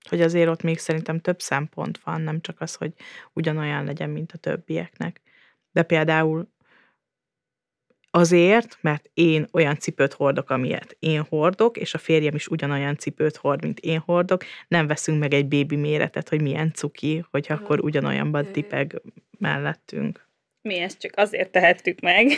hogy 0.09 0.21
azért 0.21 0.49
ott 0.49 0.61
még 0.61 0.80
szerintem 0.80 1.19
több 1.19 1.41
szempont 1.41 1.99
van, 1.99 2.21
nem 2.21 2.41
csak 2.41 2.61
az, 2.61 2.76
hogy 2.76 2.93
ugyanolyan 3.34 3.86
legyen, 3.86 4.09
mint 4.09 4.32
a 4.32 4.38
többieknek. 4.38 5.21
De 5.71 5.84
például 5.84 6.53
azért, 8.15 8.78
mert 8.82 9.09
én 9.13 9.47
olyan 9.51 9.80
cipőt 9.80 10.13
hordok, 10.13 10.49
amilyet 10.49 10.95
én 10.99 11.21
hordok, 11.21 11.78
és 11.78 11.93
a 11.93 11.97
férjem 11.97 12.36
is 12.36 12.47
ugyanolyan 12.47 12.97
cipőt 12.97 13.36
hord, 13.36 13.63
mint 13.63 13.80
én 13.80 13.99
hordok, 13.99 14.43
nem 14.67 14.88
veszünk 14.88 15.19
meg 15.19 15.34
egy 15.34 15.47
bébi 15.47 15.76
méretet, 15.76 16.30
hogy 16.30 16.41
milyen 16.41 16.73
cuki, 16.73 17.26
hogy 17.30 17.45
akkor 17.49 17.84
ugyanolyanban 17.84 18.51
tipeg 18.51 19.01
mellettünk. 19.39 20.24
Mi 20.66 20.80
ezt 20.80 20.99
csak 20.99 21.11
azért 21.16 21.51
tehettük 21.51 21.99
meg, 21.99 22.32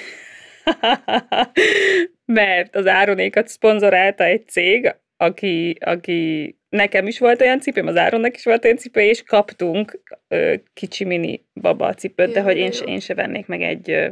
mert 2.25 2.75
az 2.75 2.87
Áronékat 2.87 3.47
szponzorálta 3.47 4.23
egy 4.23 4.47
cég, 4.47 4.95
aki, 5.17 5.77
aki 5.79 6.55
nekem 6.69 7.07
is 7.07 7.19
volt 7.19 7.41
olyan 7.41 7.59
cipőm, 7.59 7.87
az 7.87 7.95
Áronnak 7.95 8.35
is 8.35 8.43
volt 8.43 8.65
olyan 8.65 8.77
cipő, 8.77 9.01
és 9.01 9.23
kaptunk 9.23 10.01
ö, 10.27 10.55
kicsi 10.73 11.03
mini 11.03 11.45
baba 11.53 11.93
cipőt, 11.93 12.33
de 12.33 12.41
hogy 12.41 12.57
én 12.57 12.71
se, 12.71 12.85
én 12.85 12.99
se 12.99 13.13
vennék 13.13 13.47
meg 13.47 13.61
egy 13.61 13.89
ö, 13.91 14.09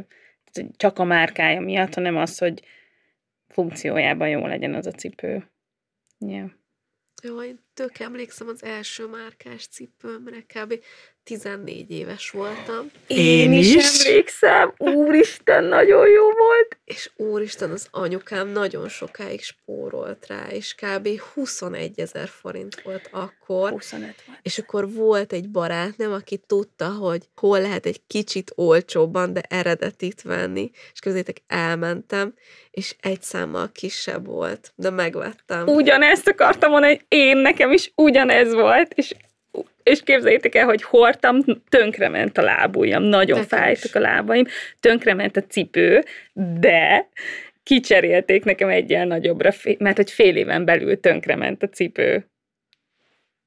csak 0.76 0.98
a 0.98 1.04
márkája 1.04 1.60
miatt, 1.60 1.94
hanem 1.94 2.16
az, 2.16 2.38
hogy 2.38 2.62
funkciójában 3.48 4.28
jó 4.28 4.46
legyen 4.46 4.74
az 4.74 4.86
a 4.86 4.92
cipő. 4.92 5.50
Yeah. 6.18 6.50
Én 7.26 7.64
tök 7.74 7.98
emlékszem 7.98 8.48
az 8.48 8.64
első 8.64 9.06
márkás 9.06 9.66
cipőmre, 9.66 10.44
kb. 10.54 10.80
14 11.24 11.90
éves 11.90 12.30
voltam. 12.30 12.90
Én, 13.06 13.18
Én 13.18 13.52
is. 13.52 13.74
is 13.74 14.04
emlékszem, 14.04 14.74
úristen, 14.78 15.64
nagyon 15.64 16.08
jó 16.08 16.24
volt. 16.24 16.55
És 16.84 17.10
úristen, 17.16 17.70
az 17.70 17.88
anyukám 17.90 18.48
nagyon 18.48 18.88
sokáig 18.88 19.42
spórolt 19.42 20.26
rá, 20.26 20.46
és 20.50 20.74
kb. 20.74 21.08
21 21.34 22.00
ezer 22.00 22.28
forint 22.28 22.82
volt 22.82 23.08
akkor. 23.12 23.70
25 23.70 24.14
volt. 24.26 24.38
És 24.42 24.58
akkor 24.58 24.92
volt 24.92 25.32
egy 25.32 25.48
barátnőm, 25.48 26.12
aki 26.12 26.36
tudta, 26.46 26.88
hogy 26.88 27.28
hol 27.34 27.60
lehet 27.60 27.86
egy 27.86 28.00
kicsit 28.06 28.52
olcsóbban, 28.54 29.32
de 29.32 29.40
eredetit 29.40 30.22
venni, 30.22 30.70
és 30.92 30.98
közétek 30.98 31.42
elmentem, 31.46 32.34
és 32.70 32.96
egy 33.00 33.22
számmal 33.22 33.70
kisebb 33.72 34.26
volt, 34.26 34.72
de 34.74 34.90
megvettem. 34.90 35.68
Ugyanezt 35.68 36.28
akartam 36.28 36.70
mondani, 36.70 36.92
hogy 36.92 37.04
én 37.08 37.36
nekem 37.36 37.72
is 37.72 37.92
ugyanez 37.94 38.52
volt, 38.52 38.92
és 38.92 39.14
és 39.90 40.02
képzeljétek 40.02 40.54
el, 40.54 40.64
hogy 40.64 40.82
hordtam, 40.82 41.38
tönkrement 41.68 42.38
a 42.38 42.42
lábujjam, 42.42 43.02
nagyon 43.02 43.38
Nekem 43.38 43.58
fájtak 43.58 43.94
a 43.94 43.98
lábaim, 43.98 44.44
tönkrement 44.80 45.36
a 45.36 45.42
cipő, 45.42 46.04
de 46.32 47.08
kicserélték 47.62 48.44
nekem 48.44 48.68
egyen 48.68 49.06
nagyobbra, 49.06 49.50
mert 49.78 49.96
hogy 49.96 50.10
fél 50.10 50.36
éven 50.36 50.64
belül 50.64 51.00
tönkrement 51.00 51.62
a 51.62 51.68
cipő. 51.68 52.30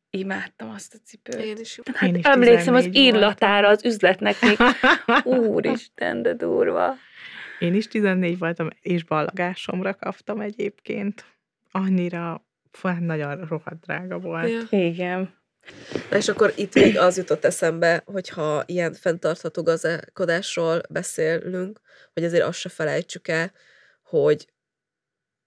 Imádtam 0.10 0.70
azt 0.70 0.94
a 0.94 0.98
cipőt. 1.06 1.44
Én 1.44 1.58
is. 1.60 1.80
Hát 1.94 2.10
Én 2.10 2.16
is 2.16 2.26
emlékszem 2.26 2.74
az 2.74 2.90
illatára 2.92 3.68
az 3.68 3.86
üzletnek 3.86 4.36
még. 4.42 4.58
Úristen, 5.40 6.22
de 6.22 6.34
durva. 6.34 6.96
Én 7.60 7.74
is 7.74 7.88
14 7.88 8.38
voltam, 8.38 8.68
és 8.82 9.04
ballagásomra 9.04 9.94
kaptam 9.94 10.40
egyébként. 10.40 11.26
Annyira, 11.72 12.46
hát 12.82 13.00
nagyon 13.00 13.46
rohadt 13.48 13.86
drága 13.86 14.20
volt. 14.20 14.50
Ja. 14.50 14.80
Igen. 14.80 15.38
Na 16.10 16.18
és 16.18 16.28
akkor 16.28 16.53
itt 16.55 16.74
még 16.74 16.97
az 16.97 17.18
jutott 17.18 17.45
eszembe, 17.45 18.03
hogyha 18.05 18.64
ilyen 18.66 18.93
fenntartható 18.93 19.64
gazdálkodásról 19.64 20.82
beszélünk, 20.89 21.80
hogy 22.14 22.24
azért 22.24 22.43
azt 22.43 22.60
se 22.60 22.70
felejtsük 22.70 23.28
el, 23.28 23.51
hogy 24.03 24.47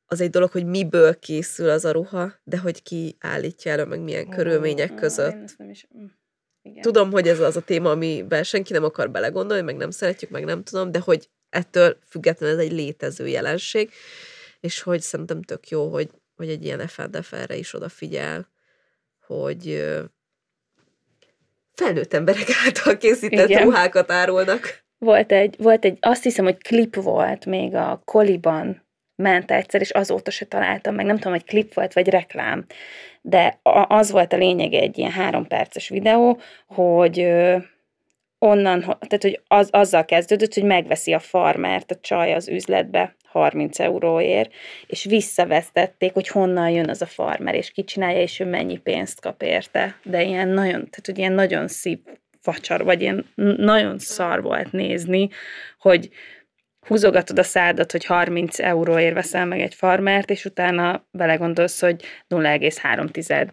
az 0.06 0.20
egy 0.20 0.30
dolog, 0.30 0.50
hogy 0.50 0.66
miből 0.66 1.18
készül 1.18 1.68
az 1.68 1.84
a 1.84 1.90
ruha, 1.90 2.32
de 2.44 2.58
hogy 2.58 2.82
ki 2.82 3.16
állítja 3.20 3.72
elő, 3.72 3.84
meg 3.84 4.00
milyen 4.00 4.26
oh, 4.26 4.34
körülmények 4.34 4.94
között. 4.94 5.56
nem 5.56 5.70
is... 5.70 5.88
Mm, 5.96 6.04
igen. 6.62 6.82
Tudom, 6.82 7.10
hogy 7.10 7.28
ez 7.28 7.40
az 7.40 7.56
a 7.56 7.60
téma, 7.60 7.90
amiben 7.90 8.42
senki 8.44 8.72
nem 8.72 8.84
akar 8.84 9.10
belegondolni, 9.10 9.62
meg 9.62 9.76
nem 9.76 9.90
szeretjük, 9.90 10.30
meg 10.30 10.44
nem 10.44 10.62
tudom, 10.62 10.90
de 10.92 10.98
hogy 10.98 11.30
ettől 11.48 11.98
függetlenül 12.08 12.58
ez 12.58 12.64
egy 12.64 12.72
létező 12.72 13.26
jelenség, 13.26 13.90
és 14.60 14.80
hogy 14.80 15.00
szerintem 15.00 15.42
tök 15.42 15.68
jó, 15.68 15.88
hogy, 15.88 16.10
hogy 16.34 16.48
egy 16.48 16.64
ilyen 16.64 16.86
FNDF 16.86 17.32
erre 17.32 17.56
is 17.56 17.74
odafigyel, 17.74 18.50
hogy 19.40 19.84
felnőtt 21.74 22.14
emberek 22.14 22.46
által 22.66 22.96
készített 22.96 23.48
Igen. 23.48 23.62
ruhákat 23.62 24.10
árulnak. 24.10 24.80
Volt 24.98 25.32
egy, 25.32 25.54
volt 25.58 25.84
egy, 25.84 25.98
azt 26.00 26.22
hiszem, 26.22 26.44
hogy 26.44 26.62
klip 26.62 26.94
volt 26.94 27.46
még 27.46 27.74
a 27.74 28.02
Koliban, 28.04 28.86
ment 29.16 29.50
egyszer, 29.50 29.80
és 29.80 29.90
azóta 29.90 30.30
se 30.30 30.44
találtam 30.44 30.94
meg, 30.94 31.06
nem 31.06 31.16
tudom, 31.16 31.32
hogy 31.32 31.44
klip 31.44 31.74
volt, 31.74 31.92
vagy 31.92 32.08
reklám, 32.08 32.66
de 33.20 33.60
az 33.88 34.10
volt 34.10 34.32
a 34.32 34.36
lényege 34.36 34.80
egy 34.80 34.98
ilyen 34.98 35.10
három 35.10 35.46
perces 35.46 35.88
videó, 35.88 36.40
hogy 36.66 37.18
onnan, 38.38 38.80
tehát 38.80 39.22
hogy 39.22 39.40
az, 39.46 39.68
azzal 39.70 40.04
kezdődött, 40.04 40.54
hogy 40.54 40.64
megveszi 40.64 41.12
a 41.12 41.18
farmert 41.18 41.90
a 41.90 41.98
csaj 42.00 42.34
az 42.34 42.48
üzletbe 42.48 43.16
30 43.32 43.78
euróért, 43.78 44.52
és 44.86 45.04
visszavesztették, 45.04 46.12
hogy 46.12 46.28
honnan 46.28 46.70
jön 46.70 46.88
az 46.88 47.02
a 47.02 47.06
farmer, 47.06 47.54
és 47.54 47.70
ki 47.70 47.84
csinálja, 47.84 48.20
és 48.20 48.40
ő 48.40 48.44
mennyi 48.44 48.78
pénzt 48.78 49.20
kap 49.20 49.42
érte. 49.42 49.96
De 50.02 50.22
ilyen 50.22 50.48
nagyon, 50.48 50.70
tehát 50.70 51.02
hogy 51.04 51.18
ilyen 51.18 51.32
nagyon 51.32 51.68
szív 51.68 51.98
facsar, 52.40 52.84
vagy 52.84 53.00
ilyen 53.00 53.26
nagyon 53.56 53.98
szar 53.98 54.42
volt 54.42 54.72
nézni, 54.72 55.28
hogy 55.78 56.10
húzogatod 56.86 57.38
a 57.38 57.42
szádat, 57.42 57.92
hogy 57.92 58.04
30 58.04 58.58
euróért 58.58 59.14
veszel 59.14 59.46
meg 59.46 59.60
egy 59.60 59.74
farmert, 59.74 60.30
és 60.30 60.44
utána 60.44 61.06
belegondolsz, 61.10 61.80
hogy 61.80 62.02
0,3 62.28 63.52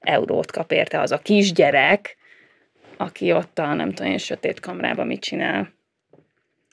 eurót 0.00 0.50
kap 0.50 0.72
érte 0.72 1.00
az 1.00 1.12
a 1.12 1.18
kisgyerek, 1.18 2.16
aki 2.96 3.32
ott 3.32 3.58
a 3.58 3.74
nem 3.74 3.92
tudom 3.92 4.12
én 4.12 4.18
sötét 4.18 4.60
kamrában 4.60 5.06
mit 5.06 5.20
csinál. 5.20 5.76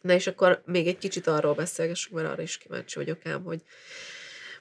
Na 0.06 0.14
és 0.14 0.28
akkor 0.28 0.62
még 0.66 0.88
egy 0.88 0.98
kicsit 0.98 1.28
arról 1.28 1.54
beszélgessünk, 1.54 2.16
mert 2.16 2.28
arra 2.28 2.42
is 2.42 2.58
kíváncsi 2.58 3.00
vagyok 3.00 3.26
ám, 3.26 3.44
hogy 3.44 3.62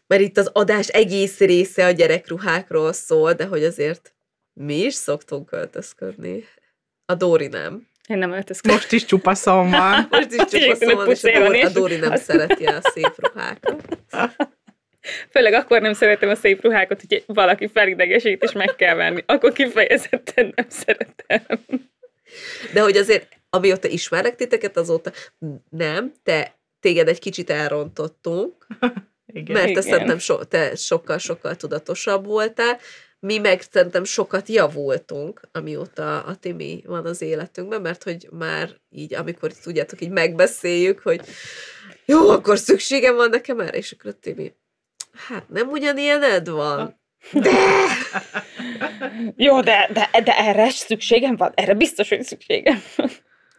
mert 0.07 0.22
itt 0.22 0.36
az 0.36 0.51
adás 0.53 0.88
egész 0.88 1.38
része 1.38 1.86
a 1.86 1.90
gyerekruhákról 1.90 2.92
szól, 2.92 3.32
de 3.32 3.45
hogy 3.45 3.64
azért 3.64 4.14
mi 4.53 4.74
is 4.74 4.95
szoktunk 4.95 5.47
költözködni. 5.47 6.45
A 7.07 7.14
Dóri 7.14 7.47
nem. 7.47 7.88
Én 8.09 8.18
nem 8.18 8.32
öltözködöm. 8.32 8.76
Most 8.76 8.92
is 8.92 9.05
csupaszom 9.05 9.70
van. 9.70 10.07
Most 10.11 10.32
is 10.32 10.61
csupaszom 10.61 10.95
van, 10.95 11.11
és 11.11 11.24
a 11.24 11.38
Dóri, 11.38 11.61
a 11.61 11.68
Dóri 11.68 11.97
nem 11.97 12.16
szereti 12.16 12.64
a 12.64 12.80
szép 12.80 13.14
ruhákat. 13.16 13.99
Főleg 15.32 15.53
akkor 15.53 15.80
nem 15.80 15.92
szeretem 15.92 16.28
a 16.28 16.34
szép 16.34 16.62
ruhákat, 16.62 17.03
hogy 17.09 17.24
valaki 17.26 17.68
felidegesít, 17.68 18.42
és 18.42 18.53
meg 18.53 18.76
kell 18.76 18.95
venni. 18.95 19.22
Akkor 19.26 19.53
kifejezetten 19.53 20.53
nem 20.57 20.66
szeretem. 20.68 21.59
De 22.72 22.80
hogy 22.80 22.97
azért, 22.97 23.42
amióta 23.55 23.89
ismerek 23.89 24.37
titeket, 24.37 24.77
azóta 24.77 25.13
nem, 25.71 26.13
te 26.23 26.55
téged 26.81 27.09
egy 27.09 27.19
kicsit 27.19 27.51
elrontottunk, 27.51 28.67
Igen. 29.27 29.53
mert 29.53 29.65
te 29.65 29.71
Igen. 29.71 29.83
szerintem 29.83 30.19
so, 30.19 30.45
te 30.45 30.75
sokkal-sokkal 30.75 31.57
tudatosabb 31.57 32.27
voltál, 32.27 32.79
mi 33.19 33.39
meg 33.39 33.63
szerintem 33.71 34.05
sokat 34.05 34.49
javultunk, 34.49 35.41
amióta 35.53 36.23
a 36.23 36.35
Timi 36.35 36.83
van 36.87 37.07
az 37.07 37.23
életünkben, 37.23 37.81
mert 37.81 38.03
hogy 38.03 38.29
már 38.31 38.71
így, 38.91 39.15
amikor 39.15 39.53
tudjátok, 39.53 40.01
így 40.01 40.11
megbeszéljük, 40.11 41.01
hogy 41.01 41.21
jó, 42.05 42.29
akkor 42.31 42.59
szükségem 42.59 43.15
van 43.15 43.31
nekem 43.31 43.61
erre, 43.61 43.77
és 43.77 43.93
akkor 43.93 44.11
a 44.11 44.19
Timi, 44.21 44.55
hát 45.29 45.49
nem 45.49 45.69
ugyanilyened 45.69 46.49
van. 46.49 47.01
Jó, 49.37 49.61
de, 49.61 49.91
de, 49.93 50.21
de 50.25 50.39
erre 50.39 50.71
szükségem 50.71 51.37
van? 51.37 51.53
Erre 51.55 51.75
biztos, 51.75 52.09
hogy 52.09 52.23
szükségem 52.23 52.83
van. 52.97 53.11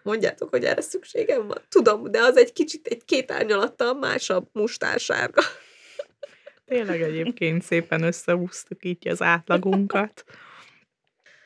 Mondjátok, 0.06 0.50
hogy 0.50 0.64
erre 0.64 0.82
szükségem 0.82 1.48
van. 1.48 1.58
Tudom, 1.70 2.12
de 2.12 2.20
az 2.20 2.38
egy 2.38 2.54
kicsit, 2.54 2.88
egy 2.88 3.06
két 3.06 3.32
árnyalattal 3.32 3.94
másabb 3.94 4.48
mustársárga. 4.52 5.42
Tényleg 6.66 7.02
egyébként 7.02 7.64
szépen 7.64 8.04
összehúztuk 8.04 8.86
így 8.86 9.08
az 9.08 9.22
átlagunkat. 9.22 10.24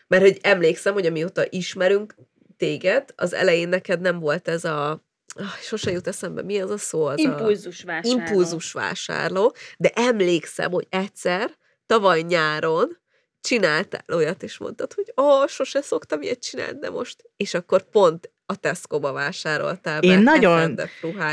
Mert 0.07 0.23
hogy 0.23 0.37
emlékszem, 0.41 0.93
hogy 0.93 1.05
amióta 1.05 1.43
ismerünk 1.49 2.15
téged, 2.57 3.13
az 3.15 3.33
elején 3.33 3.69
neked 3.69 4.01
nem 4.01 4.19
volt 4.19 4.47
ez 4.47 4.63
a 4.63 5.03
ah, 5.35 5.55
sose 5.61 5.91
jut 5.91 6.07
eszembe, 6.07 6.41
mi 6.41 6.59
az 6.59 6.69
a 6.69 6.77
szó? 6.77 7.05
Az 7.05 7.19
Impulzus 7.19 7.83
a, 7.83 7.85
vásárló. 7.85 8.19
impulzus 8.19 8.71
vásárló, 8.71 9.55
de 9.77 9.91
emlékszem, 9.95 10.71
hogy 10.71 10.87
egyszer, 10.89 11.57
tavaly 11.85 12.21
nyáron 12.21 12.97
csináltál 13.41 14.03
olyat, 14.13 14.43
és 14.43 14.57
mondtad, 14.57 14.93
hogy 14.93 15.13
ó, 15.17 15.23
oh, 15.23 15.47
sose 15.47 15.81
szoktam 15.81 16.21
ilyet 16.21 16.41
csinálni, 16.41 16.79
de 16.79 16.89
most, 16.89 17.23
és 17.37 17.53
akkor 17.53 17.83
pont 17.83 18.31
a 18.49 18.55
Tesco-ba 18.55 19.11
vásároltál 19.11 20.01
Én 20.01 20.23
be 20.23 20.31
nagyon-. 20.31 20.79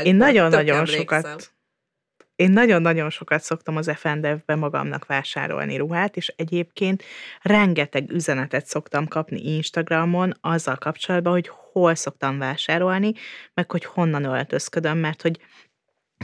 Én 0.03 0.15
nagyon-nagyon 0.15 0.85
sokat 0.85 1.51
én 2.35 2.51
nagyon-nagyon 2.51 3.09
sokat 3.09 3.41
szoktam 3.41 3.77
az 3.77 3.91
FNDF-be 3.95 4.55
magamnak 4.55 5.05
vásárolni 5.05 5.77
ruhát, 5.77 6.17
és 6.17 6.33
egyébként 6.35 7.03
rengeteg 7.41 8.11
üzenetet 8.11 8.65
szoktam 8.65 9.07
kapni 9.07 9.55
Instagramon 9.55 10.33
azzal 10.41 10.75
kapcsolatban, 10.75 11.33
hogy 11.33 11.49
hol 11.71 11.95
szoktam 11.95 12.37
vásárolni, 12.37 13.13
meg 13.53 13.71
hogy 13.71 13.85
honnan 13.85 14.23
öltözködöm, 14.23 14.97
mert 14.97 15.21
hogy 15.21 15.39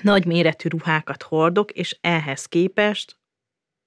nagy 0.02 0.26
méretű 0.26 0.70
ruhákat 0.70 1.24
hordok, 1.24 1.72
és 1.72 1.98
ehhez 2.02 2.46
képest 2.46 3.18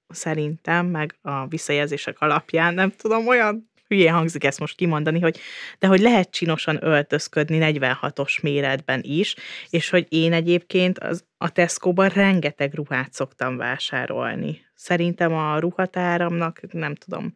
szerintem, 0.09 0.87
meg 0.87 1.19
a 1.23 1.47
visszajelzések 1.47 2.21
alapján, 2.21 2.75
nem 2.75 2.91
tudom, 2.91 3.27
olyan 3.27 3.71
hülyén 3.89 4.13
hangzik 4.13 4.45
ezt 4.45 4.61
most 4.61 4.77
kimondani, 4.77 5.21
hogy 5.21 5.39
de 5.79 5.87
hogy 5.87 6.01
lehet 6.01 6.31
csinosan 6.31 6.79
öltözködni 6.85 7.59
46-os 7.63 8.43
méretben 8.43 9.01
is, 9.03 9.35
és 9.71 9.91
hogy 9.91 10.07
én 10.09 10.33
egyébként 10.33 10.99
az, 10.99 11.25
a 11.39 11.53
Tesco-ban 11.53 12.09
rengeteg 12.09 12.75
ruhát 12.75 13.13
szoktam 13.13 13.57
vásárolni. 13.57 14.65
Szerintem 14.75 15.35
a 15.35 15.59
ruhatáramnak, 15.59 16.61
nem 16.73 16.95
tudom, 16.95 17.33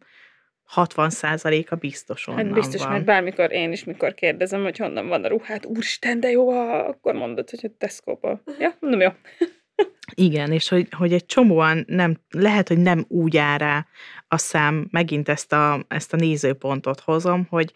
60%-a 0.75 1.75
biztos 1.75 2.27
onnan 2.27 2.45
Hát 2.45 2.53
biztos, 2.53 2.81
van. 2.81 2.91
mert 2.91 3.05
bármikor 3.05 3.51
én 3.51 3.71
is, 3.71 3.83
mikor 3.83 4.13
kérdezem, 4.13 4.61
hogy 4.63 4.77
honnan 4.77 5.07
van 5.07 5.23
a 5.23 5.27
ruhát, 5.27 5.65
úristen, 5.65 6.19
de 6.19 6.29
jó, 6.29 6.49
akkor 6.49 7.13
mondod, 7.13 7.49
hogy 7.49 7.59
a 7.63 7.75
Tesco-ba. 7.77 8.41
Ja, 8.59 8.75
mondom, 8.79 8.99
jó. 8.99 9.09
Igen, 10.15 10.51
és 10.51 10.69
hogy, 10.69 10.87
hogy 10.91 11.13
egy 11.13 11.25
csomóan 11.25 11.83
nem, 11.87 12.17
lehet, 12.29 12.67
hogy 12.67 12.77
nem 12.77 13.05
úgy 13.07 13.37
áll 13.37 13.57
rá 13.57 13.87
a 14.27 14.37
szám, 14.37 14.87
megint 14.91 15.29
ezt 15.29 15.53
a, 15.53 15.85
ezt 15.87 16.13
a 16.13 16.17
nézőpontot 16.17 16.99
hozom, 16.99 17.45
hogy 17.49 17.73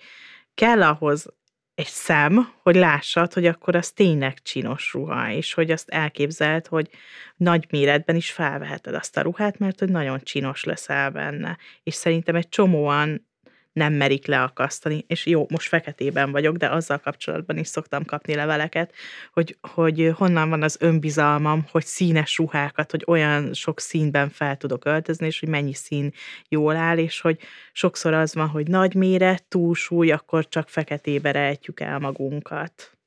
kell 0.54 0.84
ahhoz 0.84 1.28
egy 1.76 1.88
szem, 1.88 2.54
hogy 2.62 2.76
lássad, 2.76 3.34
hogy 3.34 3.46
akkor 3.46 3.76
az 3.76 3.92
tényleg 3.92 4.42
csinos 4.42 4.94
ruha, 4.94 5.32
és 5.32 5.54
hogy 5.54 5.72
azt 5.72 5.90
elképzeld, 5.90 6.68
hogy 6.68 6.90
nagy 7.36 7.66
méretben 7.70 8.16
is 8.16 8.32
felveheted 8.32 8.94
azt 8.94 9.18
a 9.18 9.22
ruhát, 9.22 9.60
mert 9.60 9.80
hogy 9.80 9.90
nagyon 9.90 10.20
csinos 10.24 10.64
leszel 10.64 11.12
benne. 11.12 11.58
És 11.84 11.94
szerintem 11.94 12.36
egy 12.36 12.50
csomóan 12.50 13.28
nem 13.76 13.94
merik 13.94 14.26
leakasztani, 14.26 15.04
és 15.08 15.26
jó, 15.26 15.46
most 15.50 15.68
feketében 15.68 16.32
vagyok, 16.32 16.56
de 16.56 16.70
azzal 16.70 16.98
kapcsolatban 16.98 17.58
is 17.58 17.68
szoktam 17.68 18.06
kapni 18.06 18.36
leveleket, 18.36 18.94
hogy, 19.34 19.58
hogy 19.62 20.12
honnan 20.16 20.50
van 20.50 20.64
az 20.64 20.78
önbizalmam, 20.80 21.66
hogy 21.72 21.86
színes 21.86 22.38
ruhákat, 22.38 22.92
hogy 22.92 23.04
olyan 23.08 23.54
sok 23.54 23.80
színben 23.80 24.30
fel 24.30 24.58
tudok 24.58 24.86
öltözni, 24.86 25.26
és 25.26 25.40
hogy 25.40 25.50
mennyi 25.50 25.74
szín 25.74 26.14
jól 26.50 26.76
áll, 26.76 26.98
és 26.98 27.22
hogy 27.22 27.40
sokszor 27.72 28.14
az 28.14 28.34
van, 28.34 28.48
hogy 28.48 28.68
nagy 28.68 28.94
méret, 28.94 29.44
túlsúly, 29.44 30.12
akkor 30.12 30.48
csak 30.48 30.70
feketébe 30.70 31.32
rejtjük 31.32 31.80
el 31.80 32.00
magunkat. 32.00 32.98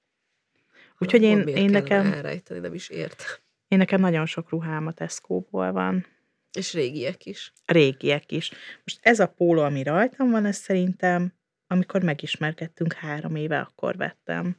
Úgyhogy 0.99 1.23
én, 1.23 1.39
én, 1.47 1.71
nekem, 1.71 2.13
elrejteni, 2.13 2.61
nem 2.61 2.75
is 2.75 2.89
értem. 2.89 3.27
én 3.69 3.79
nekem 3.79 4.01
nagyon 4.01 4.27
sok 4.27 4.51
ruhám 4.51 4.87
a 4.87 4.93
Tesco-ból 4.93 5.73
van. 5.73 6.07
És 6.53 6.73
régiek 6.73 7.27
is. 7.27 7.53
régiek 7.65 8.33
is. 8.33 8.51
Most 8.85 8.99
ez 9.03 9.21
a 9.21 9.27
póló, 9.27 9.63
ami 9.63 9.83
rajtam 9.83 10.31
van, 10.31 10.45
ez 10.45 10.57
szerintem, 10.57 11.35
amikor 11.67 12.03
megismerkedtünk 12.03 12.93
három 12.93 13.37
éve, 13.37 13.61
akkor 13.61 13.97
vettem. 13.97 14.57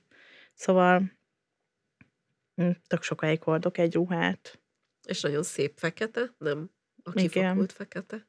Szóval 0.54 1.12
mm, 2.62 2.70
tök 2.88 3.04
sokáig 3.04 3.44
hordok 3.44 3.78
egy 3.78 3.94
ruhát. 3.94 4.60
És 5.04 5.22
nagyon 5.22 5.44
szép 5.44 5.78
fekete, 5.78 6.34
nem 6.38 6.72
a 7.04 7.12
kifakult 7.12 7.72
fekete. 7.72 8.28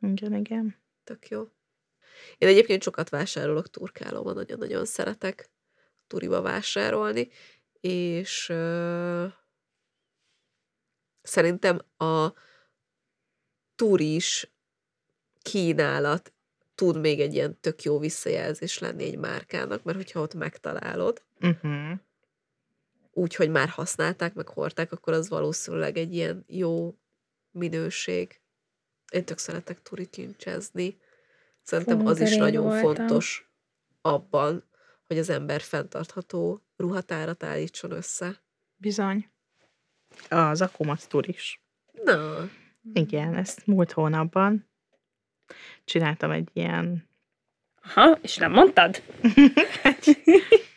Igen, 0.00 0.34
igen. 0.34 0.76
Tök 1.04 1.28
jó. 1.28 1.48
Én 2.38 2.48
egyébként 2.48 2.82
sokat 2.82 3.08
vásárolok 3.08 3.70
turkálóban, 3.70 4.34
nagyon-nagyon 4.34 4.84
szeretek 4.84 5.50
turiba 6.06 6.40
vásárolni, 6.40 7.28
és 7.80 8.48
ö, 8.48 9.26
szerintem 11.22 11.80
a 11.96 12.32
turis 13.80 14.50
kínálat 15.42 16.32
tud 16.74 17.00
még 17.00 17.20
egy 17.20 17.34
ilyen 17.34 17.60
tök 17.60 17.82
jó 17.82 17.98
visszajelzés 17.98 18.78
lenni 18.78 19.04
egy 19.04 19.18
márkának, 19.18 19.82
mert 19.82 19.96
hogyha 19.96 20.20
ott 20.20 20.34
megtalálod, 20.34 21.22
Uh-huh. 21.40 21.98
úgy, 23.12 23.34
hogy 23.34 23.50
már 23.50 23.68
használták, 23.68 24.34
meg 24.34 24.48
hordták, 24.48 24.92
akkor 24.92 25.12
az 25.12 25.28
valószínűleg 25.28 25.96
egy 25.96 26.14
ilyen 26.14 26.44
jó 26.46 26.98
minőség. 27.50 28.40
Én 29.12 29.24
tök 29.24 29.38
szeretek 29.38 29.82
turikincsezni. 29.82 31.00
Szerintem 31.62 31.98
Fú, 32.00 32.06
az 32.08 32.20
is 32.20 32.36
nagyon 32.36 32.64
voltam. 32.64 32.82
fontos 32.94 33.50
abban, 34.00 34.64
hogy 35.06 35.18
az 35.18 35.30
ember 35.30 35.60
fenntartható 35.60 36.62
ruhatárat 36.76 37.42
állítson 37.42 37.90
össze. 37.90 38.42
Bizony. 38.76 39.30
Az 40.28 40.60
Akumasz 40.60 41.06
is. 41.26 41.62
Na, 42.04 42.48
Igen, 42.92 43.34
ezt 43.34 43.66
múlt 43.66 43.92
hónapban 43.92 44.68
csináltam 45.84 46.30
egy 46.30 46.48
ilyen 46.52 47.08
Aha, 47.82 48.18
és 48.22 48.36
nem 48.36 48.52
mondtad? 48.52 49.02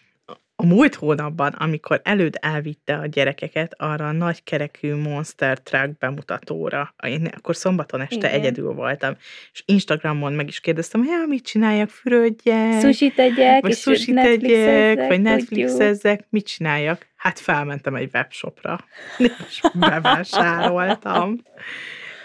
a 0.56 0.66
múlt 0.66 0.96
hónapban, 0.96 1.52
amikor 1.52 2.02
előd 2.04 2.38
elvitte 2.42 2.98
a 2.98 3.06
gyerekeket 3.06 3.74
arra 3.78 4.08
a 4.08 4.12
nagy 4.12 4.44
kerekű 4.44 4.96
Monster 4.96 5.60
Truck 5.62 5.98
bemutatóra, 5.98 6.96
én 7.04 7.26
akkor 7.26 7.56
szombaton 7.56 8.02
este 8.02 8.16
Igen. 8.16 8.32
egyedül 8.32 8.74
voltam, 8.74 9.16
és 9.52 9.64
Instagramon 9.66 10.34
meg 10.34 10.48
is 10.48 10.60
kérdeztem, 10.60 11.02
hogy 11.02 11.10
ja, 11.10 11.26
mit 11.28 11.46
csináljak, 11.46 11.90
fürödjek, 11.90 12.80
Sushi 12.82 13.12
tegyek, 13.12 13.62
vagy 13.62 13.76
sushi 13.76 14.14
tegyek, 14.14 15.08
vagy. 15.08 15.22
Netflixezzek, 15.22 16.26
mit 16.30 16.46
csináljak? 16.46 17.08
Hát 17.16 17.40
felmentem 17.40 17.96
egy 17.96 18.10
webshopra, 18.14 18.80
és 19.48 19.62
bevásároltam. 19.74 21.38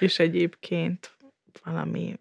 és 0.01 0.18
egyébként 0.18 1.16
valami 1.64 2.14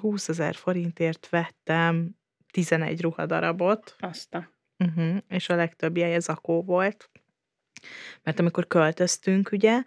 20 0.00 0.28
ezer 0.28 0.54
forintért 0.54 1.28
vettem 1.30 2.10
11 2.52 3.00
ruhadarabot, 3.00 3.96
Azt 3.98 4.34
a... 4.34 4.50
Uh-huh. 4.82 5.16
És 5.28 5.48
a 5.48 5.54
legtöbbje 5.54 6.18
zakó 6.18 6.62
volt. 6.62 7.10
Mert 8.22 8.40
amikor 8.40 8.66
költöztünk, 8.66 9.48
ugye, 9.52 9.82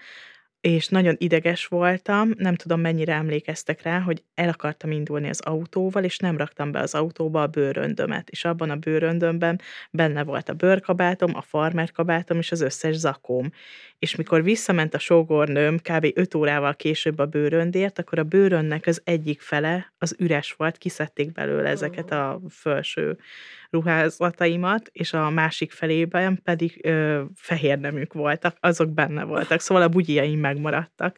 és 0.65 0.87
nagyon 0.87 1.15
ideges 1.17 1.65
voltam, 1.65 2.31
nem 2.37 2.55
tudom 2.55 2.81
mennyire 2.81 3.13
emlékeztek 3.13 3.81
rá, 3.81 3.99
hogy 3.99 4.23
el 4.33 4.49
akartam 4.49 4.91
indulni 4.91 5.29
az 5.29 5.39
autóval, 5.39 6.03
és 6.03 6.17
nem 6.17 6.37
raktam 6.37 6.71
be 6.71 6.79
az 6.79 6.95
autóba 6.95 7.41
a 7.41 7.47
bőröndömet, 7.47 8.29
és 8.29 8.45
abban 8.45 8.69
a 8.69 8.75
bőröndömben 8.75 9.61
benne 9.91 10.23
volt 10.23 10.49
a 10.49 10.53
bőrkabátom, 10.53 11.35
a 11.35 11.41
farmer 11.41 11.91
kabátom 11.91 12.37
és 12.37 12.51
az 12.51 12.61
összes 12.61 12.95
zakóm. 12.95 13.51
És 13.99 14.15
mikor 14.15 14.43
visszament 14.43 14.93
a 14.93 14.99
sógornőm 14.99 15.77
kb. 15.77 16.11
5 16.13 16.35
órával 16.35 16.75
később 16.75 17.19
a 17.19 17.25
bőröndért, 17.25 17.99
akkor 17.99 18.19
a 18.19 18.23
bőrönnek 18.23 18.85
az 18.87 19.01
egyik 19.03 19.41
fele 19.41 19.93
az 19.97 20.15
üres 20.19 20.53
volt, 20.53 20.77
kiszedték 20.77 21.31
belőle 21.31 21.69
ezeket 21.69 22.11
a 22.11 22.39
felső 22.49 23.17
ruházataimat, 23.75 24.89
és 24.91 25.13
a 25.13 25.29
másik 25.29 25.71
felében 25.71 26.41
pedig 26.43 26.79
ö, 26.83 27.23
fehér 27.35 27.79
neműk 27.79 28.13
voltak, 28.13 28.57
azok 28.59 28.89
benne 28.89 29.23
voltak, 29.23 29.59
szóval 29.59 29.83
a 29.83 29.89
bugyiaim 29.89 30.39
megmaradtak. 30.39 31.17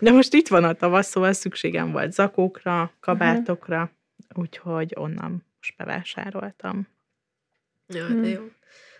De 0.00 0.10
most 0.10 0.34
itt 0.34 0.48
van 0.48 0.64
a 0.64 0.72
tavasz, 0.72 1.08
szóval 1.08 1.32
szükségem 1.32 1.92
volt 1.92 2.12
zakókra, 2.12 2.92
kabátokra, 3.00 3.82
uh-huh. 3.82 4.42
úgyhogy 4.42 4.92
onnan 4.96 5.46
most 5.58 5.76
bevásároltam. 5.76 6.88
Ja, 7.86 8.06
hmm. 8.06 8.22
de 8.22 8.28
jó. 8.28 8.42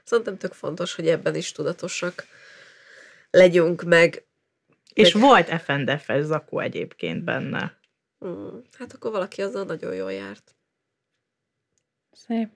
Szerintem 0.04 0.36
tök 0.38 0.52
fontos, 0.52 0.94
hogy 0.94 1.08
ebben 1.08 1.34
is 1.34 1.52
tudatosak 1.52 2.26
legyünk, 3.30 3.82
meg... 3.82 4.26
És 4.94 5.12
meg... 5.12 5.22
volt 5.22 5.62
FNDF-es 5.62 6.24
zakó 6.24 6.58
egyébként 6.58 7.24
benne. 7.24 7.78
Hmm. 8.18 8.62
Hát 8.78 8.92
akkor 8.92 9.10
valaki 9.10 9.42
azzal 9.42 9.64
nagyon 9.64 9.94
jól 9.94 10.12
járt. 10.12 10.56
Szép. 12.12 12.48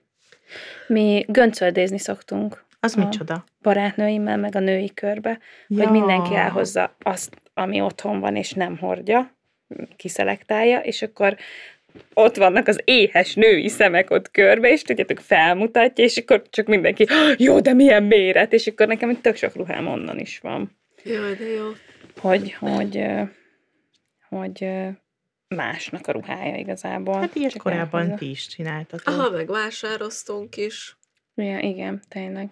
Mi 0.87 1.25
göncöldézni 1.27 1.97
szoktunk. 1.97 2.63
Az 2.79 2.93
micsoda? 2.95 3.43
Barátnőimmel, 3.61 4.37
meg 4.37 4.55
a 4.55 4.59
női 4.59 4.93
körbe, 4.93 5.39
ja. 5.67 5.83
hogy 5.83 5.91
mindenki 5.91 6.35
elhozza 6.35 6.95
azt, 6.99 7.35
ami 7.53 7.81
otthon 7.81 8.19
van, 8.19 8.35
és 8.35 8.51
nem 8.51 8.77
hordja, 8.77 9.35
kiszelektálja, 9.95 10.79
és 10.79 11.01
akkor 11.01 11.37
ott 12.13 12.35
vannak 12.35 12.67
az 12.67 12.81
éhes 12.83 13.33
női 13.35 13.67
szemek 13.67 14.09
ott 14.09 14.31
körbe, 14.31 14.71
és 14.71 14.81
tudjátok, 14.81 15.19
felmutatja, 15.19 16.03
és 16.03 16.17
akkor 16.17 16.41
csak 16.49 16.67
mindenki, 16.67 17.07
jó, 17.37 17.59
de 17.59 17.73
milyen 17.73 18.03
méret, 18.03 18.53
és 18.53 18.67
akkor 18.67 18.87
nekem 18.87 19.21
tök 19.21 19.35
sok 19.35 19.55
ruhám 19.55 19.87
onnan 19.87 20.19
is 20.19 20.39
van. 20.39 20.77
Jaj, 21.03 21.35
de 21.35 21.45
jó. 21.45 21.65
Hogy, 22.17 22.53
hogy, 22.53 22.69
hogy, 22.69 23.05
hogy 24.29 24.67
másnak 25.53 26.07
a 26.07 26.11
ruhája 26.11 26.55
igazából. 26.55 27.19
Hát 27.19 27.35
ilyet 27.35 27.57
korábban 27.57 28.01
elhozzá. 28.01 28.17
ti 28.17 28.29
is 28.29 28.47
csináltatok. 28.47 29.13
Aha, 29.13 29.29
meg 29.29 29.47
vásároztunk 29.47 30.57
is. 30.57 30.97
Ja, 31.35 31.59
igen, 31.59 32.01
tényleg. 32.07 32.49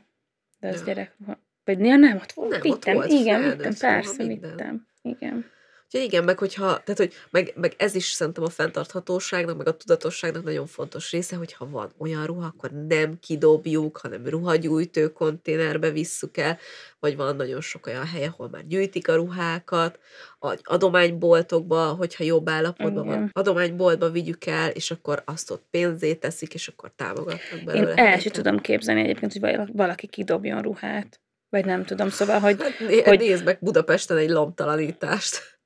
De 0.60 0.68
az 0.68 0.80
ja. 0.80 0.86
gyerek... 0.86 1.16
Vagy 1.64 1.80
ja, 1.80 1.96
nem, 1.96 2.18
ott 2.18 2.32
volt, 2.32 2.50
nem, 2.50 2.62
vittem. 2.62 2.96
Ott 2.96 3.08
volt 3.08 3.20
igen, 3.20 3.42
vittem, 3.42 3.74
persze, 3.80 4.24
vittem. 4.24 4.88
Igen. 5.02 5.46
Úgyhogy 5.94 6.10
igen, 6.10 6.24
meg 6.24 6.38
hogyha, 6.38 6.66
tehát 6.66 6.98
hogy 6.98 7.14
meg, 7.30 7.54
meg 7.56 7.74
ez 7.78 7.96
is 7.96 8.06
szerintem 8.06 8.44
a 8.44 8.50
fenntarthatóságnak, 8.50 9.58
meg 9.58 9.68
a 9.68 9.78
tudatosságnak 9.78 10.44
nagyon 10.44 10.68
fontos 10.68 11.12
része, 11.12 11.36
hogyha 11.36 11.70
van 11.70 11.92
olyan 11.98 12.26
ruha, 12.26 12.46
akkor 12.46 12.72
nem 12.72 13.20
kidobjuk, 13.20 13.98
hanem 13.98 14.28
ruhagyújtő 14.28 15.08
konténerbe 15.08 15.90
visszük 15.90 16.38
el, 16.38 16.58
vagy 17.00 17.16
van 17.16 17.36
nagyon 17.36 17.62
sok 17.62 17.86
olyan 17.88 18.06
hely, 18.06 18.26
ahol 18.26 18.50
már 18.50 18.68
gyűjtik 18.68 19.08
a 19.08 19.16
ruhákat, 19.16 20.00
vagy 20.40 20.60
adományboltokba, 20.64 21.84
hogyha 21.84 22.24
jobb 22.24 22.50
állapotban 22.50 23.06
igen. 23.06 23.20
van, 23.20 23.30
adományboltba 23.34 24.10
vigyük 24.10 24.46
el, 24.46 24.70
és 24.70 24.92
akkor 24.92 25.22
azt 25.26 25.52
ott 25.52 25.66
pénzét 25.70 26.20
teszik, 26.20 26.54
és 26.54 26.68
akkor 26.68 26.92
támogatnak 26.96 27.64
belőle. 27.66 27.92
Én 27.92 27.98
el 27.98 28.20
sem 28.20 28.32
tudom 28.32 28.60
képzelni 28.60 29.02
egyébként, 29.02 29.32
hogy 29.32 29.58
valaki 29.74 30.08
kidobjon 30.08 30.62
ruhát. 30.62 31.22
Vagy 31.50 31.66
nem 31.66 31.86
tudom, 31.86 32.10
szóval, 32.10 32.40
hogy... 32.40 32.62
Hát, 32.62 32.80
né- 32.80 33.08
hogy... 33.08 33.20
Nézd 33.20 33.44
meg 33.44 33.58
Budapesten 33.62 34.18
egy 34.18 34.30
lomtalanítást 34.30 35.60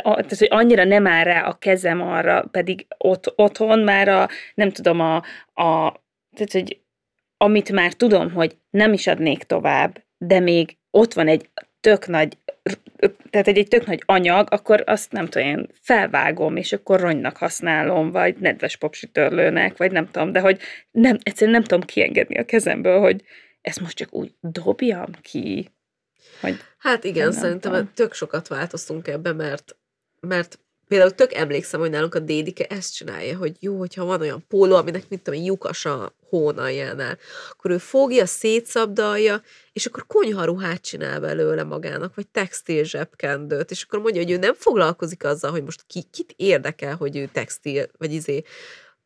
tehát, 0.00 0.38
hogy 0.38 0.48
annyira 0.50 0.84
nem 0.84 1.06
áll 1.06 1.24
rá 1.24 1.42
a 1.42 1.58
kezem 1.58 2.00
arra, 2.00 2.44
pedig 2.50 2.86
ott, 2.98 3.32
otthon 3.36 3.78
már 3.78 4.08
a, 4.08 4.28
nem 4.54 4.70
tudom, 4.70 5.00
a, 5.00 5.16
a 5.62 6.00
tehát, 6.34 6.52
hogy 6.52 6.80
amit 7.36 7.72
már 7.72 7.92
tudom, 7.92 8.32
hogy 8.32 8.56
nem 8.70 8.92
is 8.92 9.06
adnék 9.06 9.42
tovább, 9.42 10.04
de 10.18 10.40
még 10.40 10.76
ott 10.90 11.12
van 11.12 11.28
egy 11.28 11.50
tök 11.80 12.06
nagy, 12.06 12.38
tehát 13.30 13.48
egy, 13.48 13.58
egy 13.58 13.68
tök 13.68 13.86
nagy 13.86 14.02
anyag, 14.06 14.48
akkor 14.50 14.82
azt 14.86 15.12
nem 15.12 15.26
tudom, 15.26 15.48
én 15.48 15.68
felvágom, 15.80 16.56
és 16.56 16.72
akkor 16.72 17.00
ronynak 17.00 17.36
használom, 17.36 18.10
vagy 18.10 18.36
nedves 18.38 18.76
popsütörlőnek, 18.76 19.76
vagy 19.76 19.92
nem 19.92 20.10
tudom, 20.10 20.32
de 20.32 20.40
hogy 20.40 20.60
nem, 20.90 21.18
egyszerűen 21.22 21.56
nem 21.56 21.64
tudom 21.64 21.84
kiengedni 21.84 22.38
a 22.38 22.44
kezemből, 22.44 23.00
hogy 23.00 23.22
ezt 23.60 23.80
most 23.80 23.96
csak 23.96 24.14
úgy 24.14 24.34
dobjam 24.40 25.10
ki. 25.22 25.70
Hogy 26.40 26.56
hát 26.78 27.04
igen, 27.04 27.32
szerintem 27.32 27.90
tök 27.94 28.14
sokat 28.14 28.48
változtunk 28.48 29.08
ebbe, 29.08 29.32
mert 29.32 29.76
mert 30.26 30.58
például 30.88 31.10
tök 31.10 31.34
emlékszem, 31.34 31.80
hogy 31.80 31.90
nálunk 31.90 32.14
a 32.14 32.18
dédike 32.18 32.66
ezt 32.66 32.94
csinálja, 32.94 33.36
hogy 33.36 33.56
jó, 33.60 33.78
hogyha 33.78 34.04
van 34.04 34.20
olyan 34.20 34.44
póló, 34.48 34.76
aminek 34.76 35.08
mint 35.08 35.22
tudom, 35.22 35.42
lyukas 35.42 35.84
a 35.84 36.14
hónaljánál, 36.28 37.18
akkor 37.50 37.70
ő 37.70 37.78
fogja, 37.78 38.26
szétszabdalja, 38.26 39.42
és 39.72 39.86
akkor 39.86 40.06
konyharuhát 40.06 40.80
csinál 40.80 41.20
belőle 41.20 41.64
magának, 41.64 42.14
vagy 42.14 42.28
textil 42.28 42.84
zsebkendőt, 42.84 43.70
és 43.70 43.82
akkor 43.82 44.00
mondja, 44.00 44.22
hogy 44.22 44.30
ő 44.30 44.36
nem 44.36 44.54
foglalkozik 44.54 45.24
azzal, 45.24 45.50
hogy 45.50 45.62
most 45.62 45.84
ki, 45.86 46.02
kit 46.10 46.34
érdekel, 46.36 46.96
hogy 46.96 47.16
ő 47.16 47.28
textil, 47.32 47.86
vagy 47.98 48.12
izé 48.12 48.42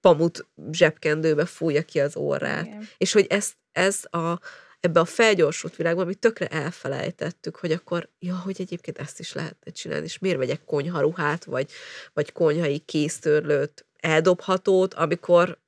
pamut 0.01 0.47
zsebkendőbe 0.71 1.45
fújja 1.45 1.83
ki 1.83 2.01
az 2.01 2.17
orrát. 2.17 2.67
Igen. 2.67 2.89
És 2.97 3.13
hogy 3.13 3.27
ez, 3.29 3.53
ez 3.73 4.05
a 4.11 4.41
ebbe 4.81 5.01
a 5.01 5.05
felgyorsult 5.05 5.77
világban, 5.77 6.05
amit 6.05 6.19
tökre 6.19 6.47
elfelejtettük, 6.47 7.57
hogy 7.57 7.73
akkor, 7.73 8.09
ja, 8.19 8.37
hogy 8.37 8.57
egyébként 8.59 8.99
ezt 8.99 9.21
is 9.21 9.33
lehetne 9.33 9.71
csinálni, 9.71 10.05
és 10.05 10.19
miért 10.19 10.39
vegyek 10.39 10.65
konyharuhát, 10.65 11.45
vagy, 11.45 11.71
vagy 12.13 12.33
konyhai 12.33 12.79
kéztörlőt, 12.79 13.87
eldobhatót, 13.97 14.95
amikor 14.95 15.59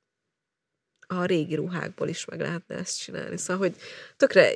a 1.07 1.25
régi 1.25 1.55
ruhákból 1.55 2.07
is 2.07 2.25
meg 2.25 2.39
lehetne 2.39 2.75
ezt 2.75 2.99
csinálni. 2.99 3.37
Szóval, 3.37 3.67
hogy 3.67 3.81
tökre 4.17 4.51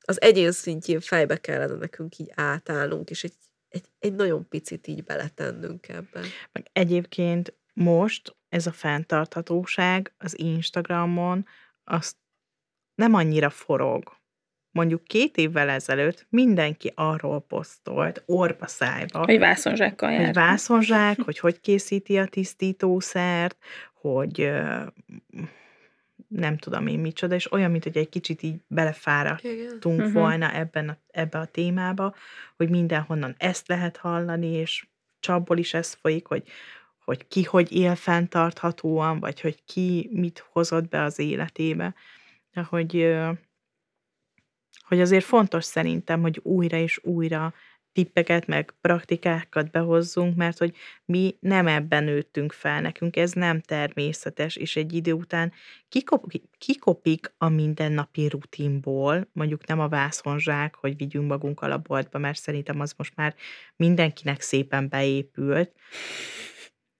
az 0.00 0.20
egyén 0.20 0.52
szintjén 0.52 1.00
fejbe 1.00 1.36
kellene 1.36 1.74
nekünk 1.74 2.18
így 2.18 2.32
átállnunk, 2.34 3.10
és 3.10 3.24
egy, 3.24 3.34
egy, 3.68 3.84
egy 3.98 4.14
nagyon 4.14 4.48
picit 4.48 4.86
így 4.86 5.04
beletennünk 5.04 5.88
ebben. 5.88 6.24
Meg 6.52 6.66
egyébként 6.72 7.54
most 7.74 8.36
ez 8.48 8.66
a 8.66 8.72
fenntarthatóság 8.72 10.14
az 10.18 10.38
Instagramon, 10.38 11.46
azt 11.84 12.16
nem 12.94 13.14
annyira 13.14 13.50
forog. 13.50 14.20
Mondjuk 14.70 15.04
két 15.04 15.36
évvel 15.36 15.68
ezelőtt 15.68 16.26
mindenki 16.28 16.92
arról 16.94 17.40
posztolt, 17.40 18.22
orba 18.26 18.66
szájba. 18.66 19.24
Hogy 19.24 19.38
vászonzsákkal 19.38 20.10
jár. 20.10 20.24
Hogy 20.24 20.34
vászonzsák, 20.34 21.20
hogy 21.24 21.38
hogy 21.38 21.60
készíti 21.60 22.18
a 22.18 22.26
tisztítószert, 22.26 23.56
hogy 23.94 24.52
nem 26.28 26.56
tudom 26.56 26.86
én 26.86 26.98
micsoda, 26.98 27.34
és 27.34 27.52
olyan, 27.52 27.70
mint 27.70 27.82
hogy 27.82 27.96
egy 27.96 28.08
kicsit 28.08 28.42
így 28.42 28.56
belefáradtunk 28.66 29.98
Igen. 29.98 30.08
Mhm. 30.08 30.12
volna 30.12 30.54
ebben 30.54 30.88
a, 30.88 30.96
ebbe 31.10 31.38
a 31.38 31.46
témába, 31.46 32.14
hogy 32.56 32.70
mindenhonnan 32.70 33.34
ezt 33.38 33.68
lehet 33.68 33.96
hallani, 33.96 34.46
és 34.46 34.86
csapból 35.20 35.58
is 35.58 35.74
ez 35.74 35.92
folyik, 35.92 36.26
hogy, 36.26 36.42
hogy 37.04 37.28
ki 37.28 37.42
hogy 37.42 37.72
él 37.72 37.94
fenntarthatóan, 37.94 39.20
vagy 39.20 39.40
hogy 39.40 39.64
ki 39.64 40.10
mit 40.12 40.46
hozott 40.52 40.88
be 40.88 41.02
az 41.02 41.18
életébe 41.18 41.94
hogy, 42.60 43.14
hogy 44.82 45.00
azért 45.00 45.24
fontos 45.24 45.64
szerintem, 45.64 46.20
hogy 46.20 46.40
újra 46.42 46.76
és 46.76 47.00
újra 47.02 47.54
tippeket, 47.92 48.46
meg 48.46 48.74
praktikákat 48.80 49.70
behozzunk, 49.70 50.36
mert 50.36 50.58
hogy 50.58 50.76
mi 51.04 51.36
nem 51.40 51.66
ebben 51.66 52.04
nőttünk 52.04 52.52
fel, 52.52 52.80
nekünk 52.80 53.16
ez 53.16 53.32
nem 53.32 53.60
természetes, 53.60 54.56
és 54.56 54.76
egy 54.76 54.92
idő 54.92 55.12
után 55.12 55.52
kikopik, 55.88 56.44
kikopik 56.58 57.34
a 57.38 57.48
mindennapi 57.48 58.28
rutinból, 58.28 59.28
mondjuk 59.32 59.66
nem 59.66 59.80
a 59.80 59.88
vászonzsák, 59.88 60.74
hogy 60.74 60.96
vigyünk 60.96 61.28
magunkkal 61.28 61.72
a 61.72 61.78
boltba, 61.78 62.18
mert 62.18 62.38
szerintem 62.38 62.80
az 62.80 62.94
most 62.96 63.16
már 63.16 63.34
mindenkinek 63.76 64.40
szépen 64.40 64.88
beépült, 64.88 65.72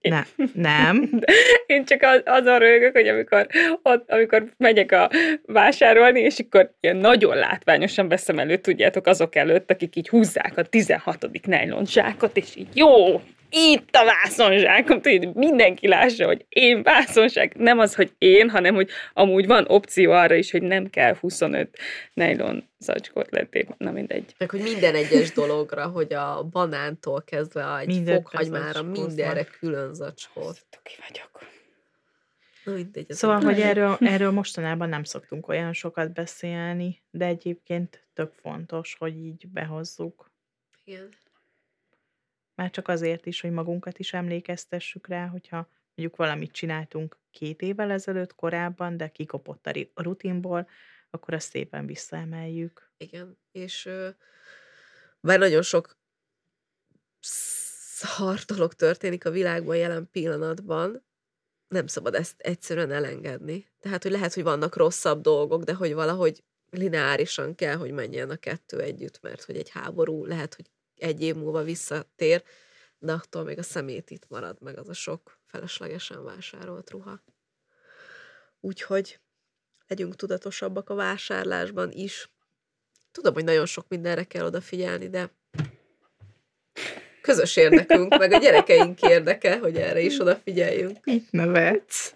ne, 0.09 0.23
nem. 0.53 1.09
Én 1.73 1.85
csak 1.85 2.01
az, 2.01 2.21
azon 2.25 2.59
rögök, 2.59 2.91
hogy 2.91 3.07
amikor, 3.07 3.47
ott, 3.81 4.11
amikor 4.11 4.53
megyek 4.57 4.91
a 4.91 5.09
vásárolni, 5.45 6.19
és 6.19 6.39
akkor 6.39 6.73
ilyen 6.79 6.97
nagyon 6.97 7.35
látványosan 7.35 8.07
veszem 8.07 8.39
elő, 8.39 8.57
tudjátok, 8.57 9.07
azok 9.07 9.35
előtt, 9.35 9.71
akik 9.71 9.95
így 9.95 10.09
húzzák 10.09 10.57
a 10.57 10.63
16. 10.63 11.45
nylon 11.45 11.85
zsákot, 11.85 12.37
és 12.37 12.55
így 12.55 12.67
jó, 12.73 13.21
itt 13.55 13.95
a 13.95 14.05
vászonzsákom, 14.05 15.01
tudod, 15.01 15.35
mindenki 15.35 15.87
lássa, 15.87 16.25
hogy 16.25 16.45
én 16.49 16.83
vászonzsák, 16.83 17.55
nem 17.55 17.79
az, 17.79 17.95
hogy 17.95 18.11
én, 18.17 18.49
hanem 18.49 18.75
hogy 18.75 18.89
amúgy 19.13 19.47
van 19.47 19.65
opció 19.67 20.11
arra 20.11 20.35
is, 20.35 20.51
hogy 20.51 20.61
nem 20.61 20.89
kell 20.89 21.15
25 21.19 21.77
nylon 22.13 22.69
zacskót 22.79 23.31
letép, 23.31 23.69
na 23.77 23.91
mindegy. 23.91 24.35
Meg, 24.37 24.49
hogy 24.49 24.61
minden 24.61 24.95
egyes 24.95 25.31
dologra, 25.31 25.85
hogy 25.85 26.13
a 26.13 26.43
banántól 26.51 27.23
kezdve 27.25 27.63
a 27.63 27.79
egy 27.79 28.01
fokhagymára 28.05 28.83
mindenre 28.83 29.43
külön 29.59 29.93
zacskót. 29.93 30.57
Ki 30.83 30.95
vagyok. 31.07 31.51
Na, 32.63 32.73
mindegy, 32.73 33.11
szóval, 33.11 33.41
hogy 33.41 33.59
erről, 33.69 33.97
erről 33.99 34.31
mostanában 34.31 34.89
nem 34.89 35.03
szoktunk 35.03 35.47
olyan 35.47 35.73
sokat 35.73 36.13
beszélni, 36.13 37.03
de 37.09 37.25
egyébként 37.25 38.07
tök 38.13 38.33
fontos, 38.33 38.95
hogy 38.99 39.17
így 39.17 39.47
behozzuk. 39.47 40.31
Igen. 40.83 41.09
Már 42.55 42.69
csak 42.69 42.87
azért 42.87 43.25
is, 43.25 43.41
hogy 43.41 43.51
magunkat 43.51 43.99
is 43.99 44.13
emlékeztessük 44.13 45.07
rá, 45.07 45.27
hogyha 45.27 45.69
mondjuk 45.95 46.17
valamit 46.17 46.51
csináltunk 46.51 47.19
két 47.31 47.61
évvel 47.61 47.91
ezelőtt 47.91 48.35
korábban, 48.35 48.97
de 48.97 49.07
kikopott 49.07 49.67
a 49.93 50.01
rutinból, 50.01 50.67
akkor 51.09 51.33
azt 51.33 51.49
szépen 51.49 51.85
visszaemeljük. 51.85 52.91
Igen, 52.97 53.37
és 53.51 53.89
bár 55.19 55.39
nagyon 55.39 55.61
sok 55.61 55.97
szar 57.19 58.39
dolog 58.39 58.73
történik 58.73 59.25
a 59.25 59.31
világban 59.31 59.75
jelen 59.75 60.09
pillanatban, 60.11 61.03
nem 61.73 61.87
szabad 61.87 62.15
ezt 62.15 62.35
egyszerűen 62.37 62.91
elengedni. 62.91 63.67
Tehát, 63.79 64.03
hogy 64.03 64.11
lehet, 64.11 64.33
hogy 64.33 64.43
vannak 64.43 64.75
rosszabb 64.75 65.21
dolgok, 65.21 65.63
de 65.63 65.73
hogy 65.73 65.93
valahogy 65.93 66.43
lineárisan 66.69 67.55
kell, 67.55 67.75
hogy 67.75 67.91
menjen 67.91 68.29
a 68.29 68.35
kettő 68.35 68.79
együtt, 68.79 69.21
mert 69.21 69.43
hogy 69.43 69.57
egy 69.57 69.69
háború 69.69 70.25
lehet, 70.25 70.55
hogy 70.55 70.65
egy 70.95 71.21
év 71.21 71.35
múlva 71.35 71.63
visszatér, 71.63 72.43
de 72.99 73.11
attól 73.11 73.43
még 73.43 73.57
a 73.57 73.63
szemét 73.63 74.09
itt 74.09 74.29
marad, 74.29 74.61
meg 74.61 74.77
az 74.77 74.89
a 74.89 74.93
sok 74.93 75.39
feleslegesen 75.45 76.23
vásárolt 76.23 76.89
ruha. 76.89 77.23
Úgyhogy 78.59 79.19
legyünk 79.87 80.15
tudatosabbak 80.15 80.89
a 80.89 80.95
vásárlásban 80.95 81.91
is. 81.91 82.31
Tudom, 83.11 83.33
hogy 83.33 83.43
nagyon 83.43 83.65
sok 83.65 83.87
mindenre 83.87 84.23
kell 84.23 84.45
odafigyelni, 84.45 85.09
de 85.09 85.31
közös 87.23 87.55
érdekünk, 87.55 88.17
meg 88.17 88.31
a 88.31 88.37
gyerekeink 88.37 89.01
érdeke, 89.01 89.57
hogy 89.57 89.75
erre 89.75 89.99
is 89.99 90.19
odafigyeljünk. 90.19 90.97
Itt 91.03 91.31
nevetsz. 91.31 92.13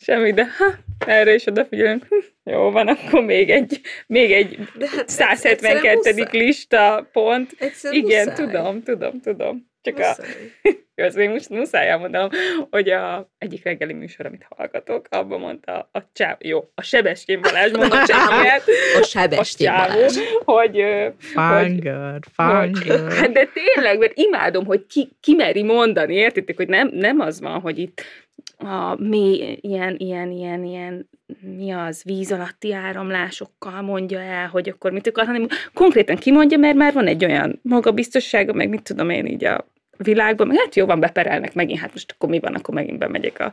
Semmi, 0.00 0.32
de 0.32 0.46
ha, 0.58 0.74
erre 1.06 1.34
is 1.34 1.46
odafigyelünk. 1.46 2.06
Hm, 2.08 2.50
Jó 2.50 2.70
van, 2.70 2.88
akkor 2.88 3.22
még 3.24 3.50
egy, 3.50 3.80
még 4.06 4.32
egy 4.32 4.58
De 4.78 4.88
hát 4.88 5.08
172. 5.08 5.88
egyszerűen 5.88 6.28
lista 6.32 7.08
pont. 7.12 7.54
Egyszerűen 7.58 8.04
Igen, 8.04 8.28
muszáj. 8.28 8.46
tudom, 8.46 8.82
tudom, 8.82 9.20
tudom. 9.20 9.70
Csak 9.82 9.98
a, 9.98 10.06
Muszáj. 10.08 10.52
Jó, 10.62 10.72
azt 11.02 11.16
még 11.16 11.28
most 11.28 11.48
muszáj 11.48 11.88
elmondanom, 11.88 12.28
hogy 12.70 12.90
a 12.90 13.30
egyik 13.38 13.64
reggeli 13.64 13.92
műsor, 13.92 14.26
amit 14.26 14.46
hallgatok, 14.56 15.06
abban 15.10 15.40
mondta 15.40 15.88
a 15.92 15.98
csáv, 16.12 16.36
jó, 16.40 16.70
a 16.74 16.82
Sebestyén 16.82 17.40
Balázs 17.40 17.72
mondta 17.72 18.00
a 18.00 18.06
csávóját, 18.12 18.62
A 18.96 18.98
a 18.98 19.02
Sebestyén 19.02 19.70
csávó, 19.70 19.92
Balázs. 19.94 20.18
hogy, 20.44 20.80
ö, 20.80 21.08
Fine 21.18 21.68
girl, 21.68 22.16
fine 22.32 22.58
hogy, 22.58 22.70
girl. 22.70 23.10
hát 23.20 23.32
de 23.32 23.48
tényleg, 23.54 23.98
mert 23.98 24.18
imádom, 24.18 24.64
hogy 24.64 24.86
ki, 24.86 25.08
ki 25.20 25.34
meri 25.34 25.62
mondani, 25.62 26.14
értitek, 26.14 26.56
hogy 26.56 26.68
nem, 26.68 26.90
nem 26.92 27.20
az 27.20 27.40
van, 27.40 27.60
hogy 27.60 27.78
itt 27.78 28.02
a 28.56 29.02
mi 29.02 29.58
ilyen, 29.60 29.94
ilyen, 29.98 30.30
ilyen, 30.30 30.64
ilyen, 30.64 31.08
mi 31.40 31.70
az, 31.70 32.02
víz 32.04 32.32
alatti 32.32 32.72
áramlásokkal 32.72 33.82
mondja 33.82 34.20
el, 34.20 34.48
hogy 34.48 34.68
akkor 34.68 34.92
mit 34.92 35.06
akar, 35.06 35.26
hanem 35.26 35.46
konkrétan 35.72 36.16
kimondja, 36.16 36.58
mert 36.58 36.76
már 36.76 36.92
van 36.92 37.06
egy 37.06 37.24
olyan 37.24 37.60
magabiztossága, 37.62 38.52
meg 38.52 38.68
mit 38.68 38.82
tudom 38.82 39.10
én 39.10 39.26
így 39.26 39.44
a 39.44 39.66
világban, 39.96 40.46
meg 40.46 40.56
hát 40.56 40.74
jó 40.74 40.86
van, 40.86 41.00
beperelnek 41.00 41.54
megint, 41.54 41.80
hát 41.80 41.92
most 41.92 42.12
akkor 42.14 42.28
mi 42.28 42.38
van, 42.40 42.54
akkor 42.54 42.74
megint 42.74 42.98
bemegyek 42.98 43.40
a 43.40 43.52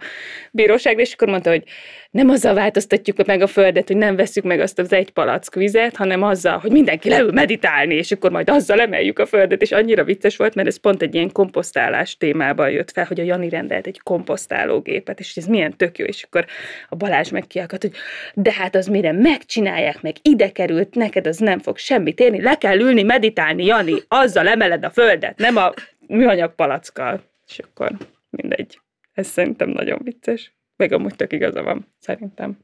bíróságra, 0.51 1.01
és 1.01 1.13
akkor 1.13 1.27
mondta, 1.27 1.49
hogy 1.49 1.63
nem 2.11 2.29
azzal 2.29 2.53
változtatjuk 2.53 3.25
meg 3.25 3.41
a 3.41 3.47
földet, 3.47 3.87
hogy 3.87 3.97
nem 3.97 4.15
veszük 4.15 4.43
meg 4.43 4.59
azt 4.59 4.79
az 4.79 4.93
egy 4.93 5.11
palack 5.11 5.55
vizet, 5.55 5.95
hanem 5.95 6.23
azzal, 6.23 6.57
hogy 6.57 6.71
mindenki 6.71 7.09
leül 7.09 7.31
meditálni, 7.31 7.95
és 7.95 8.11
akkor 8.11 8.31
majd 8.31 8.49
azzal 8.49 8.81
emeljük 8.81 9.19
a 9.19 9.25
földet, 9.25 9.61
és 9.61 9.71
annyira 9.71 10.03
vicces 10.03 10.37
volt, 10.37 10.55
mert 10.55 10.67
ez 10.67 10.77
pont 10.77 11.01
egy 11.01 11.15
ilyen 11.15 11.31
komposztálás 11.31 12.17
témában 12.17 12.69
jött 12.69 12.91
fel, 12.91 13.05
hogy 13.05 13.19
a 13.19 13.23
Jani 13.23 13.49
rendelt 13.49 13.87
egy 13.87 13.99
komposztálógépet, 14.03 15.19
és 15.19 15.35
ez 15.35 15.45
milyen 15.45 15.77
tök 15.77 15.97
jó, 15.97 16.05
és 16.05 16.23
akkor 16.23 16.45
a 16.89 16.95
Balázs 16.95 17.29
megkiakadt, 17.29 17.81
hogy 17.81 17.93
de 18.33 18.51
hát 18.51 18.75
az 18.75 18.87
mire 18.87 19.11
megcsinálják, 19.11 20.01
meg 20.01 20.15
ide 20.21 20.51
került, 20.51 20.95
neked 20.95 21.27
az 21.27 21.37
nem 21.37 21.59
fog 21.59 21.77
semmit 21.77 22.19
érni, 22.19 22.41
le 22.41 22.57
kell 22.57 22.79
ülni, 22.79 23.03
meditálni, 23.03 23.65
Jani, 23.65 23.93
azzal 24.07 24.47
emeled 24.47 24.83
a 24.83 24.89
földet, 24.89 25.37
nem 25.37 25.57
a 25.57 25.73
műanyag 26.15 26.55
palackkal. 26.55 27.23
És 27.47 27.59
akkor 27.59 27.91
mindegy. 28.29 28.79
Ez 29.13 29.27
szerintem 29.27 29.69
nagyon 29.69 29.99
vicces. 30.03 30.53
Meg 30.75 30.91
amúgy 30.91 31.15
tök 31.15 31.33
igaza 31.33 31.63
van, 31.63 31.87
szerintem. 31.99 32.57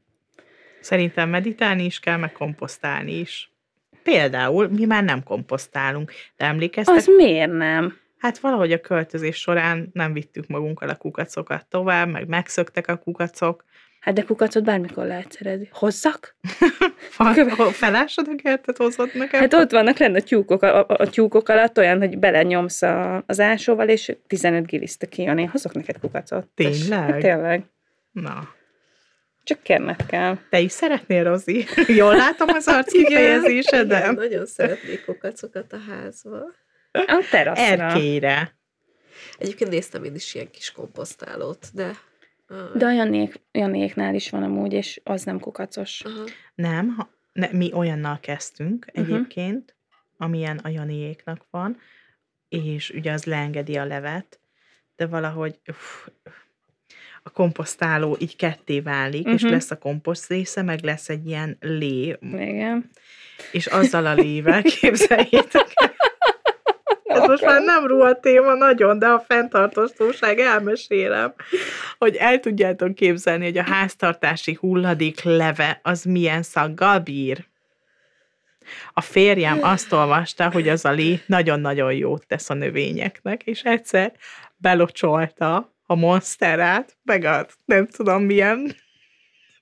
Szerintem 0.80 1.28
meditálni 1.28 1.84
is 1.84 2.00
kell, 2.00 2.16
meg 2.16 2.32
komposztálni 2.32 3.12
is. 3.12 3.52
Például 4.02 4.68
mi 4.68 4.84
már 4.84 5.04
nem 5.04 5.22
komposztálunk, 5.22 6.12
de 6.36 6.44
emlékeztek? 6.44 6.94
Az 6.94 7.06
miért 7.16 7.52
nem? 7.52 7.96
Hát 8.18 8.38
valahogy 8.38 8.72
a 8.72 8.80
költözés 8.80 9.36
során 9.36 9.90
nem 9.92 10.12
vittük 10.12 10.46
magunkkal 10.46 10.88
a 10.88 10.96
kukacokat 10.96 11.66
tovább, 11.66 12.08
meg 12.08 12.28
megszöktek 12.28 12.88
a 12.88 12.96
kukacok. 12.96 13.64
Hát 14.00 14.14
de 14.14 14.22
kukacot 14.22 14.64
bármikor 14.64 15.06
lehet 15.06 15.32
szerezni. 15.32 15.68
Hozzak? 15.72 16.36
Felásod 17.72 18.28
a 18.28 18.34
kertet, 18.42 18.76
hozott 18.76 19.14
nekem? 19.14 19.40
Hát 19.40 19.54
ott 19.54 19.70
vannak 19.70 19.98
lenne 19.98 20.18
a 20.18 20.22
tyúkok, 20.22 20.62
a, 20.62 20.78
a, 20.78 20.96
a 20.98 21.10
tyúkok 21.10 21.48
alatt 21.48 21.78
olyan, 21.78 21.98
hogy 21.98 22.18
belenyomsz 22.18 22.82
a, 22.82 23.22
az 23.26 23.40
ásóval, 23.40 23.88
és 23.88 24.16
15 24.26 24.66
giliszta 24.66 25.06
kijön. 25.06 25.38
Én 25.38 25.48
hozok 25.48 25.72
neked 25.72 25.98
kukacot. 26.00 26.46
Tényleg? 26.54 26.98
Hát 26.98 27.18
tényleg. 27.18 27.62
Na, 28.12 28.54
Csak 29.44 29.62
kérned 29.62 30.06
kell. 30.06 30.38
te 30.50 30.58
is 30.58 30.72
szeretnél, 30.72 31.24
Rozi? 31.24 31.64
Jól 31.86 32.16
látom 32.16 32.48
az 32.48 32.68
arc 32.68 32.92
kifejezésedem. 32.92 34.14
nagyon 34.14 34.46
szeretnék 34.46 35.04
kukacokat 35.04 35.72
a 35.72 35.78
házba. 35.90 36.38
A 36.92 37.24
teraszra. 37.30 37.64
Erkélyre. 37.64 38.56
Egyébként 39.38 39.70
néztem 39.70 40.04
én 40.04 40.14
is 40.14 40.34
ilyen 40.34 40.50
kis 40.50 40.72
komposztálót, 40.72 41.66
de... 41.72 41.90
De 42.74 42.86
a 42.86 42.92
Janék, 42.92 43.40
Janéknál 43.52 44.14
is 44.14 44.30
van 44.30 44.42
amúgy, 44.42 44.72
és 44.72 45.00
az 45.04 45.22
nem 45.24 45.40
kukacos. 45.40 46.00
aha. 46.04 46.24
Nem, 46.54 46.88
ha, 46.88 47.08
ne, 47.32 47.48
mi 47.52 47.72
olyannal 47.72 48.20
kezdtünk 48.20 48.86
egyébként, 48.92 49.76
amilyen 50.16 50.58
a 50.58 50.68
Janiéknak 50.68 51.46
van, 51.50 51.76
és 52.48 52.90
ugye 52.90 53.12
az 53.12 53.24
leengedi 53.24 53.76
a 53.76 53.84
levet, 53.84 54.40
de 54.96 55.06
valahogy 55.06 55.60
uff, 55.68 56.06
a 57.22 57.30
komposztáló 57.30 58.16
így 58.20 58.36
ketté 58.36 58.80
válik, 58.80 59.20
uh-huh. 59.20 59.34
és 59.34 59.42
Mhm. 59.42 59.52
lesz 59.52 59.70
a 59.70 59.78
komposzt 59.78 60.28
része, 60.28 60.62
meg 60.62 60.82
lesz 60.82 61.08
egy 61.08 61.26
ilyen 61.26 61.56
lé, 61.60 62.16
Igen. 62.20 62.90
és 63.52 63.66
azzal 63.66 64.06
a 64.06 64.14
lével 64.14 64.62
képzeljétek 64.62 65.66
el. 65.74 65.87
Ez 67.18 67.28
most 67.28 67.44
már 67.44 67.62
nem 67.62 67.86
ruha 67.86 68.20
téma 68.20 68.54
nagyon, 68.54 68.98
de 68.98 69.06
a 69.06 69.24
fenntartóság 69.26 70.38
elmesélem, 70.38 71.34
hogy 71.98 72.16
el 72.16 72.40
tudjátok 72.40 72.94
képzelni, 72.94 73.44
hogy 73.44 73.58
a 73.58 73.62
háztartási 73.62 74.56
hulladék 74.60 75.22
leve 75.22 75.80
az 75.82 76.02
milyen 76.02 76.42
szaggal 76.42 76.98
bír. 76.98 77.46
A 78.92 79.00
férjem 79.00 79.58
azt 79.62 79.92
olvasta, 79.92 80.50
hogy 80.50 80.68
az 80.68 80.84
a 80.84 80.90
lé 80.90 81.20
nagyon-nagyon 81.26 81.92
jót 81.92 82.26
tesz 82.26 82.50
a 82.50 82.54
növényeknek, 82.54 83.42
és 83.42 83.62
egyszer 83.62 84.12
belocsolta 84.56 85.72
a 85.86 85.94
monsterát, 85.94 86.96
meg 87.04 87.24
a 87.24 87.46
nem 87.64 87.86
tudom 87.86 88.22
milyen 88.22 88.74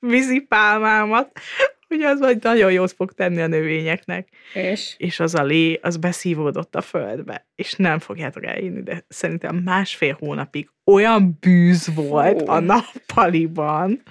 vízipálmámat, 0.01 1.41
hogy 1.89 2.03
az 2.03 2.19
vagy 2.21 2.43
nagyon 2.43 2.73
jót 2.73 2.93
fog 2.93 3.13
tenni 3.13 3.41
a 3.41 3.47
növényeknek 3.47 4.29
És 4.55 4.95
és 4.99 5.21
az 5.21 5.35
a 5.35 5.43
lé, 5.43 5.79
az 5.83 5.97
beszívódott 5.97 6.75
a 6.75 6.81
földbe, 6.81 7.47
és 7.55 7.73
nem 7.75 7.99
fogjátok 7.99 8.45
elhinni, 8.45 8.83
de 8.83 9.05
szerintem 9.09 9.57
másfél 9.57 10.17
hónapig 10.19 10.71
olyan 10.85 11.37
bűz 11.41 11.95
volt 11.95 12.43
Fú. 12.43 12.51
a 12.51 12.61
nappaliban. 12.61 14.03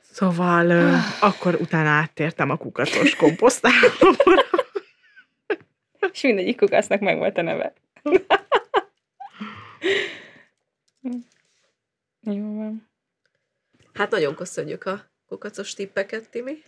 Szóval 0.00 0.70
ö, 0.70 0.94
akkor 1.20 1.54
utána 1.54 1.88
áttértem 1.88 2.50
a 2.50 2.56
kukacos 2.56 3.14
komposztálóra. 3.16 4.42
És 6.12 6.22
mindegyik 6.22 6.56
kukasznak 6.56 7.00
meg 7.00 7.16
volt 7.16 7.38
a 7.38 7.42
neve. 7.42 7.72
Jó 12.20 12.54
van. 12.56 12.88
Hát 13.92 14.10
nagyon 14.10 14.34
köszönjük 14.34 14.84
a 14.84 15.13
kukacos 15.28 15.74
tippeket, 15.74 16.28
Timi. 16.30 16.62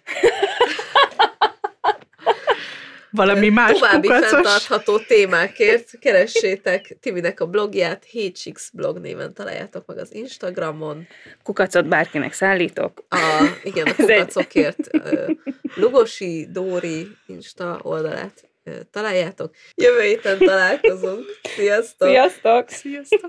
Valami 3.10 3.48
más 3.48 3.72
További 3.72 4.06
kukacos. 4.06 4.30
fenntartható 4.30 4.98
témákért 4.98 5.98
keressétek 5.98 6.96
Timinek 7.00 7.40
a 7.40 7.46
blogját, 7.46 8.04
7 8.04 8.38
blog 8.72 8.98
néven 8.98 9.34
találjátok 9.34 9.86
meg 9.86 9.98
az 9.98 10.14
Instagramon. 10.14 11.06
Kukacot 11.42 11.88
bárkinek 11.88 12.32
szállítok. 12.32 13.04
A, 13.08 13.46
igen, 13.62 13.86
a 13.86 13.94
kukacokért 13.94 14.90
Lugosi 15.74 16.46
Dóri 16.50 17.08
Insta 17.26 17.80
oldalát 17.82 18.48
találjátok. 18.90 19.54
Jövő 19.74 20.00
héten 20.00 20.38
találkozunk. 20.38 21.24
Sziasztok! 21.42 22.08
Sziasztok! 22.08 22.68
Sziasztok! 22.68 23.28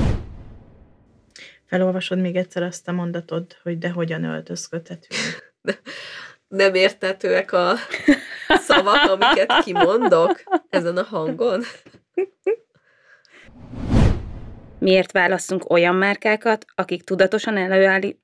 Felolvasod 1.71 2.19
még 2.19 2.35
egyszer 2.35 2.63
azt 2.63 2.87
a 2.87 2.91
mondatod, 2.91 3.57
hogy 3.63 3.77
de 3.77 3.89
hogyan 3.89 4.23
öltözködhetünk. 4.23 5.53
Nem 6.47 6.73
értetőek 6.73 7.51
a 7.51 7.75
szavak, 8.47 9.09
amiket 9.09 9.63
kimondok 9.63 10.43
ezen 10.69 10.97
a 10.97 11.03
hangon. 11.03 11.61
Miért 14.79 15.11
választunk 15.11 15.69
olyan 15.69 15.95
márkákat, 15.95 16.65
akik 16.75 17.03
tudatosan 17.03 17.57
előállít... 17.57 18.19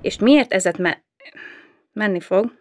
És 0.00 0.18
miért 0.18 0.52
ezet 0.52 0.78
me... 0.78 1.04
menni 1.92 2.20
fog? 2.20 2.52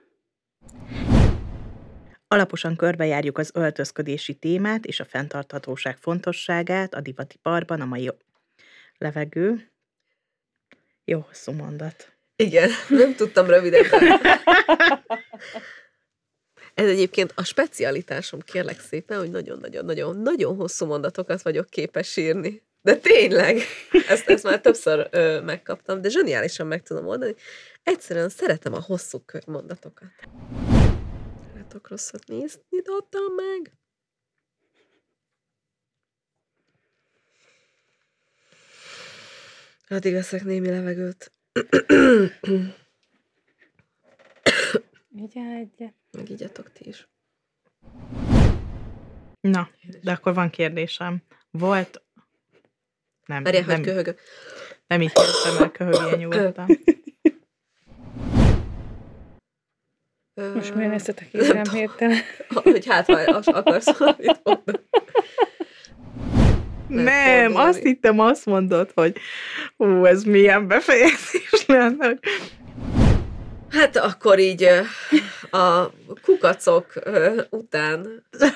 Alaposan 2.33 2.75
körbejárjuk 2.75 3.37
az 3.37 3.51
öltözködési 3.53 4.33
témát 4.33 4.85
és 4.85 4.99
a 4.99 5.05
fenntarthatóság 5.05 5.97
fontosságát 5.97 6.93
a 6.93 7.01
divatiparban 7.01 7.81
a 7.81 7.85
mai 7.85 8.11
levegő. 8.97 9.71
Jó 11.05 11.19
hosszú 11.19 11.51
mondat. 11.51 12.11
Igen, 12.35 12.69
nem 12.89 13.15
tudtam 13.15 13.45
rövidebben. 13.45 14.19
Ez 16.73 16.89
egyébként 16.89 17.31
a 17.35 17.43
specialitásom, 17.43 18.39
kérlek 18.39 18.79
szépen, 18.79 19.19
hogy 19.19 19.31
nagyon-nagyon-nagyon-nagyon 19.31 20.55
hosszú 20.55 20.85
mondatokat 20.85 21.41
vagyok 21.41 21.69
képes 21.69 22.17
írni. 22.17 22.61
De 22.81 22.95
tényleg, 22.95 23.57
ezt, 24.07 24.29
ezt 24.29 24.43
már 24.43 24.61
többször 24.61 25.07
ö, 25.11 25.41
megkaptam, 25.41 26.01
de 26.01 26.09
zseniálisan 26.09 26.67
meg 26.67 26.83
tudom 26.83 27.03
mondani. 27.03 27.35
Egyszerűen 27.83 28.29
szeretem 28.29 28.73
a 28.73 28.81
hosszú 28.81 29.23
mondatokat. 29.45 30.11
Látok 31.73 31.89
rosszat 31.89 32.27
nézni, 32.27 32.61
adtam 32.85 33.33
meg. 33.35 33.77
Addig 39.87 40.13
veszek 40.13 40.43
némi 40.43 40.69
levegőt. 40.69 41.31
Egyet. 45.33 45.95
Meg 46.11 46.29
igyatok 46.29 46.71
ti 46.71 46.87
is. 46.87 47.07
Na, 49.41 49.69
de 50.01 50.11
akkor 50.11 50.33
van 50.33 50.49
kérdésem. 50.49 51.23
Volt... 51.51 52.03
Nem, 53.25 53.43
Várjál, 53.43 53.63
hogy 53.63 53.73
nem, 53.73 53.81
köhögök. 53.81 54.19
nem 54.87 55.01
így 55.01 55.13
kezdtem 55.13 55.63
el 55.63 55.71
köhögni 55.71 56.17
nyugodtan. 56.17 56.67
Most 60.33 60.75
miért 60.75 60.91
néztetek 60.91 61.31
nem 61.31 61.41
így 61.41 61.51
rám 61.51 61.63
tudom. 61.63 61.79
hirtelen? 61.79 62.17
Hogy 62.63 62.85
hát, 62.85 63.05
ha 63.05 63.41
akarsz 63.45 63.97
valamit 63.97 64.39
mondani. 64.43 64.79
Nem, 66.87 67.43
fordulni. 67.43 67.69
azt 67.69 67.81
hittem, 67.81 68.19
azt 68.19 68.45
mondod, 68.45 68.91
hogy 68.95 69.17
hú, 69.77 70.05
ez 70.05 70.23
milyen 70.23 70.67
befejezés 70.67 71.65
lenne. 71.67 72.17
Hát 73.69 73.95
akkor 73.97 74.39
így 74.39 74.67
a 75.49 75.89
kukacok 76.21 76.93
után. 77.49 78.25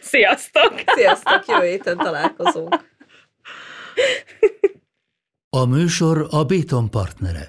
Sziasztok! 0.00 0.72
Sziasztok, 0.86 1.44
jövő 1.46 1.66
héten 1.66 1.96
találkozunk. 1.96 2.94
A 5.50 5.64
műsor 5.64 6.26
a 6.30 6.44
Béton 6.44 6.90
partnere. 6.90 7.46